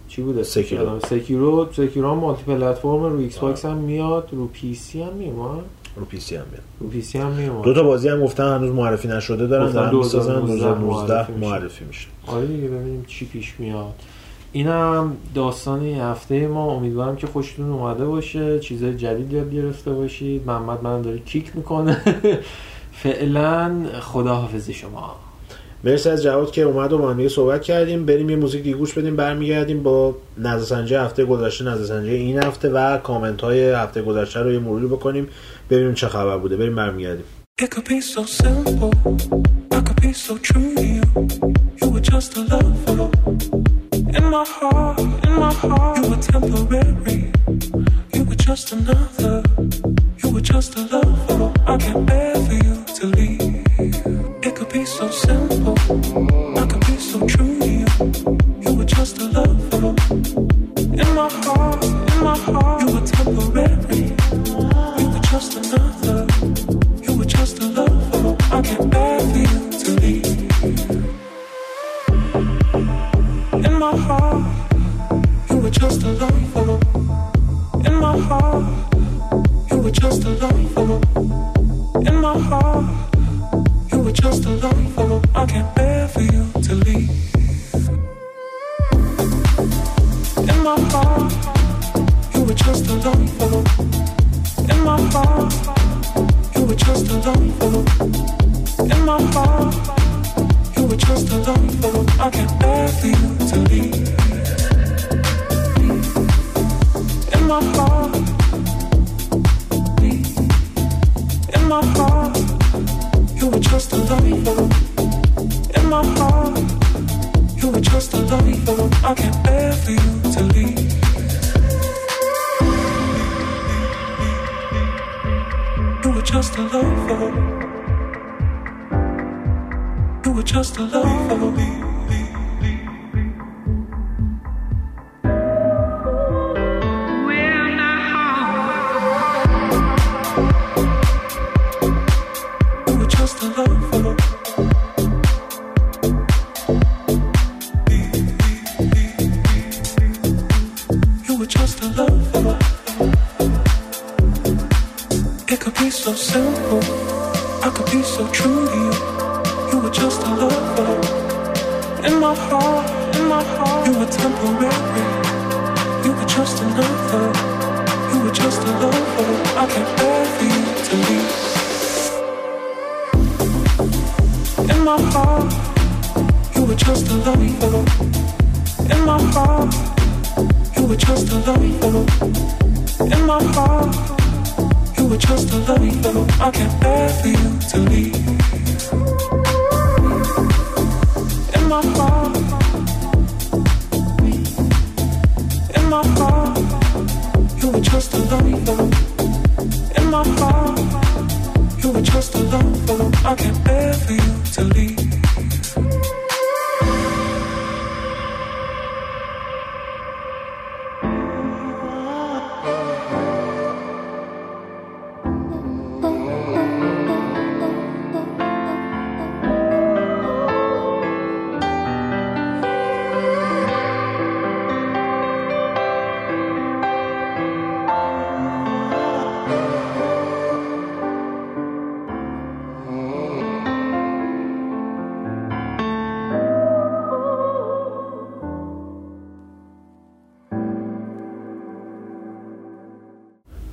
[0.09, 1.01] چی بوده؟ Sekiro.
[1.01, 5.65] Sekiro Sekiro multi-platform رو Xbox هم میاد رو PC هم میاد.
[5.99, 9.09] رو PC هم میاد رو PC هم میاد دو تا بازی هم گفتن هنوز معرفی
[9.09, 12.07] نشده دارن دارن می‌سازن 2019 2019 معرفی میشه.
[12.27, 13.95] آره دیگه ببینیم چی پیش میاد.
[14.53, 18.61] اینم داستان این هفته ما امیدوارم که خوشتون اومده باشه.
[18.61, 20.47] چیزای جدید یاد گرفته باشید.
[20.47, 22.01] محمد من داره کیک می‌کنه.
[23.03, 25.17] فعلا خداحافظ شما.
[25.85, 28.95] مرسی از جواد که اومد و با هم صحبت کردیم بریم یه موزیک دیگه گوش
[28.95, 34.53] بدیم برمیگردیم با نظرسنجی هفته گذشته نظرسنجی این هفته و کامنت های هفته گذشته رو
[34.53, 35.29] یه مروری بکنیم
[35.71, 37.25] ببینیم چه خبر بوده بریم برمیگردیم.
[48.15, 49.43] You were just another.
[50.21, 51.53] You were just a lover.
[51.73, 53.38] I can't bear for you to leave.
[55.89, 56.38] Thank you.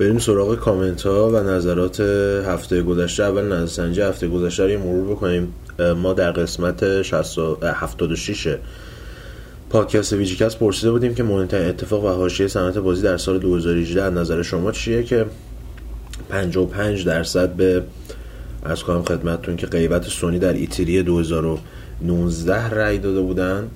[0.05, 1.99] بریم سراغ کامنت ها و نظرات
[2.47, 3.23] هفته گذشته.
[3.23, 5.53] اول نظرسنجی هفته گذشته رو مرور بکنیم.
[5.97, 8.57] ما در قسمت 60 و- اه، 76
[9.69, 14.13] پادکست VGCast پرسیده بودیم که مهمترین اتفاق و حاشیه صنعت بازی در سال 2018 از
[14.13, 15.25] نظر شما چیه که
[16.29, 17.83] 55 درصد به
[18.63, 23.67] عرض کنم خدمتتون که غیبت سونی در E3 2019 رأی داده بودن.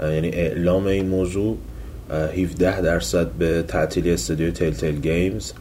[0.00, 1.56] یعنی اعلام این موضوع.
[2.10, 5.52] 17 درصد به تعطیلی استودیو Telltale Games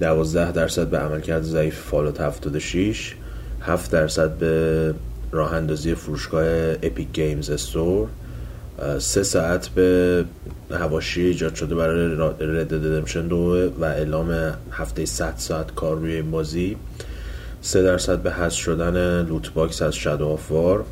[0.00, 3.14] 12 درصد به عملکرد ضعیف Fallout 76
[3.60, 4.94] 7 درصد به
[5.32, 6.44] راه اندازی فروشگاه
[6.82, 8.08] Epic Games Store
[8.98, 10.24] سه درصد به
[10.70, 16.14] حواشی ایجاد شده برای Red Dead Redemption دو و اعلام هفته 100 ساعت کار روی
[16.14, 16.76] این بازی.
[17.62, 20.84] سه درصد به حذف شدن loot box از Shadow of War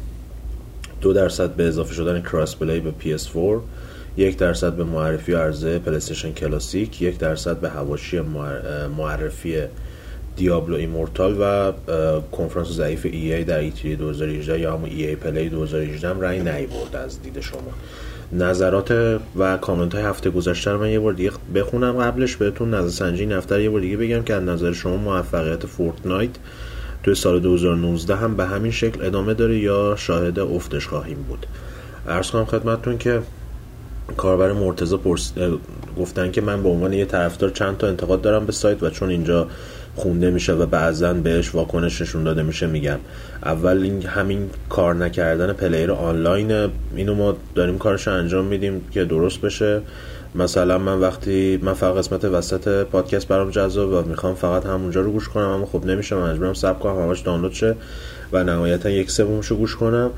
[1.00, 3.60] دو درصد به اضافه شدن cross-play به PS4
[4.18, 9.56] یک درصد به معرفی عرضه PlayStation Classic یک درصد به حواشی معر- معرفی
[10.36, 11.72] Diablo Immortal و
[12.32, 17.22] کنفرانس ضعیف EA در E3 2018 یا همون EA Play 2018 هم رأی نیورد از
[17.22, 17.60] دید شما.
[18.32, 23.26] نظرات و کامنت های هفته گذشته من یه بار دیگه بخونم قبلش بهتون نظر سنجی
[23.26, 26.30] رو یه بار دیگه بگم که از نظر شما موفقیت Fortnite
[27.02, 31.46] توی سال 2019 هم به همین شکل ادامه داره یا شاهد افتش خواهیم بود.
[32.08, 33.20] عرض کنم خدمتتون که
[34.16, 35.32] کاربر مرتضی پرس...
[35.98, 39.10] گفتن که من به عنوان یه طرفدار چند تا انتقاد دارم به سایت و چون
[39.10, 39.46] اینجا
[39.96, 42.98] خونده میشه و بعضا بهش واکنش نشون داده میشه میگم.
[43.44, 49.40] اول این همین کار نکردن player آنلاین اینو ما داریم کارش انجام میدیم که درست
[49.40, 49.80] بشه.
[50.34, 55.10] مثلا من وقتی من فقط قسمت وسط پادکست برام جذاب و می‌خوام فقط همونجا رو
[55.10, 57.76] گوش کنم اما خب نمیشه مجبورم صبر کنم همش دانلود شه.
[58.32, 60.10] و نهایتا یک سومش رو گوش کنم.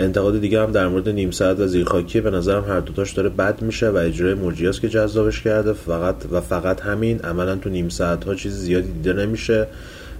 [0.00, 3.62] انتقاد دیگه هم در مورد نیم ساعت و زیرخاکی به نظرم هر دوتاش داره بد
[3.62, 5.72] میشه و اجرای موجیاس که جذابش کرده.
[5.72, 9.66] فقط و فقط همین عملا تو نیم ساعت ها چیز زیادی دیده نمیشه.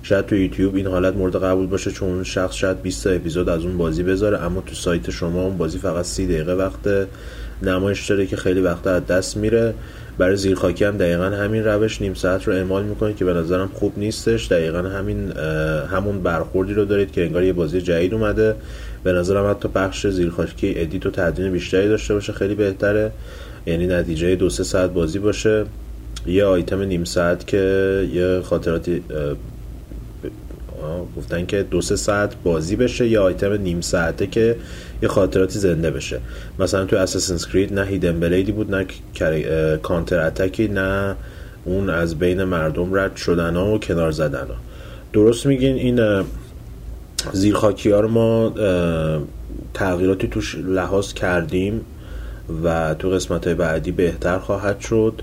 [0.03, 3.65] شاید تو یوتیوب این حالت مورد قبول باشه چون شخص شاید 20 تا اپیزود از
[3.65, 7.09] اون بازی بذاره اما تو سایت شما اون بازی فقط 30 دقیقه وقت
[7.63, 9.75] نمایش داره که خیلی وقتا از دست میره.
[10.19, 13.93] برای زیرخاکی هم دقیقا همین روش نیم ساعت رو اعمال می‌کنید که به نظرم خوب
[13.97, 14.47] نیستش.
[14.47, 15.33] دقیقا همین
[15.91, 18.55] همون برخوردی رو دارید که انگار یه بازی جدید اومده.
[19.05, 23.11] به نظرم حتی بخش زیرخاکی edit و تدوین بیشتری داشته باشه خیلی بهتره.
[23.67, 25.65] یعنی نتیجه دو سه ساعت بازی باشه.
[26.27, 27.59] یه آیتم نیم ساعت که
[28.13, 28.41] یه
[31.17, 34.57] گفتن که دو سه ساعت بازی بشه یا آیتم نیم ساعته که
[35.03, 36.21] یه خاطراتی زنده بشه.
[36.59, 38.87] مثلا تو Assassin's Creed نه hidden blade ی بود نه
[39.83, 41.17] counter attack ی نه
[41.65, 44.55] اون از بین مردم رد شدن ها و کنار زدن ها.
[45.13, 46.25] درست میگین این
[47.33, 48.53] زیرخاکی ها رو ما
[49.75, 51.81] تغییراتی توش لحاظ کردیم
[52.65, 55.23] و تو قسمت بعدی بهتر خواهد شد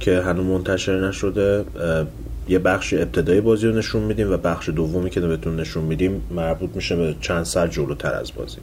[0.00, 1.64] که هنوز منتشر نشده.
[2.48, 6.70] یه بخش ابتدایی بازی رو نشون میدیم و بخش دومی که بهتون نشون میدیم مربوط
[6.74, 8.58] میشه به چند سر جلوتر از بازی.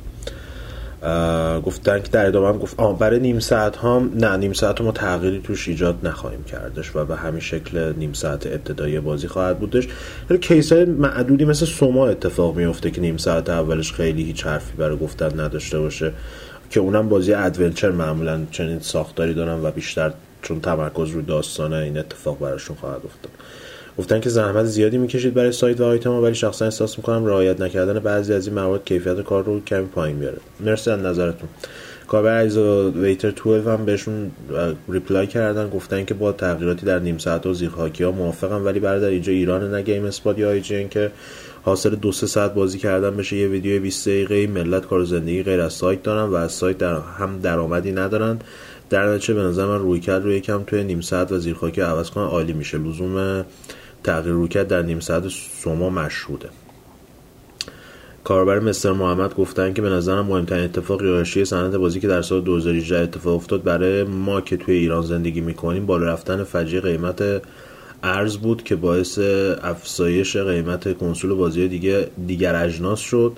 [1.65, 4.91] گفتن که در ادامه هم گفت آه برای نیم ساعت هم نه نیم ساعت ما
[4.91, 9.87] تغییری توش ایجاد نخواهیم کردش و به همین شکل نیم ساعت ابتدایی بازی خواهد بودش.
[10.41, 14.97] case های معدودی مثل SOMA اتفاق میفته که نیم ساعت اولش خیلی هیچ حرفی برای
[14.97, 16.11] گفتن نداشته باشه
[16.69, 21.97] که اونم بازی adventure معمولا چنین ساختاری دارن و بیشتر چون تمرکز رو داستانه این
[21.97, 23.31] اتفاق براشون خواهد افتاد.
[23.97, 27.99] گفتن که زحمت زیادی می‌کشید برای سایت و آیتم ولی شخصا احساس می‌کنم رعایت نکردن
[27.99, 31.49] بعضی از این موارد کیفیت کار رو کمی پایین میاره مرسی از نظرتون.
[32.07, 34.31] کاربر و ویتر 12 هم بهشون
[34.89, 39.01] reply کردن گفتن که با تغییراتی در نیم ساعت و زیرخاکی ها موافقم ولی برای
[39.01, 41.11] در اینجا ایران نه GameSpot یا IGN که
[41.63, 45.61] حاصل دو سه ساعت بازی کردن بشه یه ویدیو 20 دقیقه ملت کار زندگی غیر
[45.61, 48.39] از سایت دارن و از سایت در هم درآمدی ندارن.
[48.89, 52.09] در نتیجه به نظر من روی کرد روی یکم توی نیم ساعت و زیرخاکی عوض
[52.09, 52.77] کنن عالی میشه.
[52.77, 53.45] لزوم
[54.03, 56.49] تغییر رویکرد در نیم ساعت سوما مشهوده.
[58.23, 62.41] کاربر مستر محمد گفتن که به نظرم مهمترین اتفاق ریاشی صنعت بازی که در سال
[62.41, 67.41] 2018 اتفاق افتاد برای ما که توی ایران زندگی می‌کنیم بالا رفتن فجیع قیمت
[68.03, 69.19] ارز بود که باعث
[69.63, 73.37] افزایش قیمت کنسول بازی دیگه دیگر اجناس شد.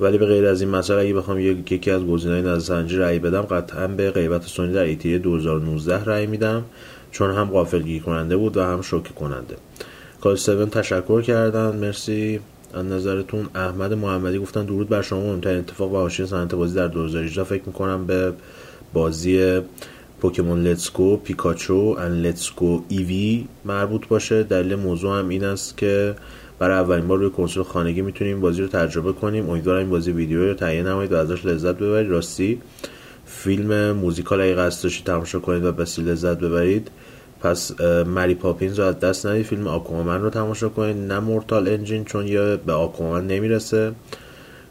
[0.00, 3.86] ولی به غیر از این مسئله اگه بخوام یکی از گزینه‌های نظرسنجی رأی بدم قطعا
[3.86, 6.64] به قیمت سونی در ایتی 2019 رأی میدم
[7.10, 9.56] چون هم غافلگیر کننده بود و هم شوکه کننده
[10.22, 11.76] کال 7 تشکر کردن.
[11.76, 12.40] مرسی.
[12.74, 15.20] از نظرتون احمد محمدی گفتن درود بر شما.
[15.20, 18.32] مهمترین اتفاق و حاشیه صنعت بازی در 2018 فکر می‌کنم به
[18.92, 19.60] بازی
[20.20, 24.42] Pokémon Let's Go Pikachu and Let's Go Eevee مربوط باشه.
[24.42, 26.14] دلیل موضوع هم این است که
[26.58, 29.50] برای اولین بار روی کنسول خانگی می‌تونیم بازی رو تجربه کنیم.
[29.50, 32.10] امیدوارم این بازی ویدیو رو تهیه نمایید و ازش لذت ببرید.
[32.10, 32.60] راستی
[33.26, 36.90] فیلم موزیکال اگه قصد داشتید تماشا کنید و بسی لذت ببرید.
[37.42, 39.46] پس Mary Poppins رو از دست ندید.
[39.46, 40.96] فیلم Aquaman رو تماشا کنید.
[40.96, 43.92] نه Mortal Engines چون یا به Aquaman نمی‌رسه.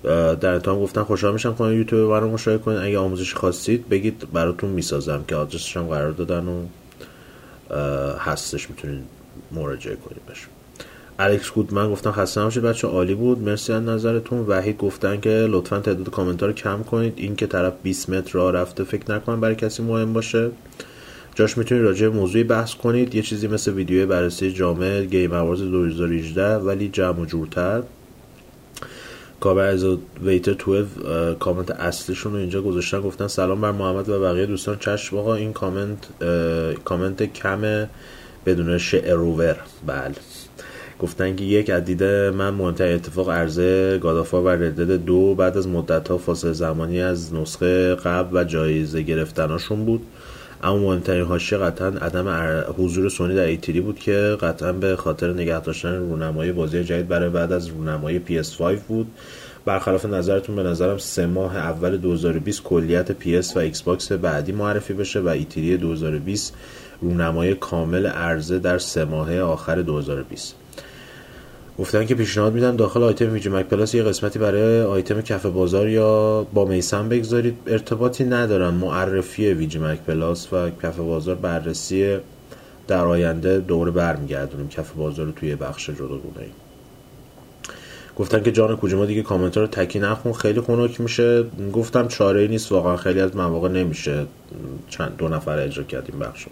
[0.04, 2.78] در انتها گفتن خوشحال میشم کنید یوتیوب برای مشاهده کنید.
[2.78, 6.62] اگه آموزشی خواستید بگید براتون می‌سازم که آدرسش هم قرار دادن و
[8.18, 8.70] هستش.
[8.70, 9.04] می‌تونید
[9.52, 10.48] مراجعه کنید بشه
[11.20, 13.40] الکس گودمن گفتن خسته نباشید بچه عالی بود.
[13.40, 14.46] مرسی از نظرتون.
[14.48, 17.14] وحید گفتن که لطفا تعداد کامنت کم کنید.
[17.16, 20.52] این که طرف 20 متر راه رفته فکر نکنم برای کسی مهم باشه.
[21.36, 23.16] جاش می‌تونید راجع به موضوعی بحث کنید.
[23.16, 27.82] یه چیزی مثل ویدیو بررسی جامع Game Awards 2018 ولی جمع و جورتر.
[29.40, 29.86] کاربر از
[30.24, 34.78] ویتر 12 کامنت اصلیشون رو اینجا گذاشتن گفتن سلام بر محمد و بقیه دوستان.
[34.80, 36.08] چشم آقا این کامنت
[36.86, 37.88] کامنت کم
[38.46, 39.56] بدون شعر و ور.
[39.88, 40.16] بله.
[41.00, 45.06] گفتن که یک از دیده من مهمترین اتفاق عرضه God of War و Red Dead
[45.06, 50.02] دو بعد از مدت ها فاصله زمانی از نسخه قبل و جایزه گرفتناشون بود.
[50.64, 52.28] اما مهمترین حاشیه قطعا عدم
[52.78, 57.30] حضور سونی در E3 بود که قطعا به خاطر نگه داشتن رونمایی بازی جدید برای
[57.30, 59.08] بعد از رونمایی PS5 بود.
[59.66, 65.20] برخلاف نظرتون به نظرم سه ماه اول 2020 کلیت PS و Xbox بعدی معرفی بشه
[65.20, 66.54] و E3 2020
[67.02, 70.56] رونمایی کامل عرضه در سه ماه آخر 2020
[71.80, 76.44] گفتن که پیشنهاد میدن داخل آیتم VGMag Plus یه قسمتی برای آیتم کف بازار یا
[76.54, 77.58] با میسم بگذارید.
[77.68, 82.18] ارتباطی ندارن معرفی VGMag Plus و کف بازار بررسی
[82.88, 84.68] در آینده دوباره برمیگردونیم.
[84.68, 86.50] کف بازار رو توی بخش جداگونه ای
[88.16, 90.34] گفتن که جان کوجیما دیگه کامنت رو تکی نخون.
[90.34, 91.44] خیلی خنک میشه.
[91.74, 92.72] گفتم چاره ای نیست.
[92.72, 94.26] واقعا خیلی از مواقع نمیشه.
[94.90, 96.46] چند دو نفر اجرا کردیم بخش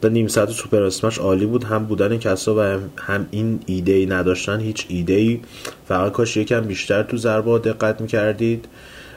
[0.00, 1.64] به نیم ساعت سوپر اسمش عالی بود.
[1.64, 4.60] هم بودن کسا و هم این ایده ای نداشتن.
[4.60, 5.40] هیچ ایده ای
[5.88, 8.68] فقط کاش یکم بیشتر تو ضربه دقت می‌کردید.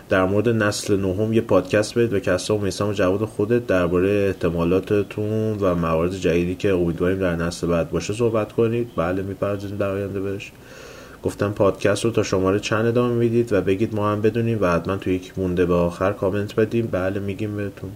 [0.10, 4.10] در مورد نسل نهم یه پادکست بدید و کسا و میسام و جواد خودت درباره
[4.28, 8.91] احتمالاتتون و موارد جدیدی که امیدواریم در نسل بعد باشه صحبت کنید.
[8.95, 10.52] بله می‌پردازیم در آینده بهش.
[11.24, 14.98] گفتم پادکست رو تا شماره چند ادامه می‌دید و بگید ما هم بدونیم و حتما
[14.98, 16.90] تو یک مونده به آخر کامنت بدیم.
[16.91, 17.91] بله میگیم بهتون.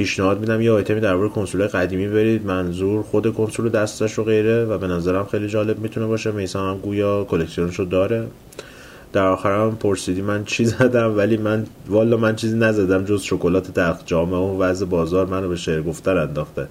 [0.00, 0.60] پیشنهاد میدم.
[0.60, 2.46] یه آیتمی درباره کنسول قدیمی برید.
[2.46, 6.30] منظور خود کنسول دستش و غیره و به نظرم خیلی جالب می‌تونه باشه.
[6.30, 8.26] میسان هم گویا کلکسیونش رو داره.
[9.12, 13.70] در آخر هم پرسیدی من چی زدم؟ ولی من والا من چیزی نزدم جز شکلات
[13.70, 16.66] تخت جامعه و وضع بازار منو به شعر گفتن انداخته.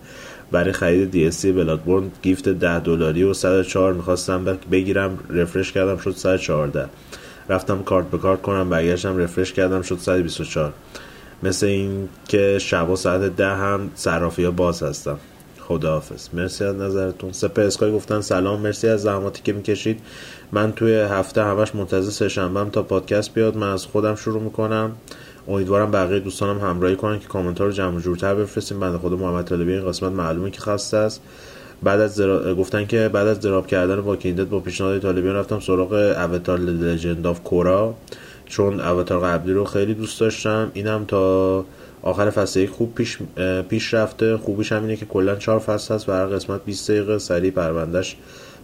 [0.51, 5.19] برای خرید DLC بلادبورن gift 10 دلاری و 104 می‌خواستم بگیرم.
[5.29, 6.89] refreshش کردم شد 114
[7.49, 10.73] رفتم کارت به کارت کنم برگشتم refreshش کردم شد 124
[11.43, 15.17] مثل این که شب و ساعت ده هم صرافی ها باز هستم
[15.59, 16.27] خداحافظ.
[16.33, 17.31] مرسی از نظرتون.
[17.31, 18.61] سپر اسکای گفتن سلام.
[18.61, 19.99] مرسی از زحماتی که می‌کشید.
[20.51, 23.57] من توی هفته همش منتظر سهشنبهم تا پادکست بیاد.
[23.57, 24.91] من از خودم شروع می‌کنم.
[25.47, 28.79] امیدوارم بقیه دوستانم همراهی کنن که کامنت رو جمع جورتر بفرستیم.
[28.79, 31.21] بنده خود محمد طالبی این قسمت معلومه که خسته است.
[31.83, 32.55] بعد از زرا...
[32.55, 35.93] گفتن که بعد از drop کردن واکینگ با پیشنهاد طالبیان رفتم سراغ
[36.31, 37.95] Avatar Legend of Korra
[38.49, 40.71] چون Avatar قبلی رو خیلی دوست داشتم.
[40.73, 41.65] اینم تا
[42.01, 43.17] آخر فصل یک خوب پیش
[43.69, 44.37] پیش رفته.
[44.37, 47.17] خوبیش هم اینه که کلا چهار فصل هست و هر قسمت 20 دقیقه.
[47.17, 48.15] سریع پروندهش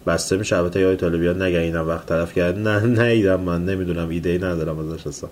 [0.06, 0.56] بسته میشه.
[0.56, 2.58] البته یا طالبیان نگه اینم وقت تلف کرد.
[2.58, 3.64] نه نیدم من.
[3.64, 4.08] نمی‌دونم.
[4.08, 5.30] ایده ای ندارم ازش اصلا.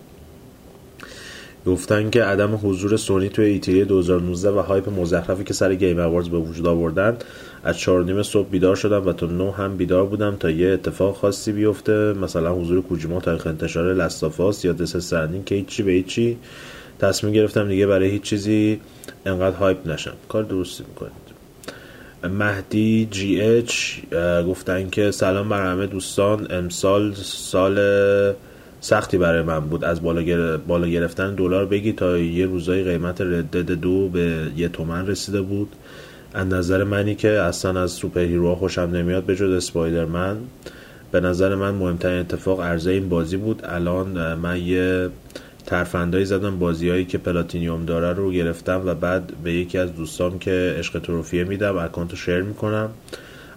[1.67, 6.29] گفتن که عدم حضور سونی توی E3 2019 و hype مزخرفی که سر Game Awards
[6.29, 7.17] به وجود آوردن
[7.65, 11.17] از چهار نیم صبح بیدار شدم و تا نه هم بیدار بودم تا یه اتفاق
[11.17, 12.13] خاصی بیفته.
[12.13, 16.37] مثلا حضور کوجیما تاریخ انتشار Last of Us یا Death Stranding که هیچی به هیچی
[16.99, 18.81] تصمیم گرفتم دیگه برای هیچ چیزی
[19.27, 20.15] انقدر hype نشم.
[20.29, 21.25] کار درستی می‌کنید.
[22.39, 23.99] مهدی جی اچ
[24.47, 26.47] گفتن که سلام بر همه دوستان.
[26.51, 27.79] امسال سال
[28.81, 30.57] سختی برای من بود از بالا, گر...
[30.57, 35.41] بالا گرفتن دلار بگیر تا یه روزای قیمت Red Dead دو به یه تومن رسیده
[35.41, 35.69] بود.
[36.35, 40.37] از نظر منی که اصلا از superhero خوشم نمیاد به جز Spider-Man.
[41.13, 43.63] به نظر من مهمترین اتفاق عرضه این بازی بود.
[43.65, 45.09] الان من یه
[45.67, 50.39] ترفندایی زدم بازی هایی که platinum داره رو گرفتم و بعد به یکی از دوستام
[50.39, 52.91] که عشق trophyیه میدم اکانت رو share می‌کنم.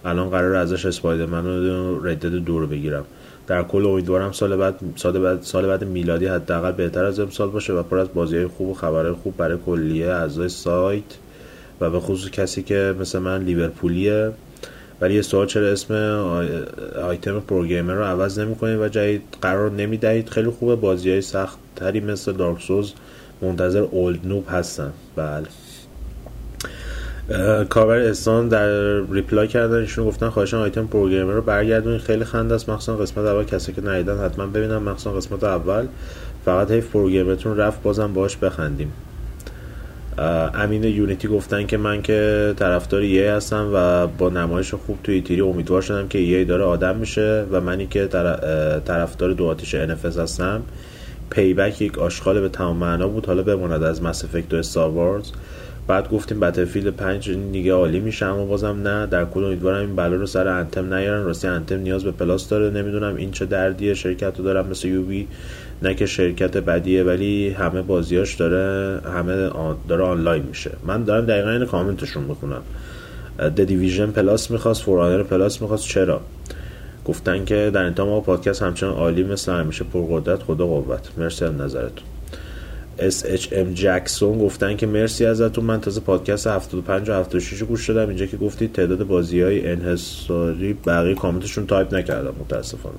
[0.06, 3.06] الان قرار ازش Spider-Man رو Red Dead دو رو بگیرم.
[3.48, 7.74] در کل امیدوارم سال بعد سال بعد سال بعد میلادی حداقل بهتر از امسال باشه
[7.74, 11.04] و پر از بازی خوب و خبرهای خوب برای کلیه اعضای سایت.
[11.82, 14.32] و به خصوص کسی که مثل من لیورپولیه.
[15.02, 15.94] ولی یه سوال چرا اسم
[17.04, 21.58] آیتم pro gamer رو عوض نمی‌کنید و جدید قرار نمی‌دهید؟ خیلی خوبه بازی های سخت
[21.76, 22.94] تری مثل Dark Souls
[23.42, 24.92] منتظر اولد نوب هستن.
[25.16, 25.46] بله.
[27.70, 32.02] کاور استان در reply کردن ایشون گفتن خواهشان آیتم pro gamer رو برگردونید.
[32.02, 32.70] خیلی خنده است.
[32.70, 35.86] مخصوصا قسمت اول کسی که ندیدن حتما ببینن مخصوصا قسمت اول.
[36.46, 38.92] فقط حیف pro gamerتون رفت بازم باش بخندیم.
[40.54, 45.42] امین یونیتی گفتن که من که طرفدار EA هستم و با نمایش خوب توی E3
[45.42, 48.08] امیدوار شدم که EA داره آدم میشه و منی که
[48.86, 50.62] طرفدار دو آتیش NFS هستم.
[51.30, 55.22] Payback یک آشغال به تمام معنا بود حالا بماند از Mass Effect و Star
[55.88, 59.06] بعد گفتیم Battlefield 5 دیگه عالی میشه اما بازم نه.
[59.06, 61.24] در کل امیدوارم این بلا رو سر Anthem نیارن.
[61.24, 62.70] راستی Anthem نیاز به Plus داره.
[62.70, 65.28] نمی‌دونم این چه دردیه شرکت رو دارم مثل Ubi
[65.82, 69.50] نه که شرکت بدیه ولی همه بازیاش داره همه
[69.88, 70.72] داره آنلاین میشه.
[70.86, 72.62] من دارم دقیقا این کامنتشون می‌خونم.
[73.40, 75.88] The Division Plus می‌خواست For Honor Plus می‌خواست.
[75.88, 76.22] چرا؟
[77.06, 79.84] گفتن که در انتها ما پادکست همچنان عالی مثل همیشه.
[79.84, 81.10] پرقدرت خدا قوت.
[81.18, 82.04] مرسی از نظرتون.
[83.00, 85.64] SHM جکسون گفتن که مرسی ازتون.
[85.64, 88.10] من تازه پادکست 75 و 76 گوش دادم.
[88.10, 92.96] اینجا که گفتید تعداد بازی های انحصاری بقیه کامنتشون تایپ نکردم متاسفانه.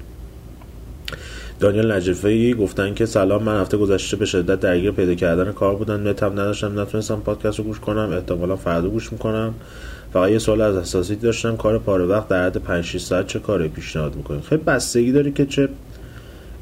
[1.60, 6.08] دانیل نجفی گفتن که سلام من هفته گذشته به شدت درگیر پیدا کردن کار بودم
[6.08, 9.54] نتم نداشتم نتونستم پادکست رو گوش کنم احتمالا فردا گوش می‌کنم.
[10.12, 13.38] فقط یه سوال از اساسی داشتم کار پاره وقت در حد 5 6 ساعت چه
[13.38, 15.68] کاری پیشنهاد می‌کنید؟ خیلی بستگی داری که چه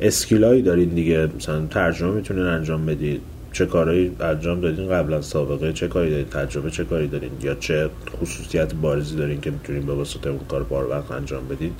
[0.00, 3.20] skillایی دارین دیگه مثلا ترجمه می‌تونین انجام بدید.
[3.52, 7.90] چه کارهایی انجام دادین قبلا سابقه؟ چه کاری دارین تجربه چه کاری دارین؟ یا چه
[8.20, 11.72] خصوصیت بارزی دارین که می‌تونین به واسطه اون کار پاره وقت انجام بدید؟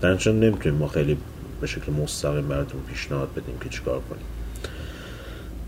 [0.00, 1.16] در نمی‌تونیم ما خیلی
[1.60, 4.24] به شکل مستقیم براتون پیشنهاد بدیم که چیکار کنیم.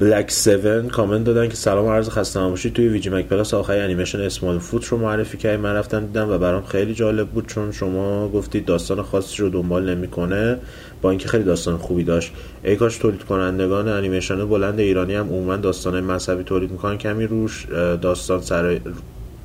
[0.01, 2.73] بلک 7 کامنت دادن که سلام عرض خسته نباشید.
[2.73, 6.95] توی VGMAG Plus آخری انیمیشن Smallfoot رو معرفی کردید من رفتم دیدم و برام خیلی
[6.95, 10.59] جالب بود چون شما گفتید داستان خاصی رو دنبال نمی‌کنه.
[11.03, 12.33] با اینکه خیلی داستان خوبی داشت.
[12.65, 16.99] ای کاش تولید کنندگان انیمیشن بلند ایرانی هم عموما داستان مذهبی تولید می‌کنن.
[16.99, 17.67] کمی روش
[18.03, 18.81] داستان سر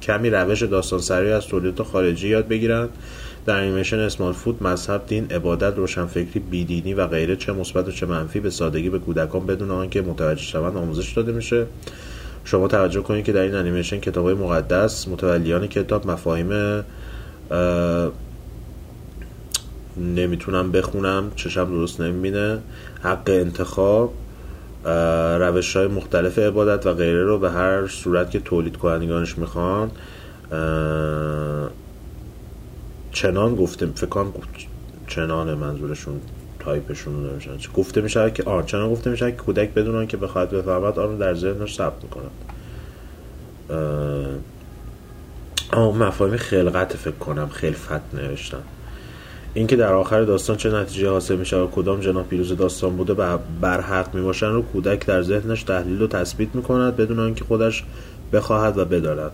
[0.02, 2.90] کمی روش داستان سری از تولیدات خارجی یاد بگیرن.
[3.46, 8.06] در انیمیشن اسمال فود مذهب دین عبادت روشنفکری بیدینی و غیره چه مثبت و چه
[8.06, 11.66] منفی به سادگی به کودکان بدون آنکه متوجه شوند آموزش داده میشه.
[12.46, 16.84] شما توجه کنید که در این انیمیشن کتاب مقدس متولیان کتاب مفاهیم
[19.98, 22.60] نمی‌تونم بخونم چشم درست نمی‌بینه
[23.04, 24.14] حق انتخاب
[25.40, 29.92] روش های مختلف عبادت و غیره رو به هر صورت که تولید کنندگانش می‌خوان
[33.14, 34.34] چنان گفته فکر کنم
[35.08, 36.22] چنان منظورشون
[36.60, 41.00] تایپشون نمیشن گفته میشه که آن چنان گفته میشه که کودک بدون که بخواهد بفهمد
[41.00, 42.30] آن رو در ذهنش ثبت می‌کنه
[45.74, 48.64] آه مفاهیم خلقت فکر کنم خلفت نوشتم
[49.54, 53.38] اینکه در آخر داستان چه نتیجه حاصل میشه و کدام جناح پیروز داستان بوده و
[53.62, 57.84] بر حق می‌باشن رو کودک در ذهنش تحلیل و تثبیت می‌کند بدون آنکه خودش
[58.34, 59.32] بخواهد و بداند.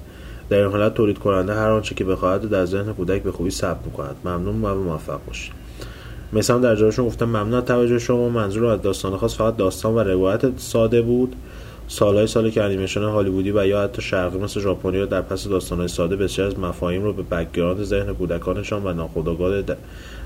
[0.49, 3.85] در این حالت تولید کننده هر آنچه که بخواهد در ذهن کودک به خوبی ثبت
[3.85, 5.53] می‌کند ممنون و موفق باشید
[6.33, 8.29] مثلا در جایشون گفتم ممنون توجه شما.
[8.29, 11.35] منظور از داستان خاص فقط داستان و روایت ساده بود.
[11.91, 16.15] سالهای سالی که انیمیشن هالیوودی و یا حتی شرقی مثل ژاپنی در پس داستانهای ساده
[16.15, 19.63] بسیار از مفاهیم رو به background ذهن کودکانشان و ناخودآگاه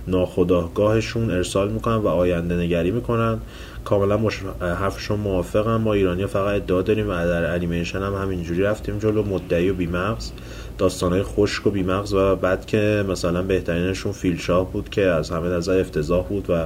[0.07, 3.39] ناخودآگاهشون ارسال می‌کنن و آینده نگری می‌کنن.
[3.85, 4.39] کاملا مش...
[4.61, 5.81] حرفشون موافقم.
[5.81, 9.23] ما ایرانی فقط ادعا داریم و در انیمیشن هم همینجوری رفتیم جلو.
[9.23, 10.31] مدعی و بیمغز.
[10.77, 15.79] داستانهای خشک و بیمغز و بعد که مثلا بهترینشون فیلشاه بود که از همه نظر
[15.79, 16.65] افتضاح بود و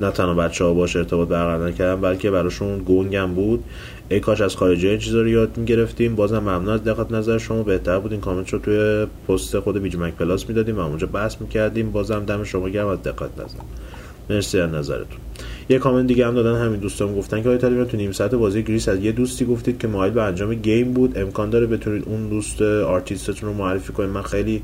[0.00, 3.64] نه تنها بچه ها باش ارتباط برقرار کردن بلکه براشون گنگم بود.
[4.08, 6.16] ای کاش از خارجی این چیزا رو یاد می‌گرفتیم.
[6.16, 7.62] بازم ممنون از دقت نظر شما.
[7.62, 11.90] بهتر بود این کامنت رو توی پست خود VGMAG Plus می‌دادیم و اونجا بحث می‌کردیم.
[11.92, 13.58] بازم دم شما گرم از دقت نظر.
[14.30, 15.18] مرسی از نظرتون.
[15.70, 18.62] یه کامنت دیگه هم دادن همین دوستان گفتن که آقای طالبان تو نیم ساعت بازی
[18.62, 21.18] Gris از یه دوستی گفتید که مایل به انجام game بود.
[21.18, 24.10] امکان داره بتونید اون دوست artistتون رو معرفی کنید.
[24.10, 24.62] من خیلی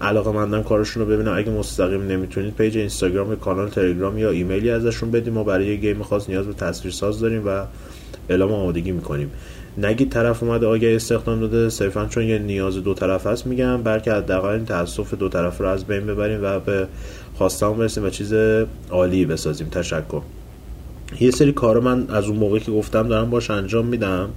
[0.00, 1.36] علاقه مندم کارشون رو ببینم.
[1.36, 6.02] اگه مستقیم نمی‌تونید page اینستاگرام کانال تلگرام یا ایمیلی ازشون بدیم ما برای یه game
[6.02, 7.64] خاص نیاز به تصویرساز داریم و
[8.28, 9.30] اعلام آمادگی می‌کنیم.
[9.78, 14.12] نگید طرف اومده آگهی استخدام داده صرفا چون یه نیاز دو طرف هست میگم بلکه
[14.12, 16.86] حداقل این تاسف دو طرف رو از بین ببریم و به
[17.38, 18.34] خواستم برسیم و چیز
[18.90, 19.68] عالی بسازیم.
[19.68, 20.22] تشکر.
[21.20, 24.30] یه سری کارو من از اون موقعی که گفتم دارم باش انجام میدم.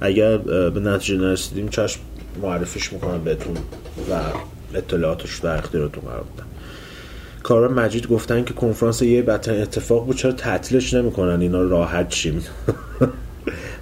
[0.00, 0.36] اگر
[0.70, 2.00] به نتیجه نرسیدیم چشم
[2.42, 3.56] معرفیش می‌کنم بهتون
[4.10, 4.20] و
[4.74, 6.46] اطلاعاتش در اختیارتون قرار بدم
[7.42, 12.42] کارا مجید گفتن که کنفرانس یه بدترین اتفاق بود چرا تعطیلش نمی‌کنن؟ اینا راحت شیم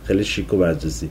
[0.09, 1.09] خیلی شیک و برجسته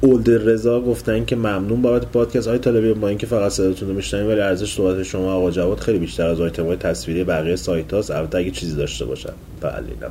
[0.00, 2.48] اولد رضا گفتن که ممنون بابت پادکست.
[2.48, 5.98] های طالبی با اینکه فقط صداتون رو میشنویم ولی ارزش صحبت شما آقا جواد خیلی
[5.98, 8.10] بیشتر از آیتم های تصویری بقیه سایت هاست.
[8.10, 9.32] البته اگه چیزی داشته باشن.
[9.60, 10.10] بله اینم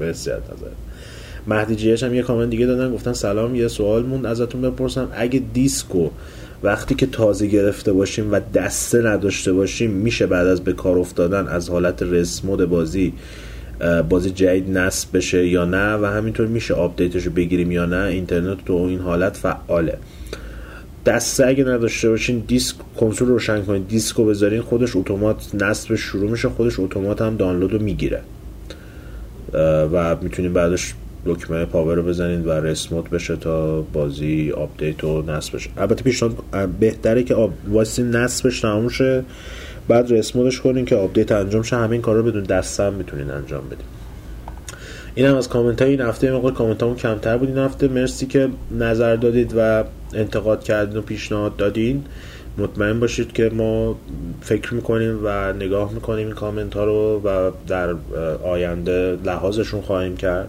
[0.00, 0.70] مرسی از نظر.
[1.46, 2.94] مهدی جیش هم یه کامنت دیگه دادن.
[2.94, 4.26] گفتن سلام یه سوال موند.
[4.26, 6.10] ازتون بپرسم اگه دیسکو
[6.62, 11.48] وقتی که تازه گرفته باشیم و دسته نداشته باشیم میشه بعد از به کار افتادن
[11.48, 13.12] از حالت rest mode بازی
[14.08, 18.64] بازی جدید نصب بشه یا نه و همینطور میشه آپدیتش رو بگیریم یا نه اینترنت
[18.64, 19.98] تو این حالت فعاله.
[21.06, 25.94] دسته اگه نداشته باشین دیسک کنسول رو روشن کنید دیسک رو بذارین خودش اتومات نصب
[25.94, 28.20] شروع میشه خودش اتومات هم دانلود رو می‌گیره.
[29.92, 30.94] و می‌تونید بعدش
[31.26, 35.70] دکمه power رو بزنید و rest mode بشه تا بازی آپدیت و نصب بشه.
[35.76, 37.52] البته پیشنهاد بهتره که آب...
[37.68, 39.24] واسه نصبش تموم شه.
[39.92, 42.92] بعد rest mode ش کنین که آپدیت انجام شه همین کار رو بدون دسته هم
[42.92, 43.86] می‌تونین انجام بدین.
[45.14, 47.88] این هم از کامنت های این هفته موقع کامنت همون کمتر بود این هفته.
[47.88, 48.48] مرسی که
[48.78, 52.04] نظر دادید و انتقاد کردین و پیشنهاد دادین.
[52.58, 53.96] مطمئن باشید که ما
[54.40, 57.94] فکر می‌کنیم و نگاه می‌کنیم این کامنت ها رو و در
[58.44, 60.48] آینده لحاظشون خواهیم کرد.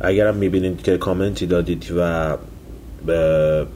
[0.00, 2.36] اگرم می‌بینید که کامنتی دادید و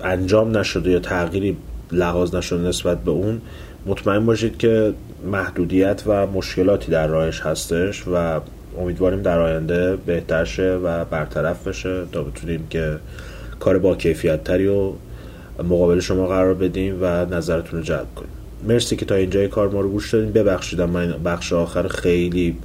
[0.05, 1.57] انجام نشده یا تغییری
[1.93, 3.41] لحاظ نشده نسبت به اون
[3.86, 4.94] مطمئن باشید که
[5.32, 8.40] محدودیت و مشکلاتی در راهش هستش و
[8.78, 12.97] امیدواریم در آینده بهتر شه و برطرف بشه تا بتونیم که
[13.61, 14.93] کار با کیفیت تری و
[15.65, 18.31] مقابل شما قرار بدیم و نظرتون رو جلب کنیم.
[18.69, 20.32] مرسی که تا اینجای کار ما رو گوش دادین.
[20.32, 22.57] ببخشیدم من بخش آخر خیلی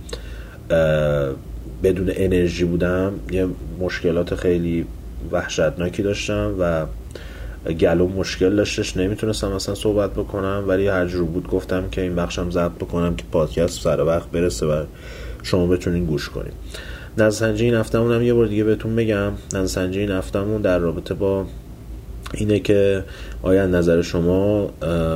[1.84, 3.14] بدون انرژی بودم.
[3.32, 3.48] یه
[3.80, 4.86] مشکلات خیلی
[5.32, 6.86] وحشتناکی داشتم و
[7.74, 12.52] گلوم مشکل داشتش نمی‌تونستم اصلا صحبت بکنم ولی هر جور بود گفتم که این بخشم
[12.52, 14.84] ضبط بکنم که پادکست سر وقت برسه و
[15.44, 16.54] شما بتونین گوش کنید
[17.18, 21.46] نظرسنجی این هفتهمون هم یه بار دیگه بهتون بگم نظرسنجی این هفتهمون در رابطه با
[22.34, 23.04] اینه که
[23.44, 24.70] آیا نظر شما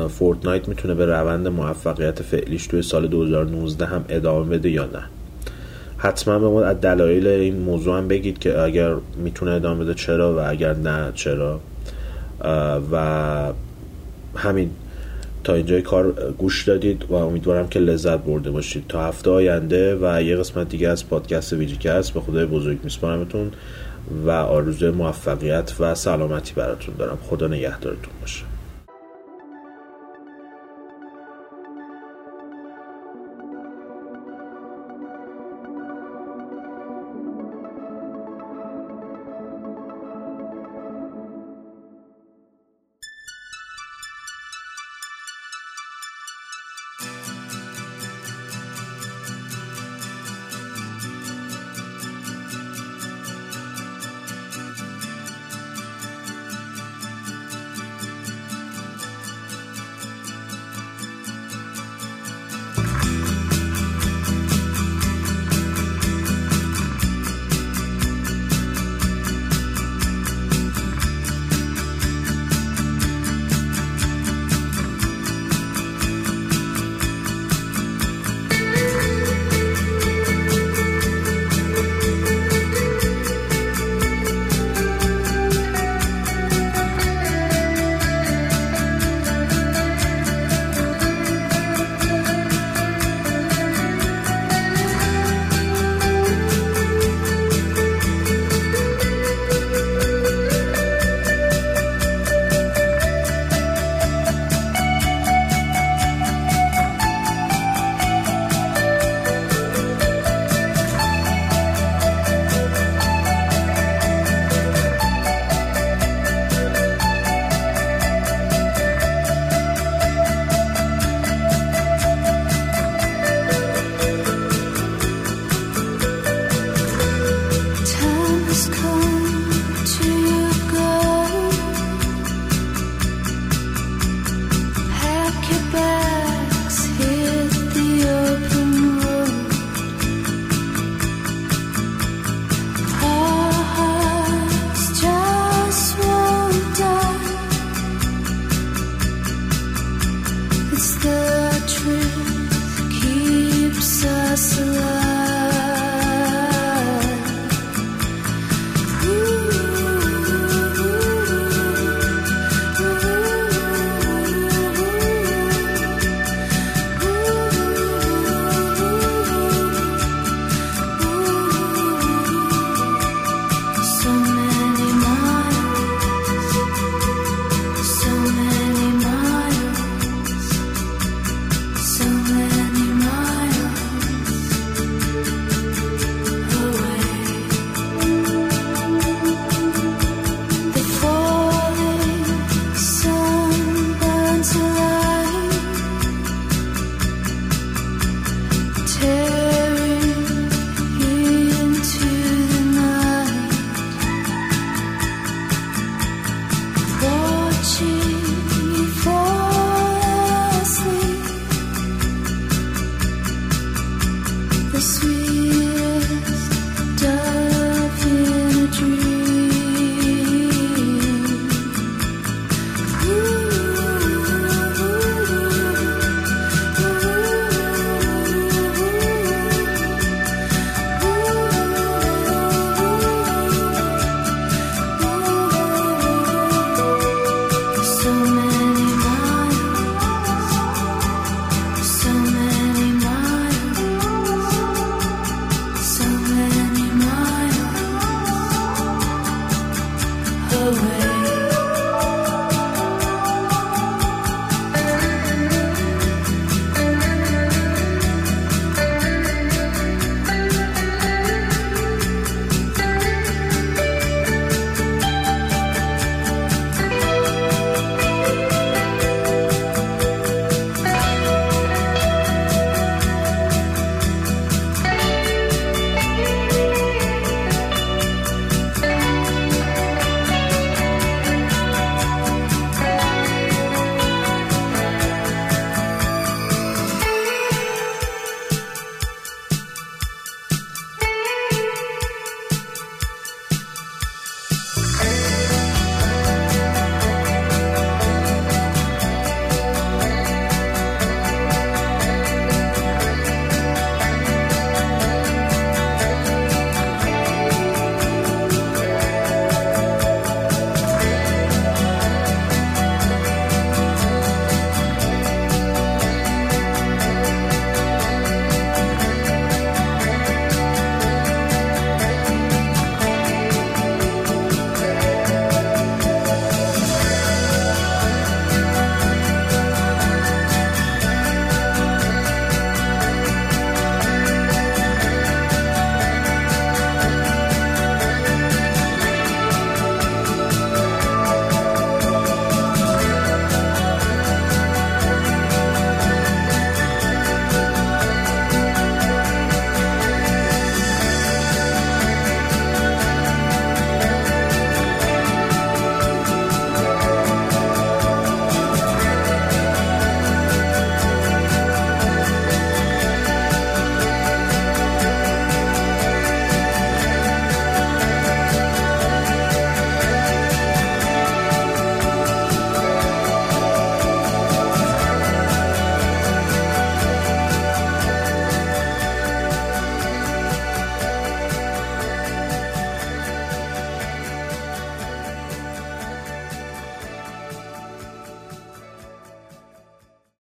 [0.09, 5.03] Fortnite می‌تونه به روند موفقیت فعلیش توی سال 2019 هم ادامه بده یا نه؟
[5.97, 10.35] حتما به ما از دلایل این موضوع هم بگید که اگر می‌تونه ادامه بده چرا
[10.35, 11.59] و اگر نه چرا.
[12.91, 13.53] و
[14.35, 14.71] همین
[15.43, 18.85] تا اینجای کار گوش دادید و امیدوارم که لذت برده باشید.
[18.87, 23.51] تا هفته آینده و یه قسمت دیگه از پادکست VGCAST به خدای بزرگ میسپارمتون
[24.25, 27.17] و آرزوی موفقیت و سلامتی براتون دارم.
[27.29, 28.48] خدا نگهدارتون باشه.